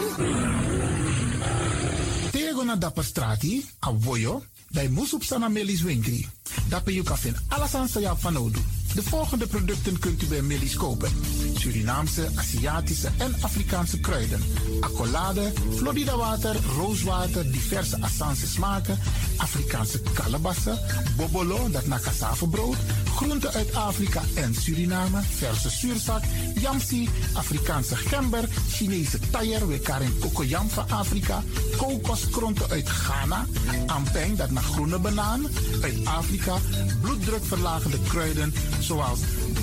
Tego 2.30 2.64
na 2.64 2.76
dapper 2.76 3.04
strati, 3.04 3.64
a 3.80 3.92
voyo, 3.92 4.42
bij 4.68 4.88
Moesop 4.88 5.22
Sana 5.22 5.48
Melis 5.48 5.82
Winkri. 5.82 6.28
Dapper 6.68 6.92
you 6.92 7.04
kan 7.04 7.16
alles 7.48 7.74
aan 7.74 7.88
van. 8.18 8.52
De 8.94 9.02
volgende 9.02 9.46
producten 9.46 9.98
kunt 9.98 10.22
u 10.22 10.26
bij 10.26 10.42
Melis 10.42 10.76
kopen. 10.76 11.10
Surinaamse, 11.66 12.28
Aziatische 12.34 13.08
en 13.18 13.34
Afrikaanse 13.40 13.98
kruiden. 14.00 14.40
Accolade, 14.80 15.52
Florida 15.76 16.16
water, 16.16 16.56
rooswater, 16.76 17.52
diverse 17.52 17.96
Assange 18.00 18.46
smaken. 18.46 18.98
Afrikaanse 19.36 20.00
kalebassen, 20.14 20.78
bobolo, 21.16 21.70
dat 21.70 21.86
na 21.86 21.98
cassavebrood. 21.98 22.76
Groenten 23.16 23.52
uit 23.52 23.74
Afrika 23.74 24.22
en 24.34 24.54
Suriname, 24.54 25.20
verse 25.22 25.70
zuurzak, 25.70 26.22
yamsi, 26.60 27.08
Afrikaanse 27.32 27.96
gember, 27.96 28.48
Chinese 28.68 29.18
taier, 29.30 29.68
we 29.68 29.78
karin 29.78 30.18
kokoyam 30.18 30.68
van 30.68 30.90
Afrika, 30.90 31.42
kokoskronten 31.76 32.70
uit 32.70 32.88
Ghana, 32.88 33.46
ampeng, 33.86 34.36
dat 34.36 34.50
naar 34.50 34.62
groene 34.62 34.98
banaan, 34.98 35.46
uit 35.82 36.04
Afrika, 36.04 36.56
bloeddrukverlagende 37.00 37.98
kruiden 38.08 38.54
zoals 38.80 39.20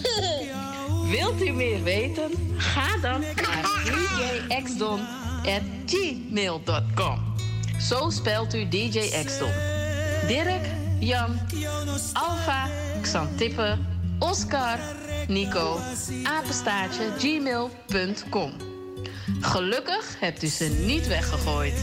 Wilt 1.16 1.42
u 1.42 1.52
meer 1.52 1.82
weten? 1.82 2.30
Ga 2.56 2.96
dan 2.96 3.20
naar 3.20 3.64
djxdon.gmail.com. 4.48 7.18
Zo 7.80 8.10
spelt 8.10 8.54
u 8.54 8.68
DJ 8.68 8.98
Exdon. 8.98 9.52
Dirk, 10.26 10.66
Jan, 10.98 11.40
Alfa, 12.12 12.68
Xantippe, 13.02 13.78
Oscar, 14.18 14.78
Nico, 15.26 15.78
apenstaartje, 16.22 17.12
gmail.com. 17.18 18.52
Gelukkig 19.40 20.16
hebt 20.20 20.42
u 20.42 20.46
ze 20.46 20.64
niet 20.64 21.06
weggegooid. 21.06 21.74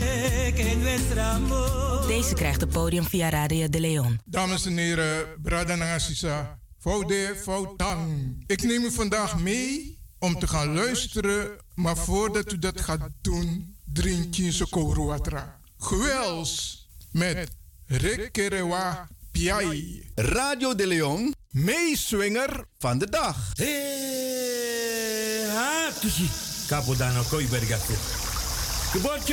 Deze 2.07 2.33
krijgt 2.33 2.61
het 2.61 2.69
podium 2.69 3.03
via 3.03 3.29
Radio 3.29 3.69
De 3.69 3.79
Leon. 3.79 4.19
Dames 4.25 4.65
en 4.65 4.77
heren, 4.77 5.25
Brada 5.41 5.75
Nagasisa. 5.75 6.59
Foude 6.87 7.35
Foutang. 7.43 8.43
Ik 8.45 8.63
neem 8.63 8.83
u 8.83 8.91
vandaag 8.91 9.39
mee 9.39 9.99
om 10.19 10.39
te 10.39 10.47
gaan 10.47 10.73
luisteren, 10.73 11.57
maar 11.75 11.97
voordat 11.97 12.51
u 12.51 12.59
dat 12.59 12.81
gaat 12.81 13.09
doen, 13.21 13.75
drink 13.93 14.35
je 14.35 14.51
zo 14.51 14.65
koruatra. 14.69 15.59
Gewels 15.77 16.87
met 17.11 17.49
Rikkerewa 17.85 19.07
Piai. 19.31 20.09
Radio 20.15 20.75
de 20.75 20.87
Leon, 20.87 21.33
meeswinger 21.49 22.65
van 22.77 22.97
de 22.97 23.09
dag. 23.09 23.51
Hey, 23.53 25.45
ha, 25.49 25.91
tushi. 26.01 26.29
Kapodano 26.67 27.23
koi 27.29 27.47
bergate. 27.47 27.93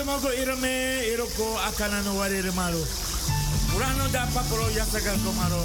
Mogo 0.05 0.31
irame, 0.31 1.07
iroko 1.13 1.59
akana 1.59 2.03
no 2.03 2.15
warere 2.15 2.53
malo. 2.53 2.85
Urano 3.75 4.11
da 4.11 4.29
paporo 4.33 4.71
yasagan 4.71 5.23
komaro. 5.25 5.65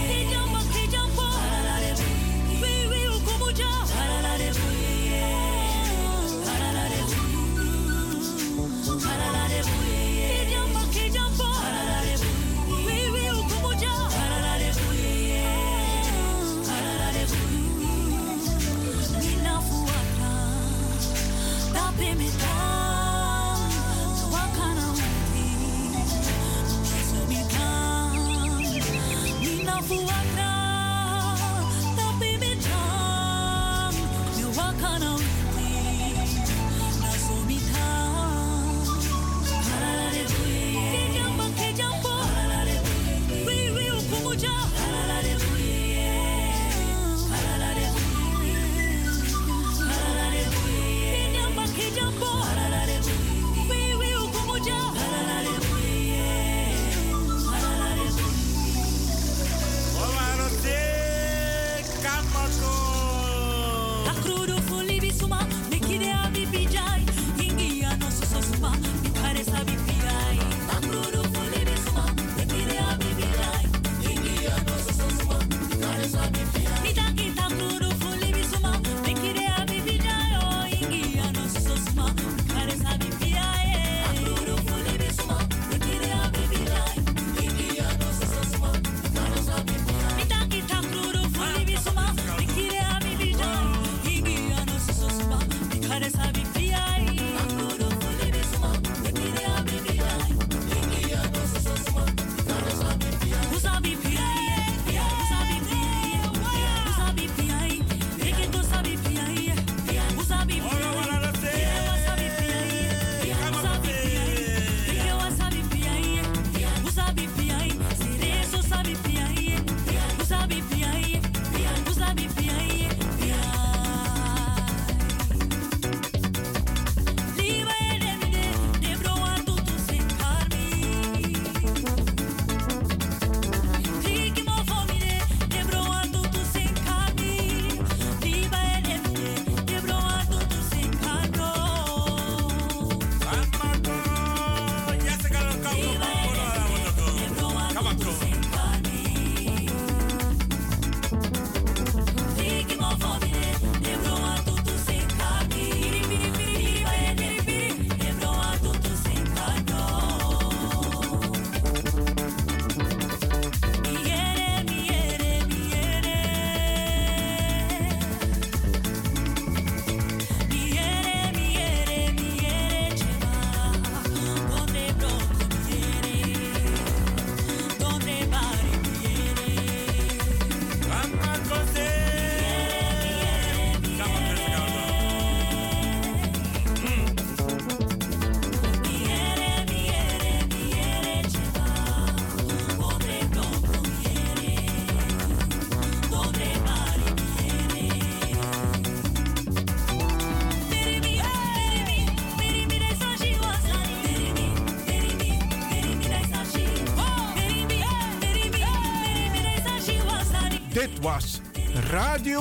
fuar 29.91 30.30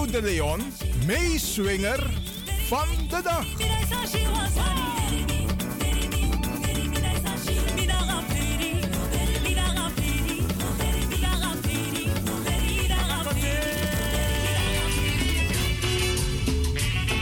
De 0.07 0.23
Leon, 0.23 0.61
meeswinger 1.07 2.11
van 2.67 2.89
de 3.09 3.21
dag. 3.23 3.47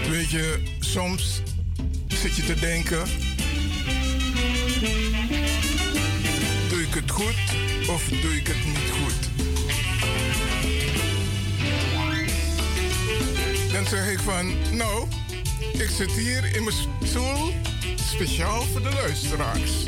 Weet 0.08 0.30
je, 0.30 0.62
soms 0.80 1.42
zit 2.08 2.36
je 2.36 2.44
te 2.44 2.54
denken: 2.60 3.27
zit 15.98 16.12
hier 16.12 16.56
in 16.56 16.64
mijn 16.64 16.76
stoel 17.04 17.52
speciaal 17.96 18.62
voor 18.62 18.82
de 18.82 18.90
luisteraars. 18.90 19.84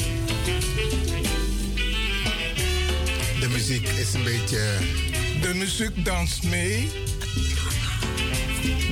De 3.40 3.48
muziek 3.48 3.88
is 3.88 4.14
een 4.14 4.24
beetje. 4.24 4.78
De 5.40 5.54
muziek 5.54 6.04
danst 6.04 6.42
mee. 6.42 6.88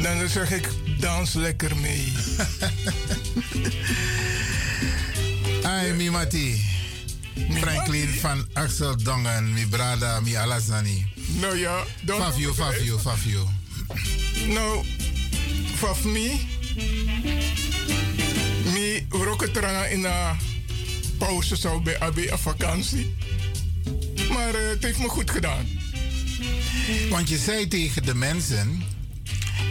Dan 0.03 0.29
zeg 0.29 0.51
ik, 0.51 0.69
dans 1.01 1.35
lekker 1.35 1.77
mee. 1.77 2.13
Ai, 5.73 5.93
mi 5.93 6.11
mati. 6.11 6.65
Franklin 7.51 8.09
van 8.09 8.47
Axel 8.53 8.97
Dongen, 8.97 9.53
mi 9.53 9.67
brada, 9.67 10.21
mi 10.21 10.35
alazani. 10.37 11.07
Nou 11.15 11.59
ja, 11.59 11.85
dan... 12.03 12.21
Fafio, 12.21 12.55
Fafio, 12.55 12.99
Fafio. 12.99 13.49
Nou, 14.47 14.85
voor 15.75 15.97
mij, 16.05 16.58
mi 19.39 19.47
roketranga 19.47 19.87
in 19.87 20.05
een 20.05 20.37
pauze 21.19 21.57
zou 21.57 21.83
bij 21.83 21.99
AB 21.99 22.17
een 22.17 22.39
vakantie. 22.39 23.15
Maar 24.33 24.55
eh, 24.55 24.69
het 24.69 24.85
heeft 24.85 24.99
me 24.99 25.09
goed 25.09 25.31
gedaan. 25.31 25.67
Want 27.11 27.29
je 27.29 27.39
zei 27.39 27.69
tegen 27.69 28.03
de 28.03 28.15
mensen, 28.15 28.83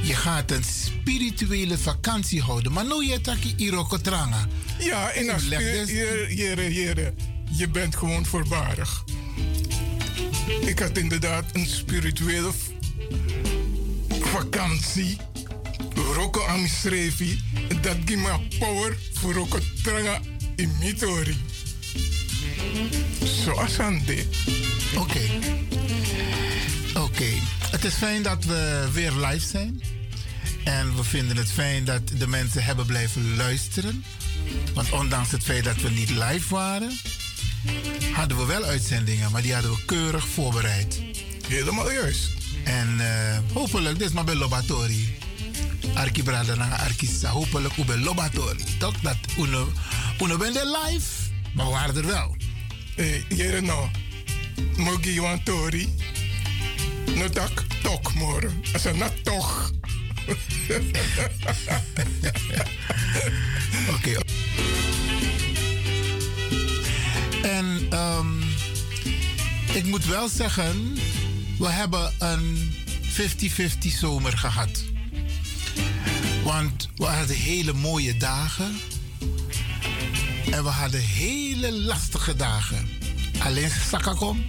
je 0.04 0.14
gaat 0.14 0.52
een 0.52 0.64
spirituele 0.64 1.78
vakantie 1.78 2.42
houden. 2.42 2.72
Maar 2.72 2.86
nu 2.86 3.06
je 3.06 3.22
taki 3.22 3.54
irokotranga. 3.58 4.48
Ja, 4.80 5.10
en 5.10 5.30
als 5.30 5.44
je, 5.44 5.50
dus- 5.50 5.90
je, 5.90 6.26
je, 6.36 6.74
je, 6.74 7.14
je 7.52 7.70
bent 7.70 7.96
gewoon 7.96 8.26
voorbarig. 8.26 9.04
Ik 10.62 10.80
had 10.80 10.98
inderdaad 10.98 11.46
een 11.54 11.68
spirituele 11.68 12.52
vakantie. 14.20 15.18
Roko 16.28 16.46
amisrevi. 16.46 17.42
Dat 17.82 17.96
geeft 18.06 18.22
me 18.22 18.40
power 18.60 18.98
voor 19.14 19.34
roko 19.34 19.60
tranga 19.84 20.20
in 20.56 20.72
mitori. 20.80 21.38
Zoals 23.24 23.80
aan 23.80 24.02
dit. 24.06 24.28
Oké. 24.98 25.22
Oké. 26.96 27.26
Het 27.72 27.84
is 27.86 27.94
fijn 27.94 28.24
dat 28.24 28.46
we 28.46 28.90
weer 28.94 29.12
live 29.12 29.48
zijn. 29.48 29.82
En 30.64 30.96
we 30.96 31.04
vinden 31.04 31.38
het 31.38 31.52
fijn 31.52 31.86
dat 31.86 32.02
de 32.08 32.28
mensen 32.28 32.64
hebben 32.64 32.86
blijven 32.86 33.36
luisteren. 33.36 34.04
Want 34.74 34.92
ondanks 34.92 35.32
het 35.32 35.44
feit 35.44 35.64
dat 35.64 35.82
we 35.82 35.90
niet 35.90 36.10
live 36.10 36.54
waren, 36.54 36.92
hadden 38.14 38.38
we 38.38 38.46
wel 38.46 38.64
uitzendingen, 38.64 39.32
maar 39.32 39.42
die 39.42 39.54
hadden 39.54 39.72
we 39.72 39.86
keurig 39.86 40.28
voorbereid. 40.28 41.02
Helemaal 41.48 41.92
juist. 41.92 42.32
En 42.64 43.00
eh, 43.00 43.40
hopelijk, 43.54 44.00
dit 44.00 44.08
is 44.08 44.14
maar 44.14 44.24
bij 44.24 44.36
Lobatori. 44.36 45.26
Arki 45.94 46.24
brada 46.24 46.56
na 46.56 46.78
Arkisa. 46.78 47.30
Hopelijk 47.30 47.74
ook 47.78 47.86
bij 47.86 47.98
Lobatori. 47.98 48.64
Toch 48.80 49.00
dat 49.00 49.18
uno, 49.38 49.72
uno 50.22 50.38
bent 50.38 50.56
er 50.56 50.66
live, 50.66 51.06
maar 51.54 51.66
we 51.66 51.72
waren 51.72 51.96
er 51.96 52.06
wel. 52.06 52.36
Hey, 52.96 53.26
jere 53.30 53.62
no. 53.62 53.90
Mogi 54.78 55.22
wan 55.22 55.44
tori. 55.44 55.96
No 57.16 57.30
tak 57.30 57.66
tok 57.82 58.14
mor. 58.14 58.52
Asa 58.74 58.92
na 58.92 59.10
toch. 59.24 59.72
Oké. 63.96 64.18
En 67.44 67.88
ehm, 67.90 68.42
ik 69.74 69.86
moet 69.86 70.06
wel 70.06 70.30
zeggen, 70.30 70.98
we 71.58 71.70
hebben 71.70 72.14
een 72.20 72.74
50-50 73.04 73.98
zomer 74.00 74.38
gehad. 74.38 74.84
Want 76.44 76.90
we 76.96 77.06
hadden 77.06 77.36
hele 77.36 77.74
mooie 77.74 78.18
dagen. 78.18 78.80
En 80.52 80.64
we 80.64 80.70
hadden 80.70 81.02
hele 81.02 81.72
lastige 81.72 82.36
dagen. 82.36 82.90
Alleen 83.40 83.70
Sakakom. 83.90 84.46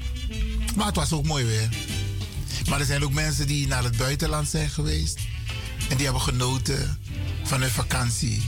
Maar 0.77 0.87
het 0.87 0.97
was 0.97 1.13
ook 1.13 1.27
mooi 1.27 1.45
weer. 1.45 1.69
Maar 2.69 2.81
er 2.81 2.87
zijn 2.87 3.05
ook 3.05 3.13
mensen 3.13 3.47
die 3.47 3.67
naar 3.67 3.85
het 3.85 3.97
buitenland 3.97 4.49
zijn 4.49 4.71
geweest. 4.71 5.19
En 5.89 5.97
die 5.97 6.05
hebben 6.05 6.23
genoten 6.23 6.99
van 7.43 7.61
hun 7.61 7.71
vakantie. 7.71 8.43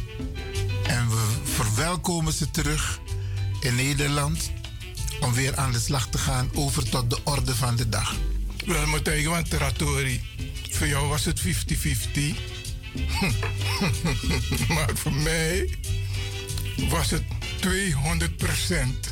En 0.86 1.08
we 1.08 1.26
verwelkomen 1.44 2.32
ze 2.32 2.50
terug 2.50 3.00
in 3.60 3.74
Nederland. 3.74 4.50
Om 5.20 5.32
weer 5.32 5.56
aan 5.56 5.72
de 5.72 5.80
slag 5.80 6.08
te 6.08 6.18
gaan 6.18 6.50
over 6.54 6.88
tot 6.88 7.10
de 7.10 7.18
orde 7.24 7.54
van 7.54 7.76
de 7.76 7.88
dag. 7.88 8.14
Wel, 8.66 9.14
ik 9.14 9.26
want 9.26 9.50
Teratori. 9.50 10.20
Voor 10.70 10.86
jou 10.86 11.08
was 11.08 11.24
het 11.24 11.40
50-50. 11.40 11.46
maar 14.74 14.90
voor 14.94 15.12
mij 15.12 15.78
was 16.88 17.10
het 17.10 17.22
200% 17.66 19.10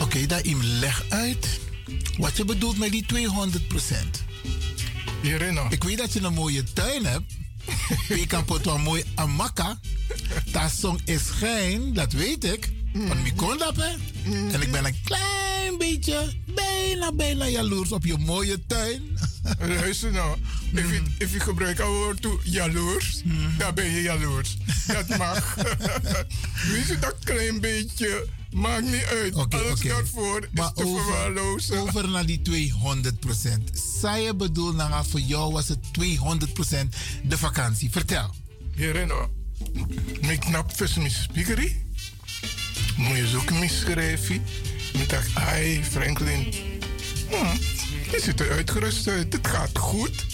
Oké, 0.00 0.26
daar 0.26 0.44
im 0.44 0.62
leg 0.62 1.04
uit 1.08 1.60
wat 2.18 2.36
je 2.36 2.44
bedoelt 2.44 2.78
met 2.78 2.90
die 2.90 3.04
200% 3.14 4.20
Ik 5.70 5.84
weet 5.84 5.98
dat 5.98 6.12
je 6.12 6.20
een 6.20 6.34
mooie 6.34 6.62
tuin 6.62 7.04
hebt. 7.04 7.32
Je 8.20 8.26
kan 8.26 8.44
pot 8.44 8.64
wel 8.64 8.78
mooi 8.78 9.04
amaka. 9.14 9.78
Dat 10.52 10.70
song 10.78 11.00
is 11.04 11.22
geen, 11.22 11.92
dat 11.92 12.12
weet 12.12 12.44
ik. 12.44 12.72
Want 12.92 13.26
ik 13.26 13.36
kon 13.36 13.58
dat, 13.58 13.76
hè. 13.76 13.90
En 14.52 14.62
ik 14.62 14.72
ben 14.72 14.84
een 14.84 14.96
klein 15.04 15.78
beetje, 15.78 16.32
bijna, 16.54 17.12
bijna 17.12 17.46
jaloers 17.46 17.92
op 17.92 18.04
je 18.04 18.18
mooie 18.18 18.66
tuin. 18.66 19.02
Luister 19.58 20.12
nou, 20.12 20.38
if 20.74 20.90
je, 20.90 21.02
if 21.18 21.32
je 21.32 21.40
gebruikt 21.40 21.78
het 21.78 21.86
woord 21.86 22.22
toe 22.22 22.38
jaloers, 22.44 23.22
dan 23.58 23.74
ben 23.74 23.90
je 23.90 24.02
jaloers. 24.02 24.56
Dat 24.86 25.18
mag. 25.18 25.54
Weet 26.72 26.86
je 26.86 26.96
dat 27.00 27.16
klein 27.24 27.60
beetje? 27.60 28.26
Maakt 28.50 28.90
niet 28.90 29.04
uit. 29.04 29.34
Alles 29.34 29.70
oké. 29.70 29.88
daarvoor 29.88 30.40
is 30.42 30.48
Maar 30.52 30.72
te 30.72 30.84
over, 30.84 31.04
verwaarlozen. 31.04 31.78
over 31.78 32.08
naar 32.08 32.26
die 32.26 32.40
200% 32.72 33.72
Zij 34.00 34.22
je 34.22 34.34
bedoelt, 34.34 34.76
nou, 34.76 35.06
voor 35.08 35.20
jou 35.20 35.52
was 35.52 35.68
het 35.68 35.78
200% 35.78 36.88
de 37.24 37.38
vakantie. 37.38 37.90
Vertel. 37.90 38.34
Hierino, 38.74 39.30
ik 40.20 40.40
knap 40.40 40.76
vis 40.76 40.94
mijn 40.94 41.10
speakerie. 41.10 41.88
Moet 43.00 43.16
je 43.16 43.26
zoeken 43.28 43.58
misschrijven. 43.58 44.42
Ik 44.92 45.08
dacht, 45.08 45.34
ai, 45.34 45.84
Franklin. 45.90 46.54
hm, 47.28 47.56
je 48.10 48.20
ziet 48.22 48.40
er 48.40 48.50
uitgerust 48.50 49.08
uit. 49.08 49.32
Het 49.32 49.46
gaat 49.46 49.78
goed. 49.78 50.26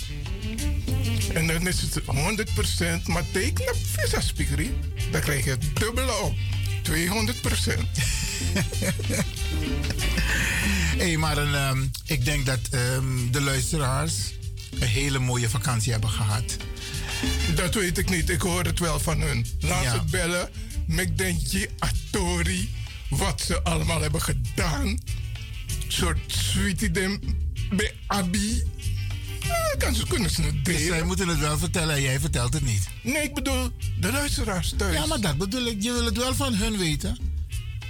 En 1.35 1.47
dan 1.47 1.67
is 1.69 1.81
het 1.81 2.01
100%, 2.01 3.03
maar 3.07 3.23
teken 3.33 3.69
op 3.69 3.77
visa. 3.93 4.21
Dan 5.11 5.21
krijg 5.21 5.45
je 5.45 5.51
het 5.51 5.65
dubbele 5.75 6.13
op. 6.23 6.35
200%. 6.83 6.91
hey, 10.99 11.17
maar 11.17 11.39
een, 11.39 11.55
ehm, 11.55 11.85
ik 12.05 12.25
denk 12.25 12.47
dat 12.47 12.59
ehm, 12.71 13.31
de 13.31 13.41
luisteraars 13.41 14.13
een 14.81 14.89
hele 14.89 15.19
mooie 15.19 15.49
vakantie 15.51 15.93
hebben 15.93 16.11
gehad. 16.11 16.57
Dat 17.55 17.75
weet 17.75 17.99
ik 17.99 18.11
niet. 18.11 18.31
Ik 18.31 18.41
hoor 18.41 18.65
het 18.65 18.79
wel 18.79 19.01
van 19.01 19.21
hun. 19.21 19.47
Laat 19.61 19.83
Ja. 19.83 19.93
ze 19.93 20.01
bellen. 20.11 20.49
Met 20.87 21.19
Denji 21.19 21.67
Atori. 21.79 22.69
Wat 23.11 23.41
ze 23.41 23.63
allemaal 23.63 24.01
hebben 24.01 24.23
gedaan. 24.23 24.99
soort 25.89 26.19
sweetie 26.27 26.91
dem 26.91 27.21
bij 27.71 27.93
Abi. 28.07 28.63
Kan 29.79 29.95
ze 29.95 30.07
kunnen 30.07 30.31
ze 30.31 30.43
het 30.43 30.65
Dus 30.65 30.75
delen. 30.77 30.89
zij 30.89 31.03
moeten 31.03 31.29
het 31.29 31.39
wel 31.39 31.59
vertellen 31.59 31.95
en 31.95 32.03
jij 32.03 32.21
vertelt 32.21 32.53
het 32.55 32.65
niet. 32.65 32.89
Nee, 33.03 33.23
ik 33.23 33.35
bedoel 33.35 33.71
de 34.01 34.13
luisteraars 34.13 34.75
thuis. 34.77 34.95
Ja, 34.95 35.07
maar 35.07 35.21
dat 35.21 35.37
bedoel 35.39 35.67
ik. 35.67 35.83
Je 35.83 35.93
wil 35.93 36.05
het 36.05 36.17
wel 36.17 36.35
van 36.35 36.55
hun 36.55 36.77
weten. 36.79 37.19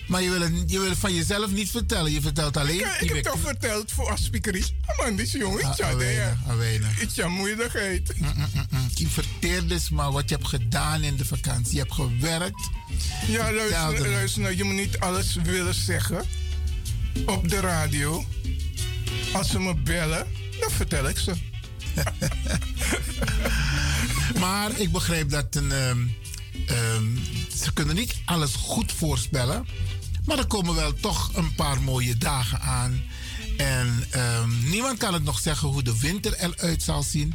Maar 0.07 0.23
je 0.23 0.31
wil 0.31 0.41
het, 0.41 0.53
je 0.67 0.79
wil 0.79 0.89
het 0.89 0.99
van 0.99 1.15
jezelf 1.15 1.51
niet 1.51 1.71
vertellen. 1.71 2.13
Je 2.13 2.21
vertelt 2.21 2.57
alleen... 2.57 2.81
Ik, 2.81 3.01
ik 3.01 3.09
heb 3.09 3.25
toch 3.25 3.41
verteld 3.41 3.93
voor 3.93 4.11
afspiekerie. 4.11 4.65
Ah 4.87 4.99
man, 4.99 5.17
die 5.17 5.27
is 5.27 5.33
jong. 5.33 5.55
Ik 5.55 5.77
ja, 5.77 5.91
ah, 5.91 5.97
weinig, 5.97 6.39
ah, 6.47 6.57
weinig. 6.57 7.01
Ik 7.01 7.11
ja, 7.11 7.29
moeilijkheid. 7.29 8.15
Je 8.95 9.09
verteert 9.09 9.69
dus 9.69 9.91
maar 9.91 10.13
wat 10.13 10.29
je 10.29 10.35
hebt 10.35 10.49
gedaan 10.49 11.03
in 11.03 11.17
de 11.17 11.25
vakantie. 11.25 11.75
Je 11.75 11.79
hebt 11.79 11.93
gewerkt. 11.93 12.71
Ja, 13.27 13.47
Vertel 13.47 13.55
luister, 13.55 14.11
luister 14.11 14.43
nou, 14.43 14.57
je 14.57 14.65
moet 14.65 14.75
niet 14.75 14.99
alles 14.99 15.35
willen 15.35 15.75
zeggen 15.75 16.25
op 17.27 17.49
de 17.49 17.61
radio. 17.61 18.25
Als 19.33 19.51
ze 19.51 19.61
me 19.61 19.75
bellen, 19.75 20.27
Dan 20.61 20.71
vertel 20.71 21.09
ik 21.09 21.19
ze. 21.19 21.33
maar 24.43 24.81
ik 24.81 24.93
begrijp 24.93 25.31
dat 25.31 25.55
een, 25.55 25.73
ehm, 25.73 25.99
ehm, 26.67 27.05
ze 27.57 27.73
kunnen 27.73 27.95
niet 27.95 28.15
alles 28.25 28.55
goed 28.55 28.93
voorspellen. 28.93 29.67
Maar 30.27 30.39
er 30.39 30.47
komen 30.47 30.75
wel 30.75 30.93
toch 30.95 31.31
een 31.35 31.55
paar 31.55 31.83
mooie 31.83 32.17
dagen 32.17 32.61
aan. 32.61 33.03
En 33.57 34.05
ehm, 34.11 34.69
niemand 34.71 34.99
kan 34.99 35.15
het 35.15 35.25
nog 35.25 35.39
zeggen 35.41 35.69
hoe 35.69 35.83
de 35.83 35.99
winter 35.99 36.35
eruit 36.39 36.83
zal 36.83 37.03
zien. 37.03 37.35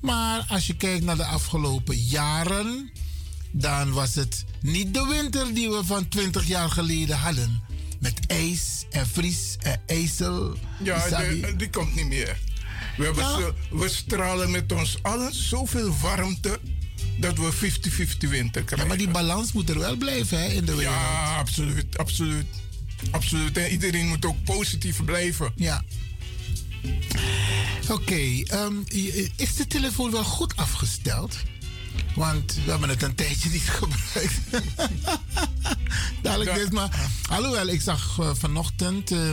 Maar 0.00 0.44
als 0.48 0.66
je 0.66 0.74
kijkt 0.76 1.04
naar 1.04 1.16
de 1.16 1.24
afgelopen 1.24 1.96
jaren, 1.96 2.90
dan 3.50 3.92
was 3.92 4.14
het 4.14 4.44
niet 4.60 4.94
de 4.94 5.06
winter 5.08 5.54
die 5.54 5.70
we 5.70 5.84
van 5.84 6.08
20 6.08 6.46
jaar 6.46 6.70
geleden 6.70 7.18
hadden. 7.18 7.62
Met 8.00 8.20
ijs 8.26 8.84
en 8.90 9.06
vries 9.06 9.56
en 9.62 9.80
ijzel. 9.86 10.56
Ja, 10.82 11.08
de- 11.08 11.54
die 11.56 11.70
komt 11.70 11.94
niet 11.94 12.06
meer. 12.08 12.38
We, 12.96 13.04
hebben 13.04 13.24
Ja. 13.24 13.38
zo- 13.40 13.54
we 13.70 13.88
stralen 13.88 14.50
met 14.50 14.72
ons 14.72 14.98
allen 15.02 15.34
zoveel 15.34 15.96
warmte 16.00 16.60
dat 17.18 17.38
we 17.38 17.52
50-50 17.52 18.28
winter 18.28 18.62
krijgen. 18.62 18.78
Ja, 18.78 18.84
maar 18.84 18.96
die 18.96 19.08
balans 19.08 19.52
moet 19.52 19.70
er 19.70 19.78
wel 19.78 19.96
blijven 19.96 20.38
hè, 20.38 20.46
in 20.46 20.64
de 20.64 20.74
wereld. 20.74 20.94
Ja, 20.94 21.36
absoluut, 21.36 21.98
absoluut. 21.98 22.46
Absoluut. 23.10 23.56
En 23.56 23.70
iedereen 23.70 24.08
moet 24.08 24.24
ook 24.24 24.44
positief 24.44 25.04
blijven. 25.04 25.52
Ja. 25.56 25.82
Oké, 27.88 28.42
ehm, 28.44 28.74
is 29.36 29.54
de 29.54 29.66
telefoon 29.68 30.10
wel 30.10 30.24
goed 30.24 30.56
afgesteld? 30.56 31.36
Want 32.14 32.54
we 32.64 32.70
hebben 32.70 32.88
het 32.88 33.02
een 33.02 33.14
tijdje 33.14 33.50
niet 33.50 33.70
gebruikt. 33.80 34.40
Dadelijk 36.22 36.54
dit, 36.54 36.72
maar 36.72 37.10
alhoewel, 37.30 37.66
ik 37.66 37.80
zag 37.80 38.18
eh, 38.18 38.30
vanochtend 38.34 39.10
eh, 39.10 39.30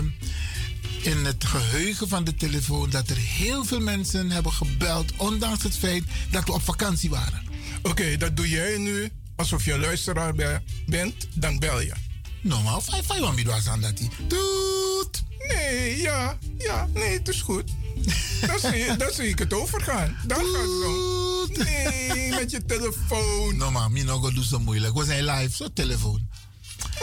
in 1.02 1.26
het 1.26 1.46
geheugen 1.46 2.08
van 2.08 2.24
de 2.24 2.36
telefoon 2.36 2.90
dat 2.90 3.10
er 3.10 3.18
heel 3.18 3.66
veel 3.66 3.80
mensen 3.80 4.32
hebben 4.32 4.52
gebeld, 4.52 5.12
ondanks 5.18 5.64
het 5.64 5.78
feit 5.78 6.04
dat 6.32 6.46
we 6.46 6.54
op 6.54 6.62
vakantie 6.62 7.10
waren. 7.10 7.45
Oké, 7.90 8.18
dat 8.18 8.38
doe 8.38 8.50
jij 8.50 8.78
nu 8.78 9.12
alsof 9.36 9.66
je 9.66 9.78
luisteraar 9.80 10.34
be- 10.36 10.62
bent, 10.86 11.28
dan 11.34 11.60
bel 11.60 11.82
je. 11.82 11.94
Normaal, 12.42 12.82
vijf, 12.82 13.06
vijf 13.06 13.20
man 13.20 13.44
was 13.44 13.68
aan 13.68 13.82
dat 13.82 14.00
hij. 14.00 14.10
Doet! 14.28 15.24
Nee, 15.48 15.98
ja, 15.98 16.38
ja, 16.58 16.88
nee, 16.94 17.18
het 17.18 17.28
is 17.28 17.42
goed. 17.42 17.72
Dan 18.48 18.60
zie, 18.60 18.96
dan 18.98 19.12
zie 19.14 19.28
ik 19.28 19.40
het 19.40 19.54
overgaan. 19.54 20.18
Dan 20.28 20.38
gaat 20.38 20.62
het 20.62 20.86
om. 20.86 21.64
Nee, 21.66 22.30
met 22.30 22.52
je 22.52 22.66
telefoon. 22.66 23.58
Normaal, 23.64 23.90
Minogo 23.90 24.32
doet 24.32 24.46
zo 24.46 24.60
moeilijk. 24.60 24.94
We 24.98 25.06
zijn 25.06 25.26
live, 25.26 25.56
zo 25.56 25.68
telefoon. 25.74 26.28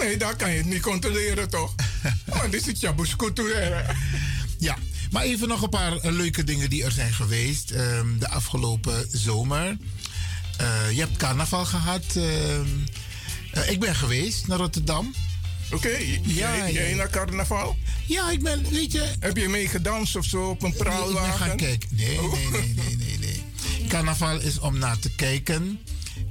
Nee, 0.00 0.16
daar 0.16 0.36
kan 0.36 0.50
je 0.50 0.56
het 0.56 0.66
niet 0.66 0.82
controleren, 0.82 1.48
toch? 1.50 1.74
Maar 2.26 2.50
dit 2.50 2.60
is 2.60 2.66
het 2.66 2.80
Jabuskuturere. 2.80 3.84
Ja, 4.59 4.76
maar 5.10 5.22
even 5.22 5.48
nog 5.48 5.62
een 5.62 5.68
paar 5.68 5.96
eh, 5.96 6.12
leuke 6.12 6.44
dingen 6.44 6.70
die 6.70 6.84
er 6.84 6.92
zijn 6.92 7.12
geweest 7.12 7.70
ehm, 7.70 8.18
de 8.18 8.28
afgelopen 8.28 9.06
zomer. 9.12 9.76
Eh, 10.62 10.90
je 10.90 11.01
hebt 11.01 11.16
carnaval 11.16 11.64
gehad. 11.64 12.05
ehm, 12.16 12.66
eh, 13.52 13.70
ik 13.70 13.80
ben 13.80 13.94
geweest 13.94 14.47
naar 14.47 14.59
Rotterdam. 14.59 15.14
Oké, 15.72 15.97
jij, 16.22 16.72
jij 16.72 16.94
naar 16.94 17.10
carnaval? 17.10 17.76
Ja, 18.06 18.30
ik 18.30 18.43
ben, 18.43 18.70
weet 18.70 18.93
je... 18.93 19.12
Heb 19.18 19.36
je 19.36 19.48
mee 19.48 19.68
gedanst 19.68 20.16
of 20.16 20.24
zo 20.24 20.48
op 20.48 20.62
een 20.62 20.74
praalwagen? 20.74 21.32
Ik 21.32 21.39
ben 21.39 21.48
gaan 21.48 21.56
kijken. 21.56 21.89
Nee, 21.93 22.18
nee, 22.20 22.48
nee, 22.51 22.74
nee, 22.74 22.97
nee, 22.97 23.18
nee. 23.18 23.43
Carnaval 23.89 24.40
is 24.40 24.59
om 24.59 24.78
naar 24.78 24.98
te 24.98 25.10
kijken. 25.10 25.80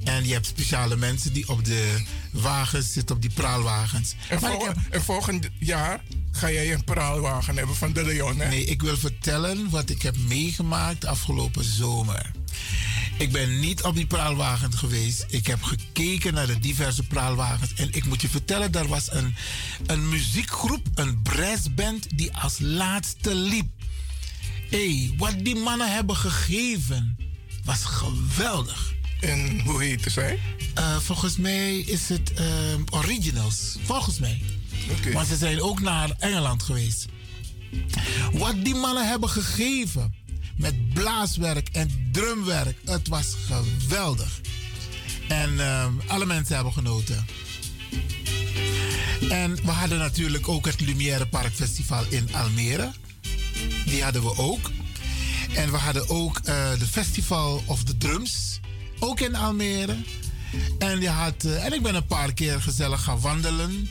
En 0.03 0.27
je 0.27 0.33
hebt 0.33 0.45
speciale 0.45 0.95
mensen 0.95 1.33
die 1.33 1.49
op 1.49 1.65
de 1.65 2.01
wagens 2.31 2.93
zitten, 2.93 3.15
op 3.15 3.21
die 3.21 3.31
praalwagens. 3.33 4.15
En, 4.29 4.39
Maar 4.41 4.51
ik 4.51 4.57
volgend, 4.57 4.77
en 4.89 5.03
volgend 5.03 5.49
jaar 5.59 6.03
ga 6.31 6.51
jij 6.51 6.73
een 6.73 6.83
praalwagen 6.83 7.57
hebben 7.57 7.75
van 7.75 7.93
de 7.93 8.03
Leon, 8.03 8.39
hè? 8.39 8.47
Nee, 8.47 8.65
ik 8.65 8.81
wil 8.81 8.97
vertellen 8.97 9.69
wat 9.69 9.89
ik 9.89 10.01
heb 10.01 10.17
meegemaakt 10.17 11.05
afgelopen 11.05 11.63
zomer. 11.63 12.31
Ik 13.17 13.31
ben 13.31 13.59
niet 13.59 13.83
op 13.83 13.95
die 13.95 14.05
praalwagen 14.05 14.73
geweest. 14.73 15.25
Ik 15.29 15.47
heb 15.47 15.63
gekeken 15.63 16.33
naar 16.33 16.47
de 16.47 16.59
diverse 16.59 17.03
praalwagens. 17.03 17.73
En 17.73 17.93
ik 17.93 18.05
moet 18.05 18.21
je 18.21 18.29
vertellen, 18.29 18.73
er 18.73 18.87
was 18.87 19.11
een, 19.11 19.35
een 19.85 20.09
muziekgroep, 20.09 20.87
een 20.93 21.21
brassband, 21.21 22.07
die 22.17 22.37
als 22.37 22.55
laatste 22.59 23.35
liep. 23.35 23.69
Hé, 24.69 24.97
hey, 24.97 25.13
wat 25.17 25.35
die 25.39 25.55
mannen 25.55 25.93
hebben 25.93 26.15
gegeven, 26.15 27.17
was 27.63 27.83
geweldig. 27.83 28.93
En 29.21 29.59
hoe 29.59 29.83
heette 29.83 30.09
zij? 30.09 30.39
Eh, 30.73 30.97
volgens 30.97 31.37
mij 31.37 31.77
is 31.77 32.09
het 32.09 32.33
eh, 32.33 32.45
Originals. 32.89 33.77
Volgens 33.83 34.19
mij. 34.19 34.41
Oké. 34.89 35.11
Want 35.11 35.27
ze 35.27 35.35
zijn 35.35 35.61
ook 35.61 35.81
naar 35.81 36.11
Engeland 36.19 36.63
geweest. 36.63 37.05
Wat 38.31 38.63
die 38.63 38.75
mannen 38.75 39.07
hebben 39.07 39.29
gegeven. 39.29 40.13
Met 40.55 40.93
blaaswerk 40.93 41.69
en 41.71 42.09
drumwerk. 42.11 42.77
Het 42.85 43.07
was 43.07 43.35
geweldig. 43.47 44.41
En 45.27 45.59
eh, 45.59 45.87
alle 46.07 46.25
mensen 46.25 46.55
hebben 46.55 46.73
genoten. 46.73 47.25
En 49.29 49.55
we 49.55 49.71
hadden 49.71 49.97
natuurlijk 49.97 50.47
ook 50.47 50.65
het 50.65 50.81
Lumière 50.81 51.27
Park 51.27 51.53
Festival 51.53 52.03
in 52.09 52.33
Almere. 52.33 52.91
Die 53.85 54.03
hadden 54.03 54.21
we 54.21 54.37
ook. 54.37 54.71
En 55.55 55.71
we 55.71 55.77
hadden 55.77 56.09
ook 56.09 56.37
eh, 56.37 56.71
de 56.79 56.85
Festival 56.85 57.63
of 57.65 57.83
the 57.83 57.97
Drums. 57.97 58.59
Ook 58.99 59.19
in 59.19 59.35
Almere. 59.35 59.95
En, 60.79 61.01
je 61.01 61.09
had, 61.09 61.43
eh, 61.43 61.65
en 61.65 61.73
ik 61.73 61.81
ben 61.81 61.95
een 61.95 62.05
paar 62.05 62.33
keer 62.33 62.61
gezellig 62.61 63.03
gaan 63.03 63.19
wandelen. 63.19 63.89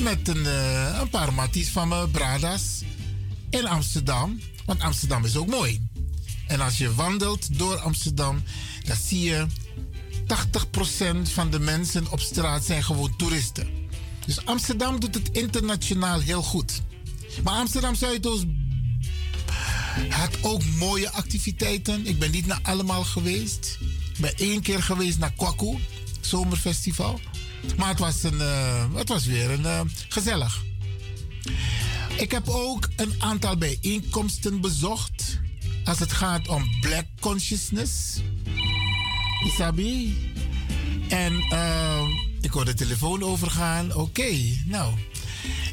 Met 0.00 0.28
een, 0.28 0.46
eh, 0.46 0.98
een 1.00 1.08
paar 1.08 1.32
matties 1.32 1.68
van 1.68 1.88
me, 1.88 2.08
Bradas. 2.08 2.82
In 3.50 3.66
Amsterdam. 3.66 4.40
Want 4.64 4.80
Amsterdam 4.80 5.24
is 5.24 5.36
ook 5.36 5.46
mooi. 5.46 5.88
En 6.46 6.60
als 6.60 6.78
je 6.78 6.94
wandelt 6.94 7.58
door 7.58 7.78
Amsterdam, 7.78 8.42
dan 8.84 8.96
zie 8.96 9.20
je 9.20 9.46
80% 10.26 11.32
van 11.32 11.50
de 11.50 11.58
mensen 11.58 12.10
op 12.10 12.20
straat 12.20 12.64
zijn 12.64 12.84
gewoon 12.84 13.16
toeristen. 13.16 13.68
Dus 14.26 14.44
Amsterdam 14.44 15.00
doet 15.00 15.14
het 15.14 15.30
internationaal 15.30 16.20
heel 16.20 16.42
goed. 16.42 16.82
Maar 17.42 17.54
Amsterdam 17.54 17.94
Zuidoost 17.94 18.44
had 20.08 20.42
ook 20.42 20.64
mooie 20.64 21.10
activiteiten. 21.10 22.06
Ik 22.06 22.18
ben 22.18 22.30
niet 22.30 22.46
naar 22.46 22.60
allemaal 22.62 23.04
geweest. 23.04 23.78
Ik 24.14 24.20
ben 24.20 24.36
één 24.36 24.62
keer 24.62 24.82
geweest 24.82 25.18
naar 25.18 25.32
Kwaku, 25.36 25.78
zomerfestival. 26.20 27.20
Maar 27.76 27.88
het 27.88 27.98
was, 27.98 28.22
een, 28.22 28.40
eh, 28.40 28.94
het 28.94 29.08
was 29.08 29.26
weer 29.26 29.50
een, 29.50 29.66
eh, 29.66 29.80
gezellig. 30.08 30.62
Ik 32.20 32.30
heb 32.30 32.48
ook 32.48 32.88
een 32.96 33.14
aantal 33.18 33.56
bijeenkomsten 33.56 34.60
bezocht. 34.60 35.38
Als 35.84 35.98
het 35.98 36.12
gaat 36.12 36.48
om 36.48 36.64
Black 36.80 37.04
Consciousness. 37.20 38.20
Isabi. 39.46 40.16
En 41.08 41.38
eh, 41.50 42.08
ik 42.40 42.50
hoor 42.50 42.64
de 42.64 42.74
telefoon 42.74 43.22
overgaan. 43.22 43.94
Oké, 43.94 44.32
nou. 44.64 44.94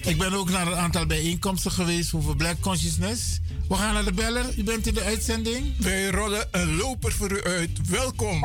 Ik 0.02 0.18
ben 0.18 0.34
ook 0.34 0.50
naar 0.50 0.68
een 0.68 0.76
aantal 0.76 1.06
bijeenkomsten 1.06 1.72
geweest 1.72 2.14
over 2.14 2.36
Black 2.36 2.60
Consciousness. 2.60 3.40
We 3.68 3.76
gaan 3.76 3.94
naar 3.94 4.06
de 4.06 4.14
beller. 4.14 4.58
U 4.58 4.64
bent 4.64 4.88
in 4.88 4.94
de 4.94 5.04
uitzending. 5.04 5.78
Wij 5.78 6.10
rollen 6.10 6.48
een 6.52 6.76
loper 6.76 7.12
voor 7.12 7.32
u 7.32 7.44
uit. 7.44 7.90
Welkom. 7.90 8.44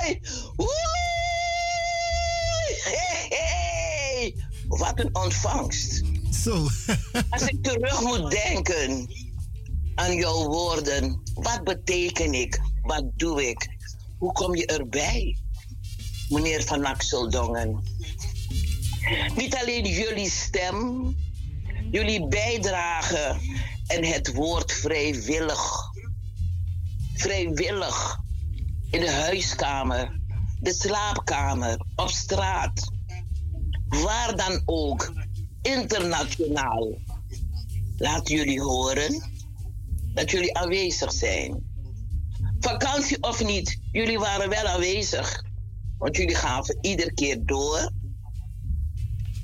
Hey! 0.00 0.20
Oei! 0.60 0.68
Hey, 2.84 3.26
hey! 3.28 4.34
Wat 4.68 4.98
een 5.00 5.14
ontvangst. 5.14 6.02
Zo. 6.42 6.66
Als 7.30 7.42
ik 7.42 7.62
terug 7.62 8.00
moet 8.00 8.30
denken 8.30 9.08
aan 9.94 10.14
jouw 10.14 10.46
woorden, 10.46 11.22
wat 11.34 11.64
beteken 11.64 12.34
ik? 12.34 12.60
Wat 12.82 13.04
doe 13.16 13.48
ik? 13.48 13.68
Hoe 14.18 14.32
kom 14.32 14.54
je 14.54 14.66
erbij, 14.66 15.38
meneer 16.28 16.62
Van 16.62 16.84
Axel 16.84 17.30
Dongen? 17.30 17.82
Niet 19.36 19.56
alleen 19.56 19.84
jullie 19.84 20.30
stem, 20.30 21.14
jullie 21.90 22.28
bijdrage 22.28 23.40
en 23.86 24.04
het 24.04 24.32
woord 24.32 24.72
vrijwillig. 24.72 25.90
Vrijwillig 27.14 28.18
in 28.90 29.00
de 29.00 29.10
huiskamer, 29.10 30.20
de 30.60 30.72
slaapkamer, 30.72 31.80
op 31.94 32.08
straat. 32.08 32.90
Waar 33.88 34.36
dan 34.36 34.62
ook, 34.64 35.12
internationaal. 35.76 36.98
Laat 37.96 38.28
jullie 38.28 38.60
horen 38.60 39.22
dat 40.14 40.30
jullie 40.30 40.56
aanwezig 40.56 41.12
zijn. 41.12 41.66
Vakantie 42.60 43.22
of 43.22 43.44
niet, 43.44 43.78
jullie 43.92 44.18
waren 44.18 44.48
wel 44.48 44.64
aanwezig. 44.64 45.44
Want 45.98 46.16
jullie 46.16 46.34
gaven 46.34 46.78
iedere 46.80 47.14
keer 47.14 47.44
door. 47.44 47.92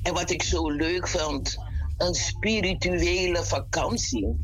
En 0.02 0.14
wat 0.14 0.30
ik 0.30 0.42
zo 0.42 0.70
leuk 0.70 1.09
vond, 1.09 1.59
een 1.96 2.14
spirituele 2.14 3.44
vakantie. 3.44 4.36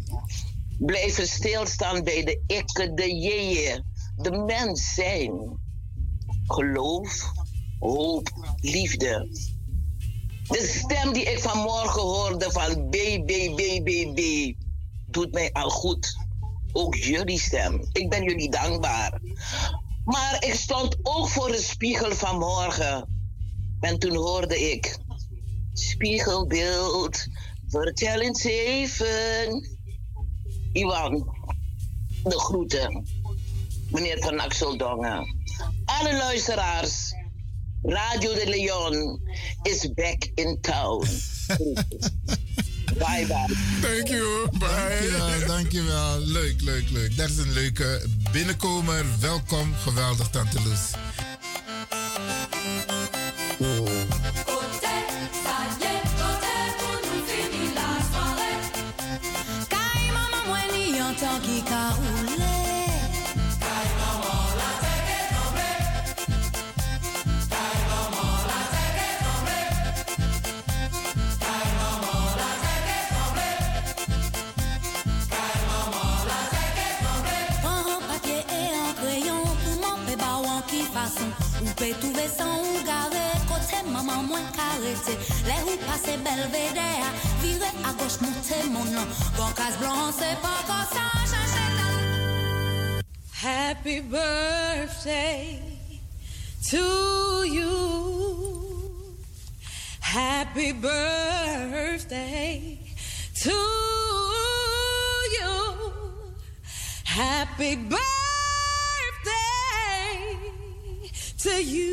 Blijven 0.79 1.27
stilstaan 1.27 2.05
bij 2.05 2.25
de 2.25 2.43
ikke, 2.47 2.95
de 2.95 3.17
jeeën, 3.17 3.85
de 4.17 4.31
mens 4.31 4.95
zijn. 4.95 5.59
Geloof, 6.47 7.33
hoop, 7.79 8.31
liefde. 8.57 9.29
De 10.51 10.83
stem 10.85 11.13
die 11.13 11.23
ik 11.23 11.39
vanmorgen 11.39 12.03
hoorde 12.03 12.51
van 12.51 12.89
B, 12.89 12.97
B, 13.27 13.57
B, 13.57 13.85
B, 13.85 14.15
B. 14.15 14.21
doet 15.07 15.33
mij 15.33 15.53
al 15.53 15.71
goed. 15.71 16.17
Ook 16.73 16.95
jullie 16.95 17.39
stem. 17.39 17.89
Ik 17.93 18.09
ben 18.09 18.25
jullie 18.25 18.51
dankbaar. 18.51 19.21
Maar 20.05 20.45
ik 20.45 20.55
stond 20.55 20.97
ook 21.03 21.29
voor 21.29 21.51
de 21.51 21.63
spiegel 21.63 22.15
vanmorgen. 22.15 23.09
En 23.81 23.99
toen 23.99 24.15
hoorde 24.15 24.71
ik... 24.71 24.99
Spiegelbeeld, 25.73 27.27
vertel 27.69 28.21
eens 28.21 28.45
even. 28.45 29.69
Iwan, 30.73 31.37
de 32.23 32.39
groeten. 32.39 33.07
Meneer 33.91 34.19
Van 34.19 34.41
Axeldongen. 34.41 35.37
Alle 35.85 36.17
luisteraars. 36.17 37.10
Radio 37.83 38.35
de 38.35 38.47
Leon 38.47 39.21
is 39.63 39.93
back 39.95 40.31
in 40.35 40.59
town. 40.61 41.01
bye 42.99 43.27
bye. 43.27 43.47
Thank 43.81 44.09
you. 44.09 44.49
Bye. 44.59 44.69
Dankjewel, 44.69 45.47
dankjewel. 45.47 46.19
Leuk, 46.21 46.61
leuk, 46.61 46.91
leuk. 46.91 47.17
Dat 47.17 47.29
is 47.29 47.39
een 47.39 47.53
leuke 47.53 48.07
binnenkomer. 48.33 49.05
Welkom. 49.21 49.75
Geweldig, 49.75 50.31
Tante 50.31 50.63
Loes. 50.63 50.91
Pe 81.81 81.91
trouver 82.01 82.29
sans 82.39 82.61
ou 82.61 82.83
gare 82.85 83.27
Kote 83.49 83.79
maman 83.93 84.23
mwen 84.29 84.47
karete 84.57 85.15
Le 85.49 85.57
ou 85.71 85.77
pase 85.87 86.15
belvedere 86.27 87.09
Vire 87.41 87.73
à 87.89 87.91
gauche 87.99 88.21
monte 88.21 88.59
mon 88.75 88.85
nom 88.85 89.07
Bon 89.37 89.51
casse 89.57 89.79
blanc 89.81 90.13
c'est 90.19 90.39
pas 90.45 90.61
comme 90.69 90.89
ça 90.95 91.05
Changer 91.31 91.69
ta 91.79 91.87
Happy 93.43 94.01
birthday 94.01 95.59
to 96.71 96.87
you. 97.47 97.75
Happy 100.03 100.73
birthday 100.73 102.59
to 103.43 103.57
you. 105.39 105.55
Happy 107.07 107.77
birthday 107.77 108.20
to 111.43 111.65
you. 111.65 111.91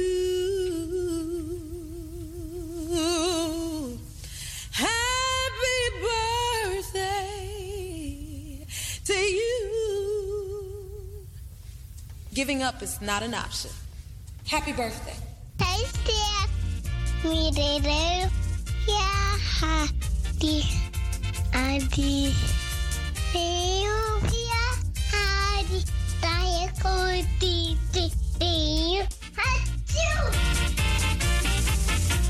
Happy 4.71 5.81
birthday 6.91 7.35
to 9.05 9.13
you. 9.13 9.53
Giving 12.33 12.61
up 12.61 12.83
is 12.83 12.99
not 13.01 13.23
an 13.23 13.33
option. 13.33 13.71
Happy 14.47 14.73
birthday. 14.73 15.15
Steph. 15.57 16.51
We 17.23 17.51
did. 17.51 17.85
Yeah, 17.85 19.37
Hadi. 19.59 20.63
Adi. 21.53 22.33
Leo. 23.33 23.97
Yeah, 24.27 24.75
Hadi. 25.11 25.79
Daya 26.21 26.67
Kodi. 26.81 27.77
Leo. 28.39 29.03
Achoo. 29.03 29.16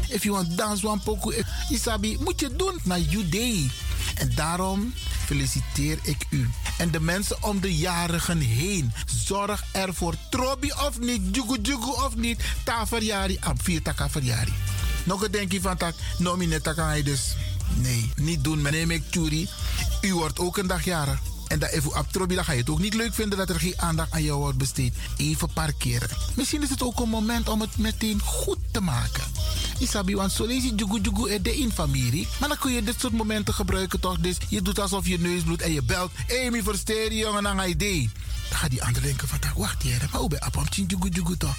If 0.10 0.24
you 0.24 0.36
want 0.36 0.58
dance 0.58 0.88
one 0.88 1.02
eh, 1.36 1.44
Isabi, 1.70 2.18
moet 2.20 2.40
je 2.40 2.56
doen 2.56 2.80
naar 2.84 3.00
you. 3.00 3.70
En 4.16 4.32
daarom 4.36 4.94
feliciteer 5.26 6.00
ik 6.04 6.26
u. 6.30 6.50
En 6.78 6.92
de 6.92 7.00
mensen 7.00 7.44
om 7.44 7.60
de 7.60 7.76
jarigen 7.76 8.40
heen. 8.40 8.94
Zorg 9.06 9.64
ervoor. 9.72 10.16
Trobi 10.30 10.72
of 10.72 11.00
niet, 11.00 11.36
jugu 11.36 11.58
jugu 11.62 11.92
of 12.06 12.16
niet. 12.16 12.44
Ta 12.64 12.88
verjari, 12.88 13.38
am 13.40 13.60
vier 13.62 13.82
taka. 13.82 14.10
Nog 15.04 15.24
een 15.24 15.32
denkje 15.32 15.62
van 15.62 15.78
tak, 15.78 15.96
nomine 16.18 16.62
kan 16.62 16.76
hij 16.88 17.04
dus. 17.04 17.36
Nee, 17.76 18.12
niet 18.16 18.44
doen. 18.44 18.62
Meneer 18.62 18.92
ik 18.92 19.12
Tjuri, 19.12 19.50
u 20.02 20.14
wordt 20.14 20.40
ook 20.40 20.58
een 20.58 20.68
dag 20.68 20.86
jarig. 20.86 21.20
En 21.48 21.60
dat 21.60 21.70
even 21.70 21.98
op 21.98 22.12
Trobi, 22.12 22.36
dan 22.36 22.46
ga 22.46 22.52
je 22.52 22.60
het 22.60 22.70
ook 22.70 22.80
niet 22.80 22.94
leuk 22.94 23.14
vinden 23.14 23.38
dat 23.38 23.50
er 23.50 23.60
geen 23.60 23.82
aandacht 23.82 24.12
aan 24.12 24.24
jou 24.24 24.40
wordt 24.40 24.58
besteed. 24.58 24.94
Even 25.18 25.54
parkeren. 25.54 26.10
Misschien 26.36 26.64
is 26.64 26.70
het 26.70 26.84
ook 26.84 27.00
een 27.00 27.10
moment 27.10 27.50
om 27.50 27.62
het 27.62 27.78
meteen 27.78 28.22
goed 28.22 28.58
te 28.72 28.82
maken. 28.82 29.24
Isabi, 29.80 30.16
want 30.16 30.32
zo 30.32 30.46
lees 30.46 30.64
je 30.64 30.76
jugu 30.76 31.02
jugu 31.02 31.30
er 31.30 31.42
de 31.42 31.58
in 31.58 31.72
familie. 31.72 32.28
Maar 32.40 32.50
dan 32.50 32.58
kun 32.58 32.72
je 32.72 32.84
dit 32.84 33.00
soort 33.00 33.14
momenten 33.14 33.54
gebruiken 33.54 34.00
toch? 34.00 34.18
Dus 34.20 34.38
je 34.50 34.62
doet 34.62 34.80
alsof 34.80 35.08
je 35.08 35.20
neus 35.20 35.44
bloedt 35.44 35.62
en 35.62 35.74
je 35.74 35.84
belt. 35.84 36.12
Mi 36.52 36.62
versteer 36.64 37.14
jongen, 37.14 37.44
dan 37.44 37.58
ga 37.58 37.64
je 37.64 37.70
idee. 37.70 38.10
Dan 38.50 38.58
gaat 38.58 38.70
die 38.70 38.84
ander 38.84 39.02
denken 39.02 39.28
van, 39.28 39.40
wacht 39.56 39.84
hier, 39.84 40.08
maar 40.12 40.20
hoe 40.20 40.30
ben 40.30 40.50
je 40.70 40.86
jugu 40.86 41.10
jugu 41.10 41.38
toch? 41.38 41.56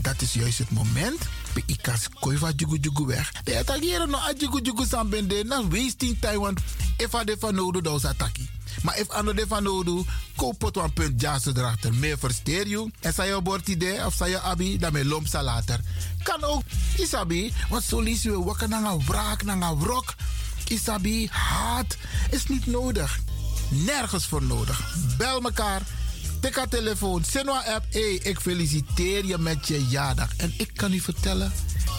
Dat 0.00 0.22
is 0.22 0.32
juist 0.32 0.58
het 0.58 0.70
moment. 0.70 1.18
Bij 1.52 1.62
ikas 1.66 2.08
kooi 2.20 2.36
van 2.36 2.52
jugu 2.56 2.78
jugu 2.80 3.06
weg. 3.06 3.32
De 3.44 3.58
attackeren 3.58 4.10
no 4.10 4.18
a 4.18 4.32
jugu 4.38 4.60
jugu 4.62 5.06
bende. 5.08 5.44
Na 5.44 5.68
wasting 5.68 6.16
time, 6.20 6.38
want 6.38 6.60
if 6.96 7.10
de 7.10 7.52
nodig, 7.52 7.82
dan 7.82 7.96
is 7.96 8.04
attackie. 8.04 8.48
Maar 8.82 8.98
if 8.98 9.08
ano 9.08 9.32
de 9.32 9.44
van 9.48 9.62
nodig, 9.62 10.06
koop 10.36 10.62
het 10.62 10.76
een 10.76 10.92
punt 10.92 11.20
jazz 11.20 11.46
erachter. 11.46 11.94
Meer 11.94 12.18
versteer 12.18 12.68
je. 12.68 12.90
En 13.00 13.12
zij 13.12 13.28
je 13.28 13.40
bord 13.40 13.68
idee 13.68 14.06
of 14.06 14.14
zij 14.14 14.30
je 14.30 14.40
abi, 14.40 14.78
dan 14.78 14.92
met 14.92 15.04
lomp 15.04 15.26
later. 15.32 15.80
Kan 16.22 16.44
ook, 16.44 16.62
isabi, 16.96 17.52
want 17.68 17.84
zo 17.84 18.00
lees 18.00 18.22
je 18.22 18.44
wakker 18.44 18.68
naar 18.68 18.92
een 18.92 19.04
wraak, 19.06 19.42
naar 19.42 19.62
een 19.62 19.78
wrok. 19.78 20.14
Isabi, 20.68 21.28
haat 21.30 21.96
is 22.30 22.46
niet 22.46 22.66
nodig. 22.66 23.18
Nergens 23.68 24.26
voor 24.26 24.42
nodig. 24.42 24.94
Bel 25.16 25.42
elkaar. 25.42 25.82
Tik 26.40 26.56
haar 26.56 26.68
telefoon. 26.68 27.24
Sinwa 27.24 27.62
app. 27.66 27.84
Hey, 27.90 28.14
ik 28.14 28.40
feliciteer 28.40 29.24
je 29.24 29.38
met 29.38 29.68
je 29.68 29.86
jaardag. 29.86 30.36
En 30.36 30.54
ik 30.56 30.70
kan 30.74 30.92
u 30.92 31.00
vertellen. 31.00 31.52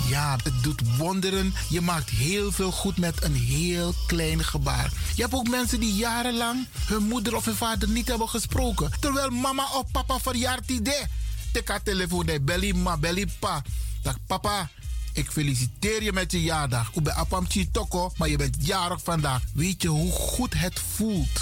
Ja, 0.07 0.37
het 0.43 0.63
doet 0.63 0.97
wonderen. 0.97 1.53
Je 1.69 1.81
maakt 1.81 2.09
heel 2.09 2.51
veel 2.51 2.71
goed 2.71 2.97
met 2.97 3.23
een 3.23 3.35
heel 3.35 3.93
klein 4.07 4.43
gebaar. 4.43 4.91
Je 5.15 5.21
hebt 5.21 5.33
ook 5.33 5.49
mensen 5.49 5.79
die 5.79 5.93
jarenlang 5.93 6.67
hun 6.85 7.03
moeder 7.03 7.35
of 7.35 7.45
hun 7.45 7.55
vader 7.55 7.89
niet 7.89 8.07
hebben 8.07 8.29
gesproken. 8.29 8.91
Terwijl 8.99 9.29
mama 9.29 9.67
of 9.73 9.91
papa 9.91 10.19
verjaart 10.19 10.69
idee. 10.69 11.03
Tik 11.51 11.67
haar 11.67 11.83
telefoon. 11.83 12.25
Nee, 12.25 12.41
belly 12.41 12.71
ma, 12.71 12.97
belly 12.97 13.27
pa. 13.39 13.61
Dag 14.01 14.17
papa. 14.27 14.69
Ik 15.13 15.31
feliciteer 15.31 16.03
je 16.03 16.13
met 16.13 16.31
je 16.31 16.41
jaardag. 16.41 16.91
Ik 16.93 17.03
ben 17.03 17.15
Apamchi 17.15 17.71
Toko, 17.71 18.11
maar 18.17 18.29
je 18.29 18.37
bent 18.37 18.57
jarig 18.59 18.99
vandaag. 19.03 19.41
Weet 19.53 19.81
je 19.81 19.87
hoe 19.87 20.11
goed 20.11 20.53
het 20.53 20.79
voelt? 20.95 21.41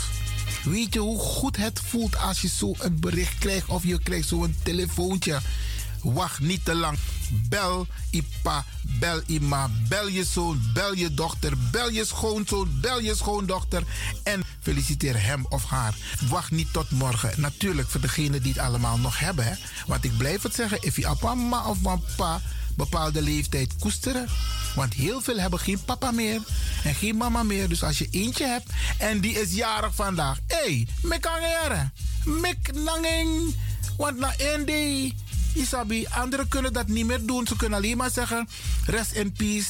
Weet 0.63 0.93
je 0.93 0.99
hoe 0.99 1.19
goed 1.19 1.57
het 1.57 1.81
voelt 1.85 2.17
als 2.17 2.41
je 2.41 2.47
zo 2.47 2.73
een 2.79 2.99
bericht 2.99 3.37
krijgt 3.37 3.67
of 3.67 3.83
je 3.83 3.99
krijgt 3.99 4.27
zo'n 4.27 4.55
telefoontje? 4.63 5.39
Wacht 6.01 6.39
niet 6.39 6.65
te 6.65 6.75
lang. 6.75 6.97
Bel 7.49 7.87
Ipa, 8.09 8.65
bel 8.99 9.21
Ima, 9.25 9.69
bel 9.87 10.07
je 10.07 10.23
zoon, 10.23 10.61
bel 10.73 10.93
je 10.93 11.13
dochter, 11.13 11.53
bel 11.71 11.89
je 11.89 12.05
schoonzoon, 12.05 12.79
bel 12.81 12.99
je 12.99 13.15
schoondochter 13.15 13.83
en 14.23 14.43
feliciteer 14.59 15.23
hem 15.23 15.45
of 15.49 15.65
haar. 15.65 15.95
Wacht 16.29 16.51
niet 16.51 16.73
tot 16.73 16.91
morgen. 16.91 17.41
Natuurlijk 17.41 17.89
voor 17.89 18.01
degenen 18.01 18.41
die 18.41 18.53
het 18.53 18.61
allemaal 18.61 18.97
nog 18.97 19.19
hebben. 19.19 19.45
Hè? 19.45 19.53
Want 19.87 20.03
ik 20.03 20.17
blijf 20.17 20.41
het 20.41 20.55
zeggen, 20.55 20.81
if 20.81 20.95
je 20.95 21.15
papa 21.19 21.69
of 21.69 21.81
papa 21.81 22.41
bepaalde 22.75 23.21
leeftijd 23.21 23.75
koesteren. 23.79 24.27
Want 24.75 24.93
heel 24.93 25.21
veel 25.21 25.37
hebben 25.37 25.59
geen 25.59 25.83
papa 25.85 26.11
meer 26.11 26.41
en 26.83 26.95
geen 26.95 27.17
mama 27.17 27.43
meer. 27.43 27.69
Dus 27.69 27.83
als 27.83 27.97
je 27.97 28.07
eentje 28.11 28.45
hebt 28.45 28.69
en 28.97 29.19
die 29.19 29.39
is 29.39 29.53
jarig 29.53 29.95
vandaag. 29.95 30.39
Hé, 30.47 30.57
hey, 30.57 30.87
mek 31.01 31.25
angere. 31.25 31.89
Mek 32.25 32.73
nanging. 32.73 33.55
Want 33.97 34.17
na 34.17 34.33
één 34.37 34.65
day, 34.65 35.15
Isabi, 35.53 36.07
anderen 36.09 36.47
kunnen 36.47 36.73
dat 36.73 36.87
niet 36.87 37.05
meer 37.05 37.25
doen. 37.25 37.47
Ze 37.47 37.55
kunnen 37.55 37.77
alleen 37.77 37.97
maar 37.97 38.11
zeggen, 38.11 38.47
rest 38.85 39.11
in 39.11 39.31
peace. 39.31 39.69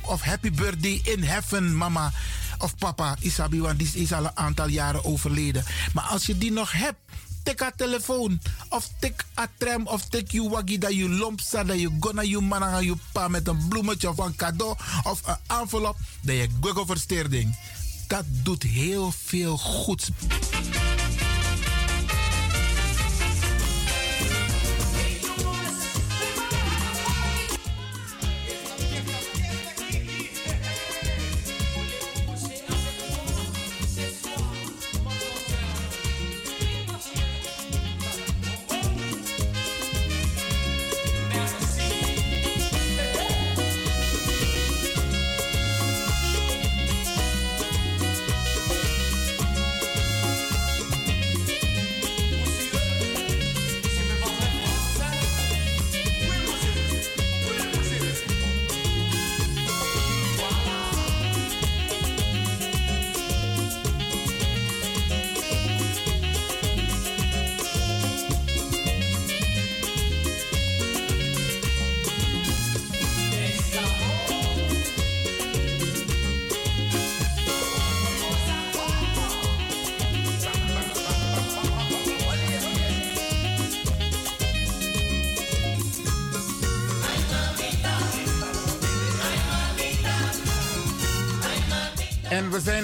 Of 0.00 0.22
happy 0.22 0.50
birthday 0.50 1.00
in 1.04 1.22
heaven, 1.22 1.76
mama 1.76 2.12
of 2.58 2.76
papa. 2.76 3.16
Isabi, 3.20 3.60
want 3.60 3.78
die 3.78 3.90
is 3.92 4.12
al 4.12 4.24
een 4.24 4.36
aantal 4.36 4.68
jaren 4.68 5.04
overleden. 5.04 5.64
Maar 5.94 6.04
als 6.04 6.26
je 6.26 6.38
die 6.38 6.52
nog 6.52 6.72
hebt, 6.72 6.98
tik 7.42 7.62
a 7.62 7.72
telefoon. 7.76 8.40
Of 8.68 8.88
tik 8.98 9.24
a 9.38 9.46
tram. 9.58 9.86
Of 9.86 10.04
tik 10.08 10.30
je 10.30 10.48
waggie 10.48 10.78
dat 10.78 10.94
je 10.94 11.08
lomp 11.08 11.40
staat. 11.40 11.66
Dat 11.66 11.80
je 11.80 11.96
gonna 12.00 12.22
je 12.22 12.40
man 12.40 12.64
aan 12.64 12.84
je 12.84 12.94
pa 13.12 13.28
met 13.28 13.48
een 13.48 13.68
bloemetje 13.68 14.08
of 14.08 14.18
een 14.18 14.36
cadeau. 14.36 14.76
Of 15.02 15.20
een 15.26 15.36
envelop. 15.60 15.96
Dat 16.20 16.36
je 16.36 16.48
google 16.60 16.86
versteerding. 16.86 17.56
Dat 18.06 18.24
doet 18.26 18.62
heel 18.62 19.12
veel 19.24 19.58
goeds. 19.58 20.10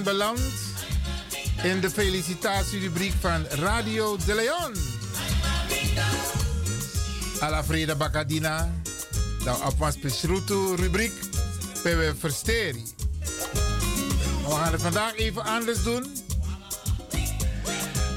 Beland 0.06 0.40
in 1.62 1.80
de 1.80 1.90
felicitatierubriek 1.90 3.12
van 3.20 3.46
Radio 3.46 4.16
de 4.26 4.34
Leon. 4.34 4.74
Freda 7.64 7.94
Bacadina. 7.94 8.72
Dan 9.44 9.64
op 9.64 9.94
Pesrutu 10.00 10.74
rubriek. 10.74 11.12
Pewe 11.82 12.14
Versteri. 12.18 12.84
We 14.44 14.50
gaan 14.50 14.72
het 14.72 14.82
vandaag 14.82 15.14
even 15.14 15.44
anders 15.44 15.82
doen. 15.82 16.16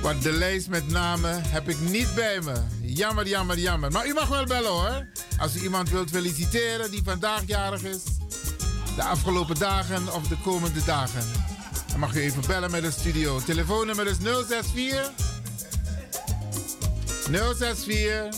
Want 0.02 0.24
de 0.24 0.32
lijst 0.32 0.68
met 0.68 0.88
namen 0.88 1.44
heb 1.44 1.70
ik 1.70 1.80
niet 1.80 2.16
bij 2.16 2.40
me. 2.42 2.54
Jammer, 2.82 3.28
jammer, 3.28 3.58
jammer. 3.58 3.92
Maar 3.92 4.08
u 4.08 4.14
mag 4.14 4.28
wel 4.28 4.46
bellen 4.46 4.72
hoor. 4.72 5.08
Als 5.40 5.56
u 5.56 5.62
iemand 5.62 5.90
wilt 5.90 6.10
feliciteren 6.10 6.92
die 6.92 7.02
vandaag 7.04 7.42
jarig 7.46 7.84
is. 7.84 8.04
De 8.96 9.04
afgelopen 9.04 9.56
dagen 9.56 10.14
of 10.14 10.28
de 10.28 10.38
komende 10.44 10.84
dagen. 10.84 11.39
Dan 11.90 12.00
mag 12.00 12.16
u 12.16 12.22
even 12.22 12.44
bellen 12.48 12.72
met 12.72 12.82
de 12.82 12.92
studio. 12.92 13.40
Telefoonnummer 13.40 14.08
is 14.08 14.18
064 14.18 15.12
064 17.32 18.36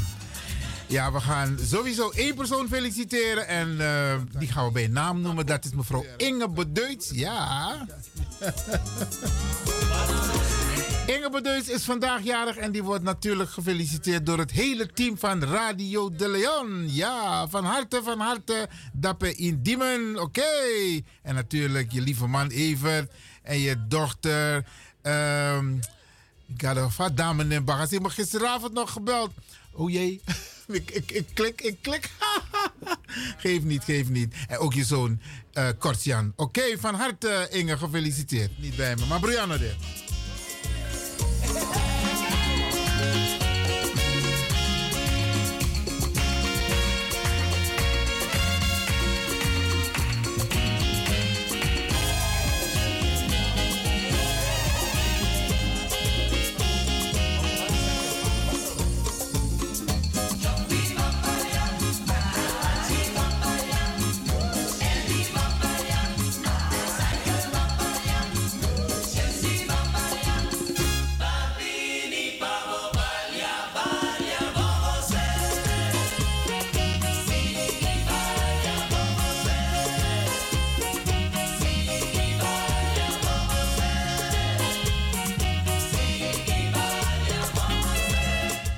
Ja, 0.88 1.12
we 1.12 1.20
gaan 1.20 1.58
sowieso 1.62 2.10
één 2.10 2.34
persoon 2.34 2.68
feliciteren. 2.68 3.48
En 3.48 3.68
uh, 3.68 4.14
die 4.38 4.48
gaan 4.48 4.66
we 4.66 4.72
bij 4.72 4.86
naam 4.86 5.20
noemen. 5.20 5.46
Dat 5.46 5.64
is 5.64 5.72
mevrouw 5.72 6.04
Inge 6.16 6.50
Beduits. 6.50 7.10
Ja. 7.14 7.86
Inge 11.06 11.30
Beduits 11.30 11.68
is 11.68 11.84
vandaag 11.84 12.22
jarig. 12.22 12.56
En 12.56 12.72
die 12.72 12.82
wordt 12.82 13.04
natuurlijk 13.04 13.50
gefeliciteerd 13.50 14.26
door 14.26 14.38
het 14.38 14.50
hele 14.50 14.86
team 14.86 15.18
van 15.18 15.44
Radio 15.44 16.10
de 16.10 16.28
Leon. 16.28 16.94
Ja, 16.94 17.48
van 17.48 17.64
harte, 17.64 18.00
van 18.04 18.20
harte. 18.20 18.68
Dappe 18.92 19.34
in 19.34 19.62
Diemen. 19.62 20.20
Oké. 20.20 20.42
En 21.22 21.34
natuurlijk 21.34 21.92
je 21.92 22.00
lieve 22.00 22.26
man 22.26 22.48
Evert. 22.48 23.12
En 23.42 23.58
je 23.58 23.86
dochter... 23.86 24.66
Um, 25.02 25.80
ik 26.54 26.62
had 26.62 26.76
een 26.76 27.14
dame 27.14 27.44
in 27.44 27.64
Bagas. 27.64 27.92
Ik 27.92 28.02
heb 28.02 28.10
gisteravond 28.10 28.72
nog 28.72 28.92
gebeld. 28.92 29.30
Oh 29.72 29.90
jee. 29.90 30.20
Ik, 30.66 30.90
ik, 30.90 31.10
ik 31.10 31.26
klik, 31.34 31.60
ik 31.60 31.76
klik. 31.82 32.10
geef 33.44 33.62
niet, 33.62 33.84
geef 33.84 34.08
niet. 34.08 34.34
En 34.48 34.58
ook 34.58 34.74
je 34.74 34.84
zoon 34.84 35.20
uh, 35.54 35.68
Kortjan. 35.78 36.32
Oké, 36.36 36.78
van 36.78 36.94
harte 36.94 37.46
Inge, 37.50 37.78
gefeliciteerd. 37.78 38.58
Niet 38.58 38.76
bij 38.76 38.96
me, 38.96 39.06
maar 39.06 39.20
Brianna 39.20 39.56
dit. 39.56 39.76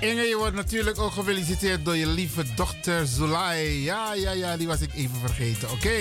Inge, 0.09 0.23
je 0.23 0.37
wordt 0.37 0.55
natuurlijk 0.55 0.99
ook 0.99 1.13
gefeliciteerd 1.13 1.85
door 1.85 1.97
je 1.97 2.07
lieve 2.07 2.45
dochter 2.55 3.07
Zulay. 3.07 3.83
Ja, 3.83 4.15
ja, 4.15 4.31
ja, 4.31 4.57
die 4.57 4.67
was 4.67 4.81
ik 4.81 4.95
even 4.95 5.17
vergeten. 5.21 5.71
Oké. 5.71 5.99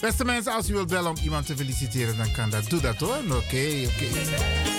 Beste 0.00 0.24
mensen, 0.24 0.52
als 0.52 0.70
u 0.70 0.72
wilt 0.72 0.88
bellen 0.88 1.10
om 1.10 1.16
iemand 1.22 1.46
te 1.46 1.56
feliciteren, 1.56 2.16
dan 2.16 2.32
kan 2.32 2.50
dat. 2.50 2.70
Doe 2.70 2.80
dat 2.80 2.96
hoor. 2.96 3.16
Oké, 3.16 3.86
oké. 3.86 4.77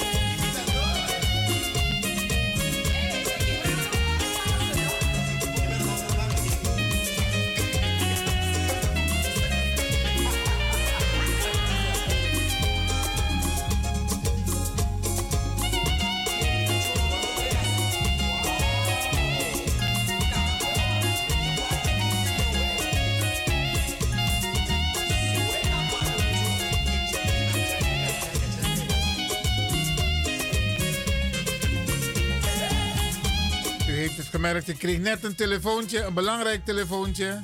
Gemerkt, 34.40 34.68
ik 34.68 34.78
kreeg 34.78 34.99
net 34.99 35.24
een 35.24 35.36
telefoontje, 35.36 36.02
een 36.02 36.14
belangrijk 36.14 36.66
telefoontje. 36.66 37.41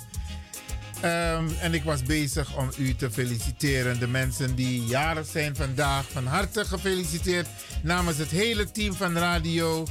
Um, 0.96 1.50
en 1.60 1.74
ik 1.74 1.84
was 1.84 2.04
bezig 2.04 2.58
om 2.58 2.70
u 2.78 2.96
te 2.96 3.12
feliciteren. 3.12 4.00
De 4.00 4.08
mensen 4.08 4.56
die 4.56 4.86
jarig 4.86 5.28
zijn 5.28 5.56
vandaag, 5.56 6.06
van 6.12 6.26
harte 6.26 6.66
gefeliciteerd. 6.66 7.48
Namens 7.82 8.18
het 8.18 8.30
hele 8.30 8.72
team 8.72 8.94
van 8.94 9.18
Radio 9.18 9.86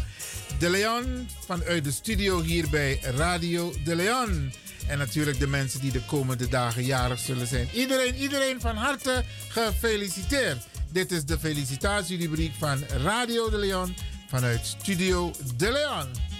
De 0.58 0.70
Leon. 0.70 1.28
Vanuit 1.46 1.84
de 1.84 1.92
studio 1.92 2.42
hier 2.42 2.68
bij 2.70 2.98
Radio 3.02 3.74
De 3.84 3.96
Leon. 3.96 4.52
En 4.86 4.98
natuurlijk 4.98 5.38
de 5.38 5.46
mensen 5.46 5.80
die 5.80 5.92
de 5.92 6.04
komende 6.06 6.48
dagen 6.48 6.84
jarig 6.84 7.18
zullen 7.18 7.46
zijn. 7.46 7.68
Iedereen, 7.72 8.14
iedereen 8.14 8.60
van 8.60 8.76
harte 8.76 9.24
gefeliciteerd. 9.48 10.66
Dit 10.92 11.12
is 11.12 11.24
de 11.24 11.38
felicitatierubriek 11.38 12.52
van 12.58 12.84
Radio 13.02 13.50
De 13.50 13.58
Leon 13.58 13.94
vanuit 14.28 14.66
Studio 14.66 15.32
De 15.56 15.70
Leon. 15.72 16.33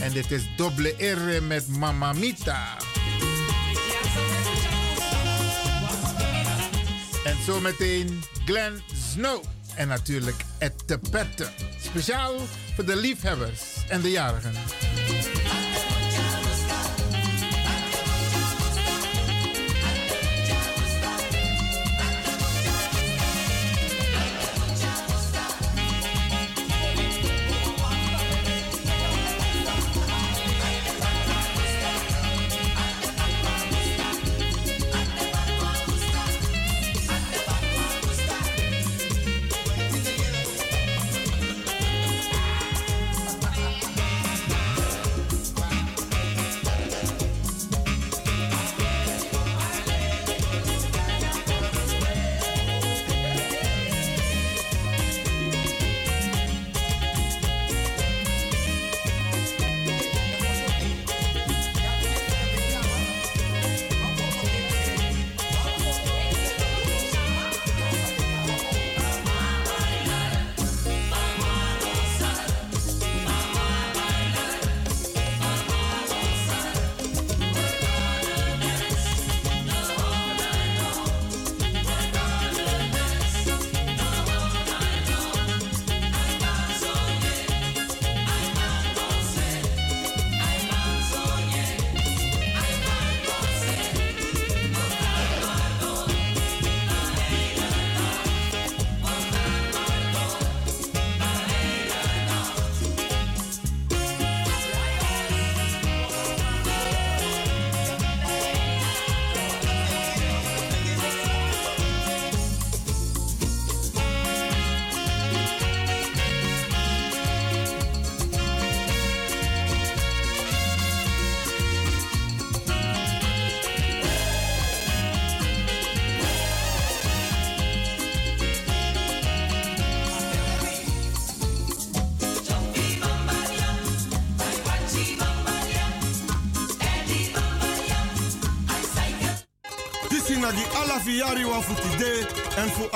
En 0.00 0.12
dit 0.12 0.30
is 0.30 0.42
Double 0.56 0.88
R 0.88 1.42
met 1.42 1.68
Mamma 1.68 2.12
Mita. 2.12 2.76
En 7.24 7.36
zometeen 7.46 8.22
Glenn 8.44 8.82
Snow. 9.12 9.44
En 9.74 9.88
natuurlijk 9.88 10.44
Ed 10.58 10.82
de 10.86 10.98
Pette. 11.10 11.48
Speciaal 11.82 12.34
voor 12.74 12.84
de 12.84 12.96
liefhebbers 12.96 13.62
en 13.88 14.00
de 14.00 14.10
jarigen. 14.10 14.52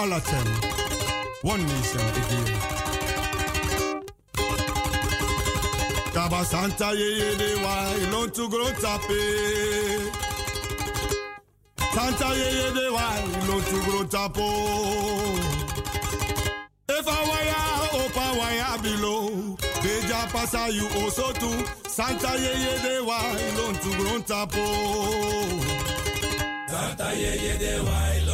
Alatem. 0.01 0.49
One 1.43 1.63
nation 1.67 2.01
again. 2.21 2.49
Taba 6.15 6.43
Santa 6.43 6.89
ye 7.01 7.09
ye 7.21 7.37
de 7.41 7.51
wai 7.63 7.97
e, 8.01 8.07
lon 8.13 8.31
tu 8.31 8.49
gro 8.49 8.65
tape. 8.83 9.21
Santa 11.95 12.29
ye 12.41 12.49
ye 12.59 12.69
de 12.79 12.87
wai 12.97 13.21
e, 13.37 13.41
lon 13.49 13.63
tu 13.69 13.79
gro 13.87 14.01
tapo. 14.15 14.49
If 16.97 17.07
I 17.17 17.21
wire 17.31 18.01
up 18.01 18.17
I 18.17 18.31
wire 18.41 18.79
below. 18.83 19.57
Deja 19.83 20.21
pasa 20.33 20.63
you 20.73 20.87
also 21.01 21.31
too. 21.33 21.59
Santa 21.97 22.33
ye 22.45 22.53
ye 22.65 22.75
de 22.85 22.95
wai 23.05 23.37
e, 23.37 23.49
lon 23.59 23.75
tu 23.83 23.91
gro 23.99 24.15
tapo. 24.31 24.65
Santa 26.73 27.09
ye 27.21 27.59
de 27.59 27.73
wai 27.85 28.30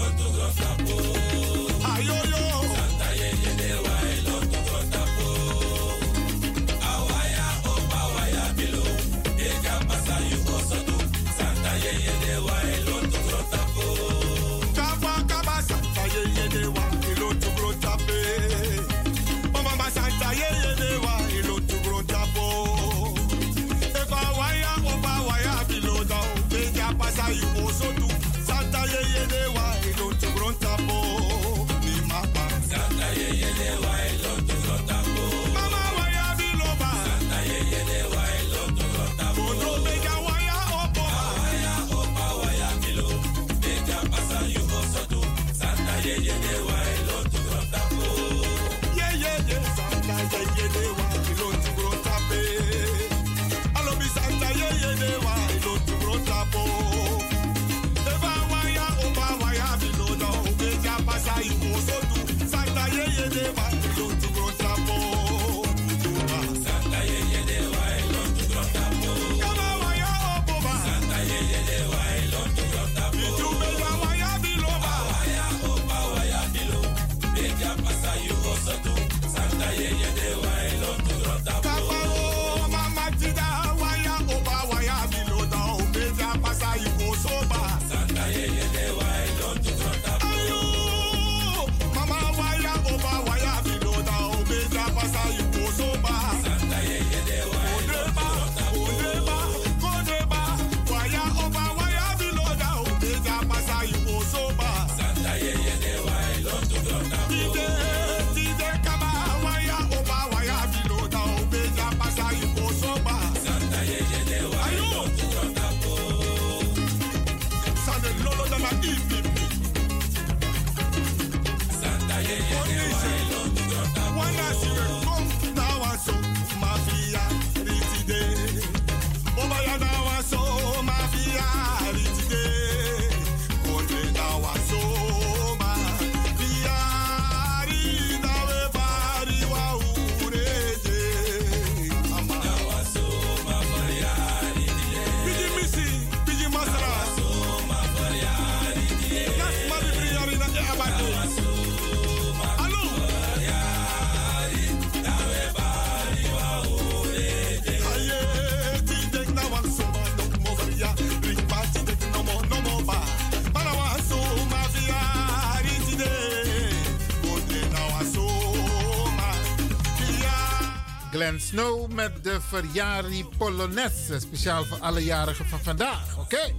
Snow 171.57 171.93
met 171.93 172.24
de 172.24 172.41
Verjari 172.41 173.27
Polonaise. 173.39 174.20
Speciaal 174.20 174.65
voor 174.65 174.78
alle 174.81 175.05
jarigen 175.05 175.47
van 175.47 175.59
vandaag, 175.62 176.19
oké? 176.19 176.55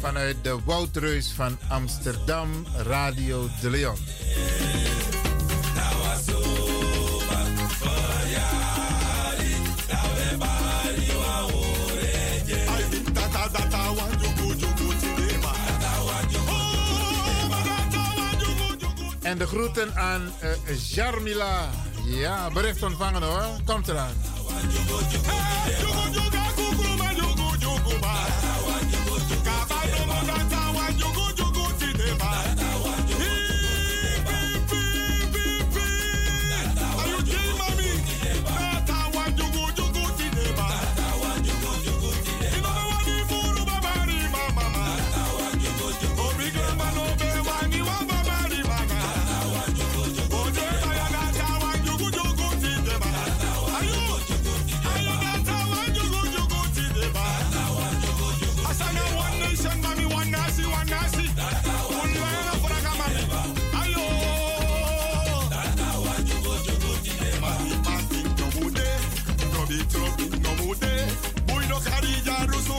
Vanuit 0.00 0.36
de 0.42 0.58
Woudreus 0.64 1.32
van 1.32 1.58
Amsterdam, 1.68 2.66
Radio 2.76 3.48
de 3.60 3.70
Leon. 3.70 3.96
En 19.22 19.38
de 19.38 19.46
groeten 19.46 19.94
aan 19.94 20.32
uh, 20.42 20.78
Jarmila. 20.78 21.70
Ja, 22.12 22.50
bericht 22.50 22.82
ontvangen 22.82 23.22
hoor. 23.22 23.46
Komt 23.64 23.88
eraan. 23.88 24.14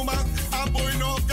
woman, 0.05 0.25
a 0.53 0.69
boy 0.69 0.91
no 0.99 1.32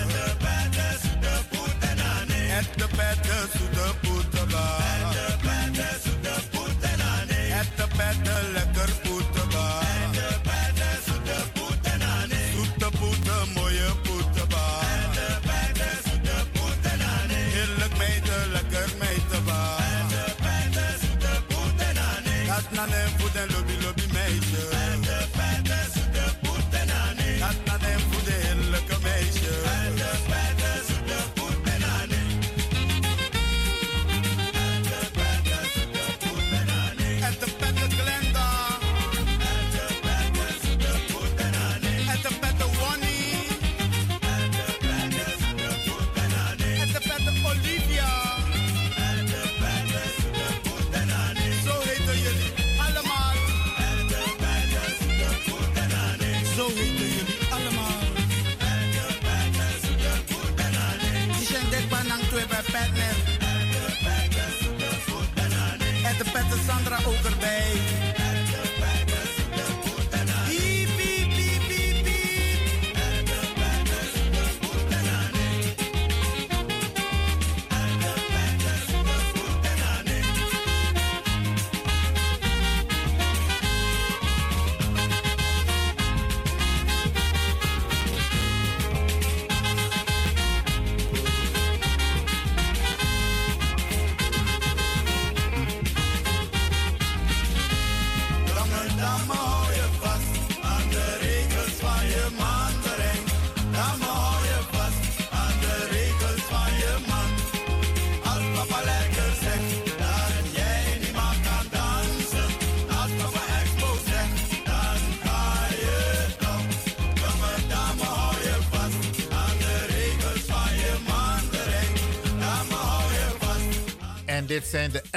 better 3.11 3.57
to 3.57 3.70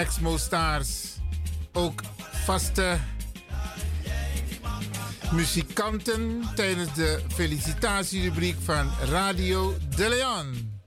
Exmo 0.04 0.36
Stars 0.38 0.90
ook 1.72 2.02
vaste 2.44 2.98
muzikanten 5.32 6.42
tijdens 6.54 6.94
de 6.94 7.22
felicitatierubriek 7.34 8.56
van 8.64 8.90
Radio 9.10 9.76
De 9.96 10.08
Leon. 10.08 10.80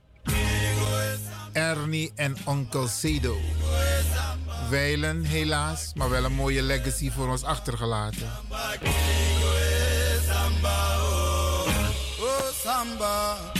Ernie 1.52 2.12
en 2.14 2.36
Onkel 2.44 2.88
Sedo. 2.88 3.36
Weilen 4.70 5.24
helaas, 5.24 5.92
maar 5.94 6.10
wel 6.10 6.24
een 6.24 6.34
mooie 6.34 6.62
legacy 6.62 7.10
voor 7.10 7.28
ons 7.28 7.42
achtergelaten. 7.42 8.30
Samba. 12.62 13.36
Oh, 13.54 13.57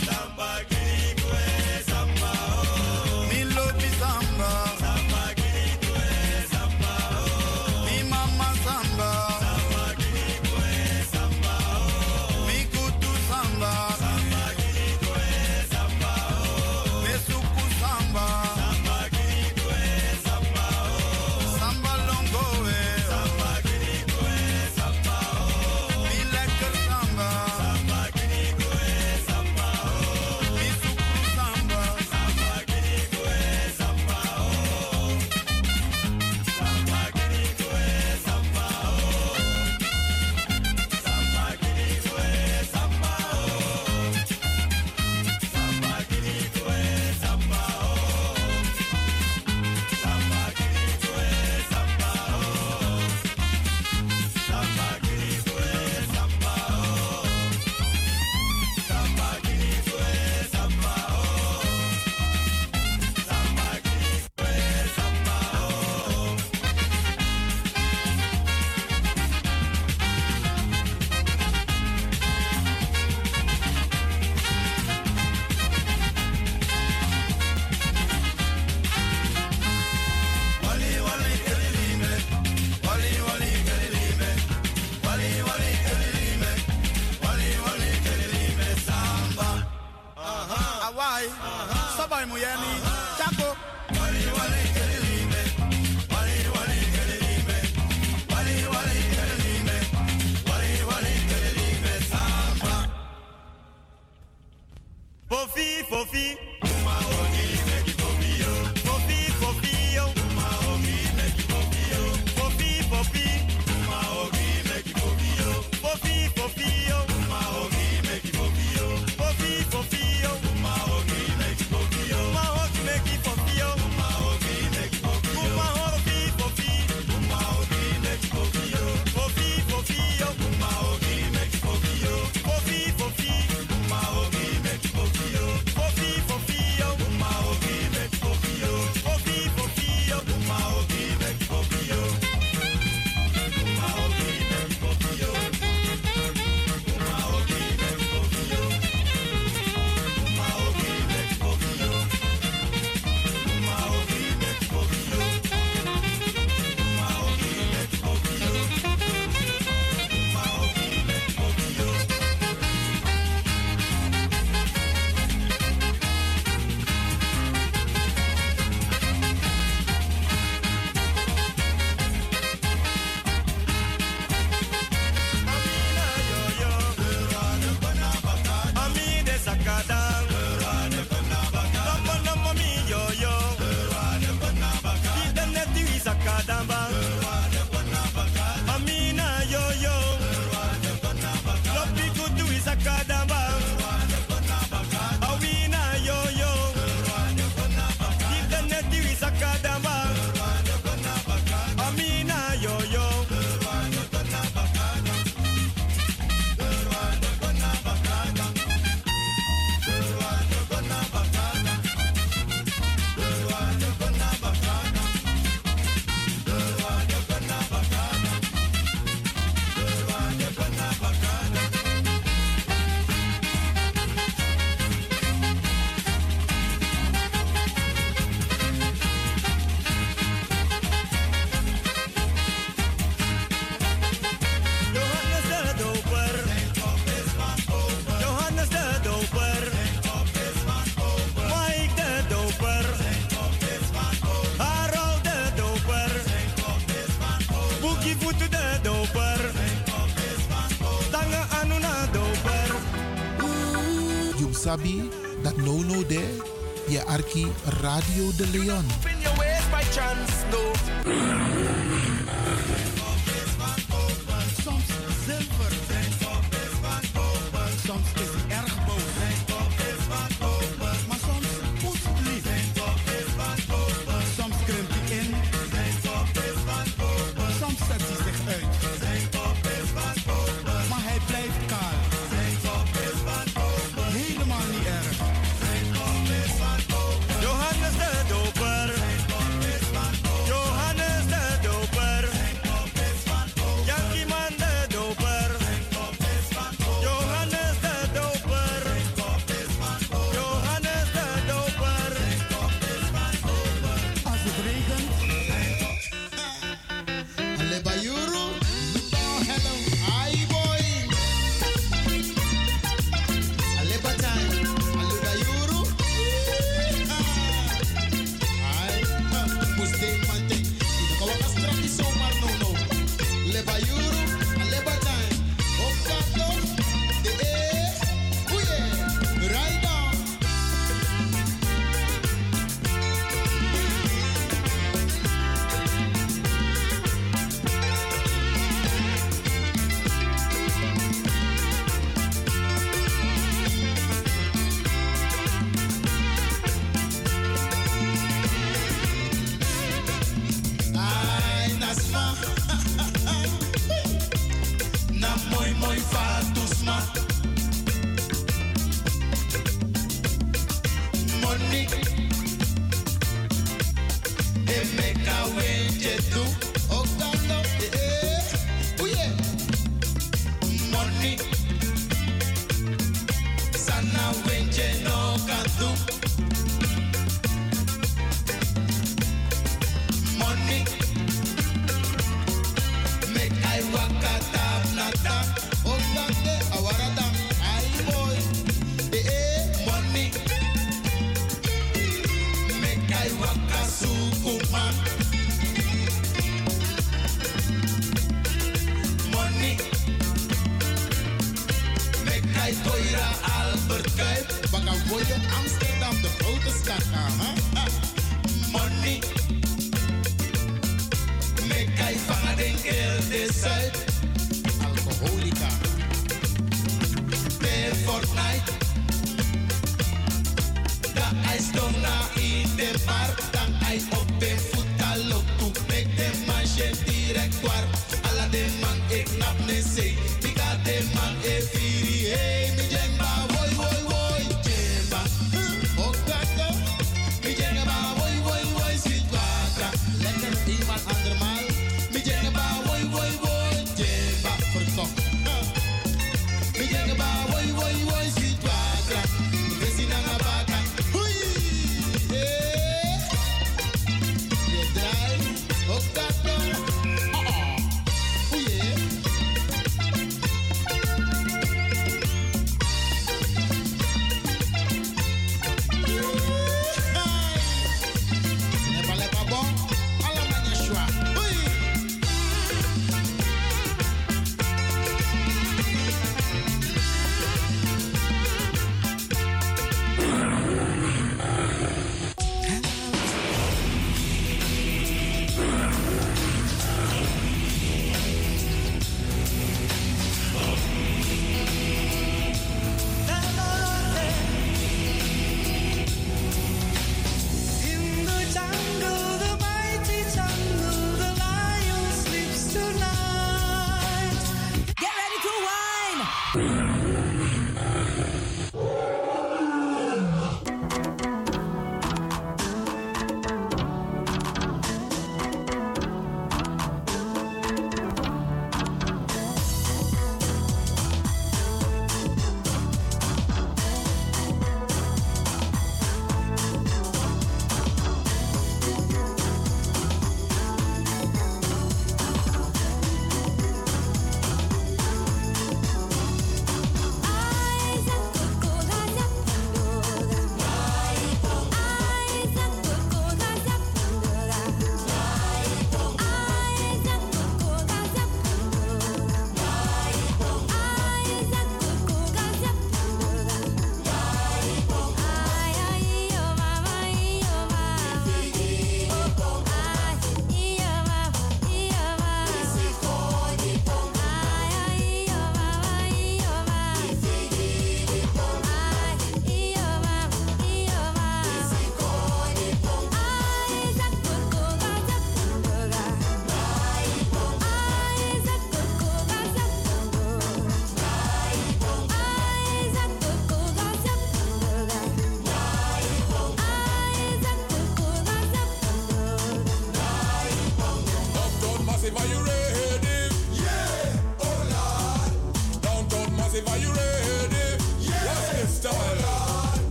Radio 257.81 258.31
de 258.37 258.47
Leon. 258.47 258.85